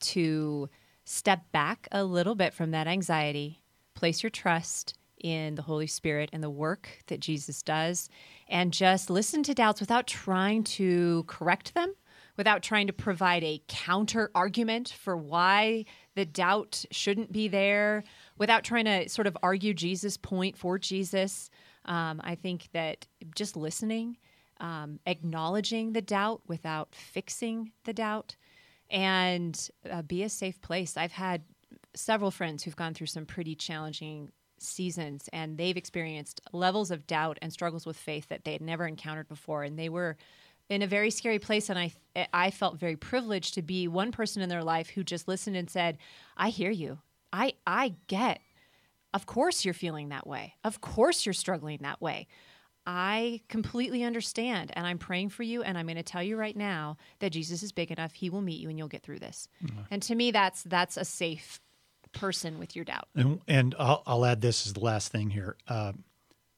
to 0.00 0.68
step 1.04 1.52
back 1.52 1.88
a 1.92 2.04
little 2.04 2.34
bit 2.34 2.54
from 2.54 2.72
that 2.72 2.86
anxiety, 2.86 3.62
place 3.94 4.22
your 4.22 4.30
trust 4.30 4.98
in 5.22 5.54
the 5.54 5.62
Holy 5.62 5.86
Spirit 5.86 6.30
and 6.32 6.42
the 6.42 6.50
work 6.50 6.88
that 7.06 7.20
Jesus 7.20 7.62
does, 7.62 8.08
and 8.48 8.72
just 8.72 9.08
listen 9.08 9.42
to 9.44 9.54
doubts 9.54 9.80
without 9.80 10.06
trying 10.06 10.64
to 10.64 11.24
correct 11.26 11.74
them 11.74 11.94
without 12.36 12.62
trying 12.62 12.86
to 12.86 12.92
provide 12.92 13.44
a 13.44 13.62
counter 13.68 14.30
argument 14.34 14.88
for 14.88 15.16
why 15.16 15.84
the 16.14 16.24
doubt 16.24 16.84
shouldn't 16.90 17.32
be 17.32 17.48
there, 17.48 18.04
without 18.38 18.64
trying 18.64 18.84
to 18.84 19.08
sort 19.08 19.26
of 19.26 19.36
argue 19.42 19.74
Jesus' 19.74 20.16
point 20.16 20.56
for 20.56 20.78
Jesus. 20.78 21.50
Um, 21.84 22.20
I 22.24 22.34
think 22.34 22.68
that 22.72 23.06
just 23.34 23.56
listening, 23.56 24.16
um, 24.60 25.00
acknowledging 25.06 25.92
the 25.92 26.02
doubt 26.02 26.42
without 26.46 26.94
fixing 26.94 27.72
the 27.84 27.92
doubt, 27.92 28.36
and 28.90 29.68
uh, 29.90 30.02
be 30.02 30.22
a 30.22 30.28
safe 30.28 30.60
place. 30.60 30.96
I've 30.96 31.12
had 31.12 31.42
several 31.94 32.30
friends 32.30 32.62
who've 32.62 32.76
gone 32.76 32.94
through 32.94 33.06
some 33.06 33.26
pretty 33.26 33.54
challenging 33.54 34.30
seasons 34.58 35.28
and 35.32 35.58
they've 35.58 35.76
experienced 35.76 36.40
levels 36.52 36.90
of 36.90 37.06
doubt 37.06 37.38
and 37.42 37.52
struggles 37.52 37.86
with 37.86 37.96
faith 37.96 38.28
that 38.28 38.44
they 38.44 38.52
had 38.52 38.62
never 38.62 38.86
encountered 38.86 39.28
before 39.28 39.62
and 39.62 39.78
they 39.78 39.88
were 39.88 40.16
in 40.70 40.82
a 40.82 40.86
very 40.86 41.10
scary 41.10 41.38
place 41.38 41.68
and 41.68 41.78
I 41.78 41.92
I 42.32 42.50
felt 42.50 42.78
very 42.78 42.96
privileged 42.96 43.54
to 43.54 43.62
be 43.62 43.88
one 43.88 44.12
person 44.12 44.40
in 44.42 44.48
their 44.48 44.64
life 44.64 44.88
who 44.88 45.04
just 45.04 45.28
listened 45.28 45.56
and 45.56 45.68
said, 45.68 45.98
"I 46.36 46.48
hear 46.48 46.70
you. 46.70 47.00
I 47.34 47.54
I 47.66 47.94
get. 48.06 48.40
Of 49.12 49.26
course 49.26 49.64
you're 49.64 49.74
feeling 49.74 50.08
that 50.08 50.26
way. 50.26 50.54
Of 50.64 50.80
course 50.80 51.26
you're 51.26 51.32
struggling 51.32 51.80
that 51.82 52.00
way. 52.00 52.26
I 52.86 53.40
completely 53.48 54.02
understand 54.02 54.70
and 54.74 54.86
I'm 54.86 54.98
praying 54.98 55.30
for 55.30 55.42
you 55.42 55.62
and 55.62 55.76
I'm 55.76 55.86
going 55.86 55.96
to 55.96 56.02
tell 56.02 56.22
you 56.22 56.36
right 56.36 56.56
now 56.56 56.96
that 57.20 57.30
Jesus 57.30 57.62
is 57.62 57.72
big 57.72 57.90
enough. 57.90 58.12
He 58.12 58.30
will 58.30 58.42
meet 58.42 58.60
you 58.60 58.68
and 58.68 58.78
you'll 58.78 58.88
get 58.88 59.02
through 59.02 59.18
this." 59.18 59.48
Mm-hmm. 59.64 59.80
And 59.90 60.02
to 60.02 60.14
me 60.14 60.30
that's 60.30 60.62
that's 60.62 60.96
a 60.96 61.04
safe 61.04 61.60
person 62.12 62.58
with 62.58 62.76
your 62.76 62.84
doubt. 62.84 63.08
And, 63.16 63.40
and 63.48 63.74
I'll, 63.78 64.02
I'll, 64.06 64.24
add 64.24 64.40
this 64.40 64.66
as 64.66 64.74
the 64.74 64.80
last 64.80 65.10
thing 65.10 65.30
here. 65.30 65.56
Uh, 65.66 65.92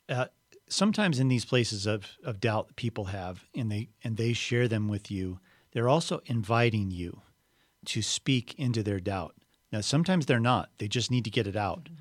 uh, 0.09 0.27
sometimes 0.69 1.19
in 1.19 1.29
these 1.29 1.47
places 1.47 1.87
of, 1.87 2.07
of 2.23 2.41
doubt 2.41 2.69
that 2.69 2.77
people 2.77 3.07
have, 3.07 3.47
and 3.55 3.73
they 3.73 3.89
and 4.05 4.19
they 4.19 4.35
share 4.35 4.69
them 4.69 4.89
with 4.89 5.11
you, 5.11 5.41
they're 5.73 5.89
also 5.89 6.21
inviting 6.27 6.91
you 6.91 7.23
to 7.87 8.03
speak 8.03 8.55
into 8.59 8.83
their 8.83 9.01
doubt. 9.01 9.36
Now, 9.73 9.81
sometimes 9.81 10.27
they're 10.27 10.41
not; 10.41 10.71
they 10.79 10.89
just 10.89 11.11
need 11.11 11.25
to 11.25 11.31
get 11.31 11.47
it 11.47 11.57
out. 11.57 11.85
Mm-hmm. 11.85 11.95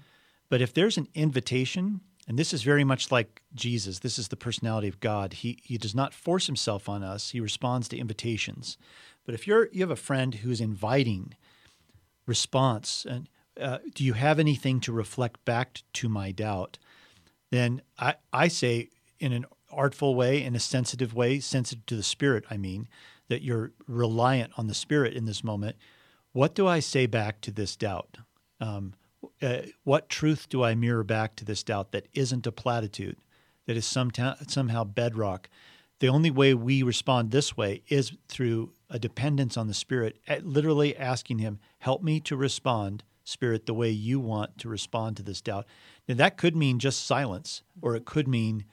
But 0.50 0.62
if 0.62 0.74
there's 0.74 0.98
an 0.98 1.08
invitation, 1.16 2.02
and 2.28 2.38
this 2.38 2.54
is 2.54 2.64
very 2.64 2.84
much 2.84 3.12
like 3.12 3.42
Jesus, 3.54 4.00
this 4.00 4.20
is 4.20 4.28
the 4.28 4.36
personality 4.36 4.88
of 4.88 5.00
God. 5.00 5.34
He 5.34 5.60
he 5.64 5.78
does 5.78 5.96
not 5.96 6.14
force 6.14 6.46
himself 6.48 6.88
on 6.88 7.04
us; 7.04 7.32
he 7.32 7.40
responds 7.40 7.88
to 7.90 7.98
invitations. 7.98 8.78
But 9.26 9.36
if 9.36 9.48
you're 9.48 9.70
you 9.72 9.82
have 9.82 9.92
a 9.92 9.96
friend 9.96 10.36
who's 10.36 10.62
inviting 10.62 11.36
response 12.28 13.06
and 13.08 13.30
uh, 13.60 13.78
do 13.94 14.04
you 14.04 14.14
have 14.14 14.40
anything 14.40 14.80
to 14.82 14.92
reflect 14.92 15.44
back 15.46 15.82
to 15.94 16.10
my 16.10 16.32
doubt? 16.32 16.78
Then 17.52 17.82
I, 17.98 18.16
I 18.34 18.48
say, 18.48 18.90
in 19.20 19.32
an 19.32 19.46
artful 19.72 20.16
way, 20.16 20.44
in 20.44 20.56
a 20.56 20.60
sensitive 20.60 21.14
way, 21.14 21.40
sensitive 21.40 21.86
to 21.86 21.96
the 21.96 22.04
Spirit, 22.04 22.44
I 22.50 22.58
mean, 22.58 22.88
that 23.30 23.42
you're 23.42 23.72
reliant 23.88 24.52
on 24.58 24.68
the 24.68 24.74
Spirit 24.74 25.14
in 25.14 25.26
this 25.26 25.44
moment. 25.44 25.78
What 26.36 26.54
do 26.54 26.68
I 26.68 26.82
say 26.82 27.06
back 27.06 27.40
to 27.42 27.52
this 27.52 27.78
doubt? 27.78 28.18
Um, 28.60 28.96
uh, 29.42 29.60
what 29.86 30.10
truth 30.10 30.50
do 30.50 30.66
I 30.66 30.76
mirror 30.76 31.06
back 31.06 31.38
to 31.38 31.46
this 31.46 31.64
doubt 31.64 31.94
that 31.94 32.10
isn't 32.14 32.46
a 32.46 32.52
platitude, 32.52 33.16
that 33.68 33.78
is 33.78 33.86
some 33.86 34.12
somehow 34.46 34.84
bedrock? 34.84 35.50
The 36.00 36.10
only 36.10 36.30
way 36.30 36.54
we 36.54 36.84
respond 36.84 37.32
this 37.32 37.56
way 37.56 37.84
is 37.88 38.12
through 38.28 38.74
a 38.90 39.00
dependence 39.00 39.56
on 39.56 39.68
the 39.68 39.74
Spirit, 39.74 40.18
literally 40.42 40.98
asking 40.98 41.40
Him, 41.40 41.58
Help 41.78 42.04
me 42.04 42.20
to 42.20 42.36
respond 42.36 43.06
Spirit, 43.24 43.66
the 43.66 43.74
way 43.74 43.90
you 43.90 44.20
want 44.20 44.58
to 44.58 44.68
respond 44.68 45.16
to 45.16 45.24
this 45.24 45.40
doubt. 45.40 45.66
Now, 46.06 46.16
that 46.16 46.36
could 46.36 46.54
mean 46.54 46.80
just 46.80 47.08
silence, 47.08 47.64
or 47.82 47.96
it 47.96 48.04
could 48.04 48.28
mean 48.28 48.66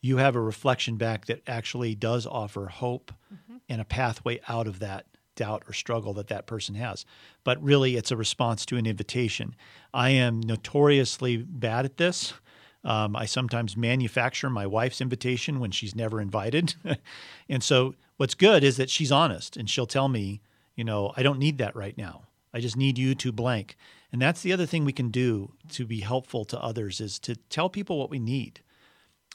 you 0.00 0.16
have 0.16 0.34
a 0.34 0.40
reflection 0.40 0.96
back 0.96 1.26
that 1.26 1.42
actually 1.46 1.94
does 1.94 2.26
offer 2.26 2.66
hope 2.66 3.12
mm-hmm. 3.32 3.58
and 3.68 3.80
a 3.80 3.84
pathway 3.84 4.40
out 4.48 4.66
of 4.66 4.80
that 4.80 5.06
doubt 5.36 5.62
or 5.68 5.72
struggle 5.72 6.12
that 6.14 6.28
that 6.28 6.46
person 6.46 6.74
has. 6.74 7.06
But 7.44 7.62
really, 7.62 7.96
it's 7.96 8.10
a 8.10 8.16
response 8.16 8.66
to 8.66 8.76
an 8.76 8.86
invitation. 8.86 9.54
I 9.94 10.10
am 10.10 10.40
notoriously 10.40 11.36
bad 11.36 11.84
at 11.84 11.96
this. 11.96 12.34
Um, 12.82 13.16
I 13.16 13.26
sometimes 13.26 13.76
manufacture 13.76 14.50
my 14.50 14.66
wife's 14.66 15.00
invitation 15.00 15.60
when 15.60 15.70
she's 15.70 15.94
never 15.94 16.20
invited. 16.20 16.74
and 17.48 17.62
so, 17.62 17.94
what's 18.16 18.34
good 18.34 18.64
is 18.64 18.76
that 18.76 18.90
she's 18.90 19.12
honest 19.12 19.56
and 19.56 19.68
she'll 19.68 19.86
tell 19.86 20.08
me, 20.08 20.40
you 20.74 20.84
know, 20.84 21.12
I 21.16 21.22
don't 21.22 21.38
need 21.38 21.58
that 21.58 21.74
right 21.74 21.96
now. 21.96 22.22
I 22.52 22.60
just 22.60 22.76
need 22.76 22.98
you 22.98 23.14
to 23.16 23.32
blank. 23.32 23.76
And 24.12 24.22
that's 24.22 24.42
the 24.42 24.52
other 24.52 24.66
thing 24.66 24.84
we 24.84 24.92
can 24.92 25.10
do 25.10 25.52
to 25.70 25.84
be 25.84 26.00
helpful 26.00 26.44
to 26.46 26.62
others 26.62 27.00
is 27.00 27.18
to 27.20 27.36
tell 27.36 27.68
people 27.68 27.98
what 27.98 28.10
we 28.10 28.18
need. 28.18 28.60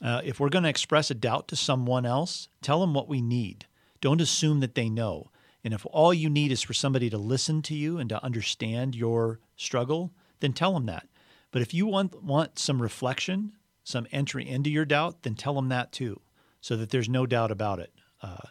Uh, 0.02 0.22
if 0.24 0.40
we're 0.40 0.50
going 0.50 0.64
to 0.64 0.70
express 0.70 1.12
a 1.12 1.16
doubt 1.16 1.48
to 1.50 1.56
someone 1.56 2.06
else, 2.06 2.48
tell 2.62 2.80
them 2.80 2.94
what 2.94 3.08
we 3.08 3.22
need. 3.22 3.66
Don't 4.00 4.22
assume 4.22 4.60
that 4.62 4.76
they 4.76 4.90
know. 4.90 5.30
And 5.64 5.74
if 5.74 5.86
all 5.92 6.14
you 6.14 6.30
need 6.30 6.52
is 6.52 6.62
for 6.62 6.74
somebody 6.74 7.10
to 7.10 7.18
listen 7.18 7.62
to 7.64 7.76
you 7.76 7.98
and 7.98 8.10
to 8.10 8.24
understand 8.24 8.96
your 8.96 9.40
struggle, 9.56 10.12
then 10.40 10.54
tell 10.54 10.74
them 10.74 10.88
that. 10.88 11.08
But 11.52 11.62
if 11.62 11.74
you 11.74 11.86
want 11.86 12.24
want 12.24 12.58
some 12.58 12.82
reflection, 12.82 13.54
some 13.84 14.08
entry 14.12 14.48
into 14.48 14.70
your 14.70 14.86
doubt, 14.86 15.24
then 15.24 15.36
tell 15.36 15.54
them 15.54 15.70
that 15.70 15.92
too, 15.92 16.22
so 16.62 16.76
that 16.78 16.90
there's 16.90 17.10
no 17.10 17.26
doubt 17.26 17.52
about 17.52 17.80
it. 17.80 17.94
Uh, 18.22 18.48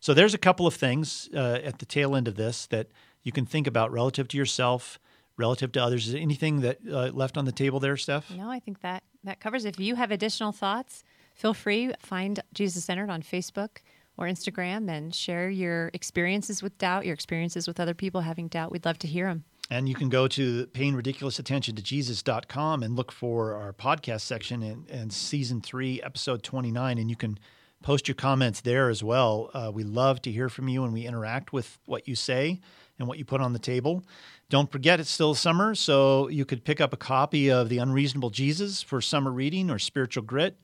so 0.00 0.14
there's 0.14 0.34
a 0.34 0.38
couple 0.38 0.66
of 0.66 0.74
things 0.74 1.28
uh, 1.34 1.58
at 1.64 1.78
the 1.78 1.86
tail 1.86 2.14
end 2.14 2.28
of 2.28 2.36
this 2.36 2.66
that 2.66 2.88
you 3.22 3.32
can 3.32 3.46
think 3.46 3.66
about 3.66 3.90
relative 3.90 4.28
to 4.28 4.36
yourself, 4.36 5.00
relative 5.36 5.72
to 5.72 5.82
others. 5.82 6.08
Is 6.08 6.14
anything 6.14 6.60
that 6.60 6.78
uh, 6.88 7.10
left 7.12 7.36
on 7.36 7.44
the 7.44 7.52
table 7.52 7.80
there, 7.80 7.96
Steph? 7.96 8.30
No, 8.30 8.50
I 8.50 8.60
think 8.60 8.82
that 8.82 9.02
that 9.24 9.40
covers. 9.40 9.64
If 9.64 9.80
you 9.80 9.96
have 9.96 10.10
additional 10.10 10.52
thoughts, 10.52 11.02
feel 11.34 11.54
free 11.54 11.92
find 11.98 12.40
Jesus 12.54 12.84
Centered 12.84 13.10
on 13.10 13.22
Facebook 13.22 13.78
or 14.16 14.26
Instagram 14.26 14.90
and 14.90 15.14
share 15.14 15.48
your 15.50 15.90
experiences 15.92 16.62
with 16.62 16.76
doubt, 16.78 17.04
your 17.04 17.14
experiences 17.14 17.66
with 17.66 17.78
other 17.78 17.94
people 17.94 18.22
having 18.22 18.48
doubt. 18.48 18.72
We'd 18.72 18.84
love 18.84 18.98
to 19.00 19.06
hear 19.06 19.26
them. 19.26 19.44
And 19.68 19.88
you 19.88 19.96
can 19.96 20.08
go 20.08 20.28
to 20.28 20.66
paying 20.68 20.94
ridiculous 20.94 21.38
attention 21.38 21.74
to 21.74 21.82
Jesus.com 21.82 22.82
and 22.82 22.94
look 22.94 23.10
for 23.10 23.54
our 23.54 23.72
podcast 23.72 24.20
section 24.20 24.62
in, 24.62 24.86
in 24.88 25.10
season 25.10 25.60
three, 25.60 26.00
episode 26.02 26.44
29. 26.44 26.98
And 26.98 27.10
you 27.10 27.16
can 27.16 27.38
post 27.82 28.06
your 28.06 28.14
comments 28.14 28.60
there 28.60 28.88
as 28.88 29.02
well. 29.02 29.50
Uh, 29.52 29.70
we 29.74 29.82
love 29.82 30.22
to 30.22 30.30
hear 30.30 30.48
from 30.48 30.68
you 30.68 30.84
and 30.84 30.92
we 30.92 31.04
interact 31.06 31.52
with 31.52 31.78
what 31.84 32.06
you 32.06 32.14
say 32.14 32.60
and 32.98 33.08
what 33.08 33.18
you 33.18 33.24
put 33.24 33.40
on 33.40 33.52
the 33.52 33.58
table. 33.58 34.04
Don't 34.48 34.70
forget, 34.70 35.00
it's 35.00 35.10
still 35.10 35.34
summer, 35.34 35.74
so 35.74 36.28
you 36.28 36.44
could 36.44 36.64
pick 36.64 36.80
up 36.80 36.92
a 36.92 36.96
copy 36.96 37.50
of 37.50 37.68
The 37.68 37.78
Unreasonable 37.78 38.30
Jesus 38.30 38.82
for 38.82 39.00
summer 39.00 39.32
reading 39.32 39.70
or 39.70 39.78
Spiritual 39.78 40.22
Grit. 40.22 40.56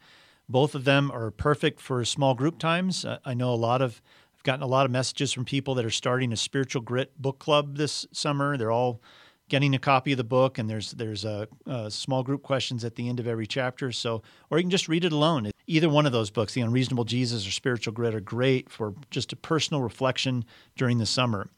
Both 0.52 0.74
of 0.74 0.84
them 0.84 1.10
are 1.10 1.30
perfect 1.30 1.80
for 1.80 2.04
small 2.04 2.34
group 2.34 2.58
times. 2.58 3.06
I 3.24 3.32
know 3.32 3.54
a 3.54 3.56
lot 3.56 3.80
of, 3.80 4.02
I've 4.36 4.42
gotten 4.42 4.62
a 4.62 4.66
lot 4.66 4.84
of 4.84 4.92
messages 4.92 5.32
from 5.32 5.46
people 5.46 5.74
that 5.76 5.84
are 5.86 5.90
starting 5.90 6.30
a 6.30 6.36
Spiritual 6.36 6.82
Grit 6.82 7.10
book 7.20 7.38
club 7.38 7.78
this 7.78 8.06
summer. 8.12 8.58
They're 8.58 8.70
all 8.70 9.00
getting 9.48 9.74
a 9.74 9.78
copy 9.78 10.12
of 10.12 10.18
the 10.18 10.24
book, 10.24 10.58
and 10.58 10.68
there's 10.68 10.92
there's 10.92 11.24
a, 11.24 11.48
a, 11.66 11.90
small 11.90 12.22
group 12.22 12.42
questions 12.42 12.84
at 12.84 12.96
the 12.96 13.08
end 13.08 13.18
of 13.18 13.26
every 13.26 13.46
chapter. 13.46 13.92
So, 13.92 14.22
or 14.50 14.58
you 14.58 14.64
can 14.64 14.70
just 14.70 14.88
read 14.88 15.06
it 15.06 15.12
alone. 15.12 15.50
Either 15.66 15.88
one 15.88 16.04
of 16.04 16.12
those 16.12 16.28
books, 16.30 16.52
The 16.52 16.60
Unreasonable 16.60 17.04
Jesus 17.04 17.46
or 17.46 17.50
Spiritual 17.50 17.94
Grit, 17.94 18.14
are 18.14 18.20
great 18.20 18.68
for 18.70 18.94
just 19.10 19.32
a 19.32 19.36
personal 19.36 19.80
reflection 19.82 20.44
during 20.76 20.98
the 20.98 21.06
summer. 21.06 21.48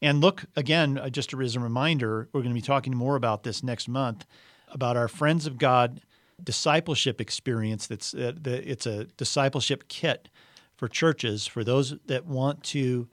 And 0.00 0.20
look, 0.20 0.44
again, 0.54 0.98
uh, 0.98 1.10
just 1.10 1.34
as 1.34 1.56
a 1.56 1.60
reminder, 1.60 2.28
we're 2.32 2.42
going 2.42 2.54
to 2.54 2.60
be 2.60 2.64
talking 2.64 2.94
more 2.94 3.16
about 3.16 3.42
this 3.42 3.64
next 3.64 3.88
month 3.88 4.24
about 4.68 4.96
our 4.96 5.08
Friends 5.08 5.48
of 5.48 5.58
God 5.58 6.00
discipleship 6.42 7.20
experience. 7.20 7.86
That's 7.86 8.14
uh, 8.14 8.32
the, 8.40 8.68
it's 8.70 8.86
a 8.86 9.04
discipleship 9.16 9.88
kit 9.88 10.28
for 10.74 10.88
churches 10.88 11.46
for 11.46 11.64
those 11.64 11.94
that 12.06 12.26
want 12.26 12.62
to 12.64 13.08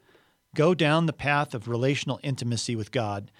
go 0.55 0.73
down 0.73 1.05
the 1.05 1.13
path 1.13 1.53
of 1.53 1.67
relational 1.67 2.19
intimacy 2.23 2.75
with 2.75 2.91
God 2.91 3.31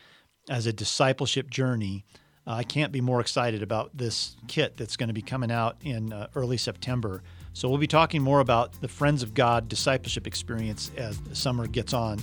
as 0.50 0.66
a 0.66 0.74
discipleship 0.74 1.50
journey. 1.50 2.06
Uh, 2.46 2.52
I 2.52 2.64
can't 2.64 2.92
be 2.92 3.02
more 3.02 3.22
excited 3.22 3.62
about 3.62 3.96
this 3.96 4.36
kit 4.48 4.76
that's 4.78 4.98
going 4.98 5.08
to 5.08 5.14
be 5.14 5.22
coming 5.22 5.52
out 5.52 5.78
in 5.82 6.12
uh, 6.12 6.28
early 6.36 6.58
September. 6.58 7.24
So 7.54 7.70
we'll 7.70 7.78
be 7.78 7.88
talking 7.88 8.22
more 8.22 8.40
about 8.40 8.82
the 8.82 8.88
Friends 8.88 9.24
of 9.24 9.34
God 9.34 9.70
discipleship 9.70 10.26
experience 10.26 10.92
as 10.98 11.20
summer 11.34 11.68
gets 11.68 11.94
on. 11.94 12.20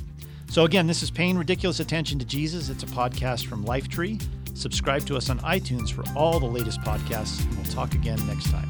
So, 0.50 0.64
again, 0.64 0.88
this 0.88 1.04
is 1.04 1.12
Paying 1.12 1.38
Ridiculous 1.38 1.78
Attention 1.78 2.18
to 2.18 2.24
Jesus. 2.24 2.70
It's 2.70 2.82
a 2.82 2.86
podcast 2.86 3.46
from 3.46 3.64
Lifetree. 3.64 4.39
Subscribe 4.60 5.06
to 5.06 5.16
us 5.16 5.30
on 5.30 5.38
iTunes 5.38 5.90
for 5.90 6.04
all 6.14 6.38
the 6.38 6.44
latest 6.44 6.82
podcasts, 6.82 7.42
and 7.46 7.56
we'll 7.56 7.72
talk 7.72 7.94
again 7.94 8.18
next 8.26 8.50
time. 8.50 8.68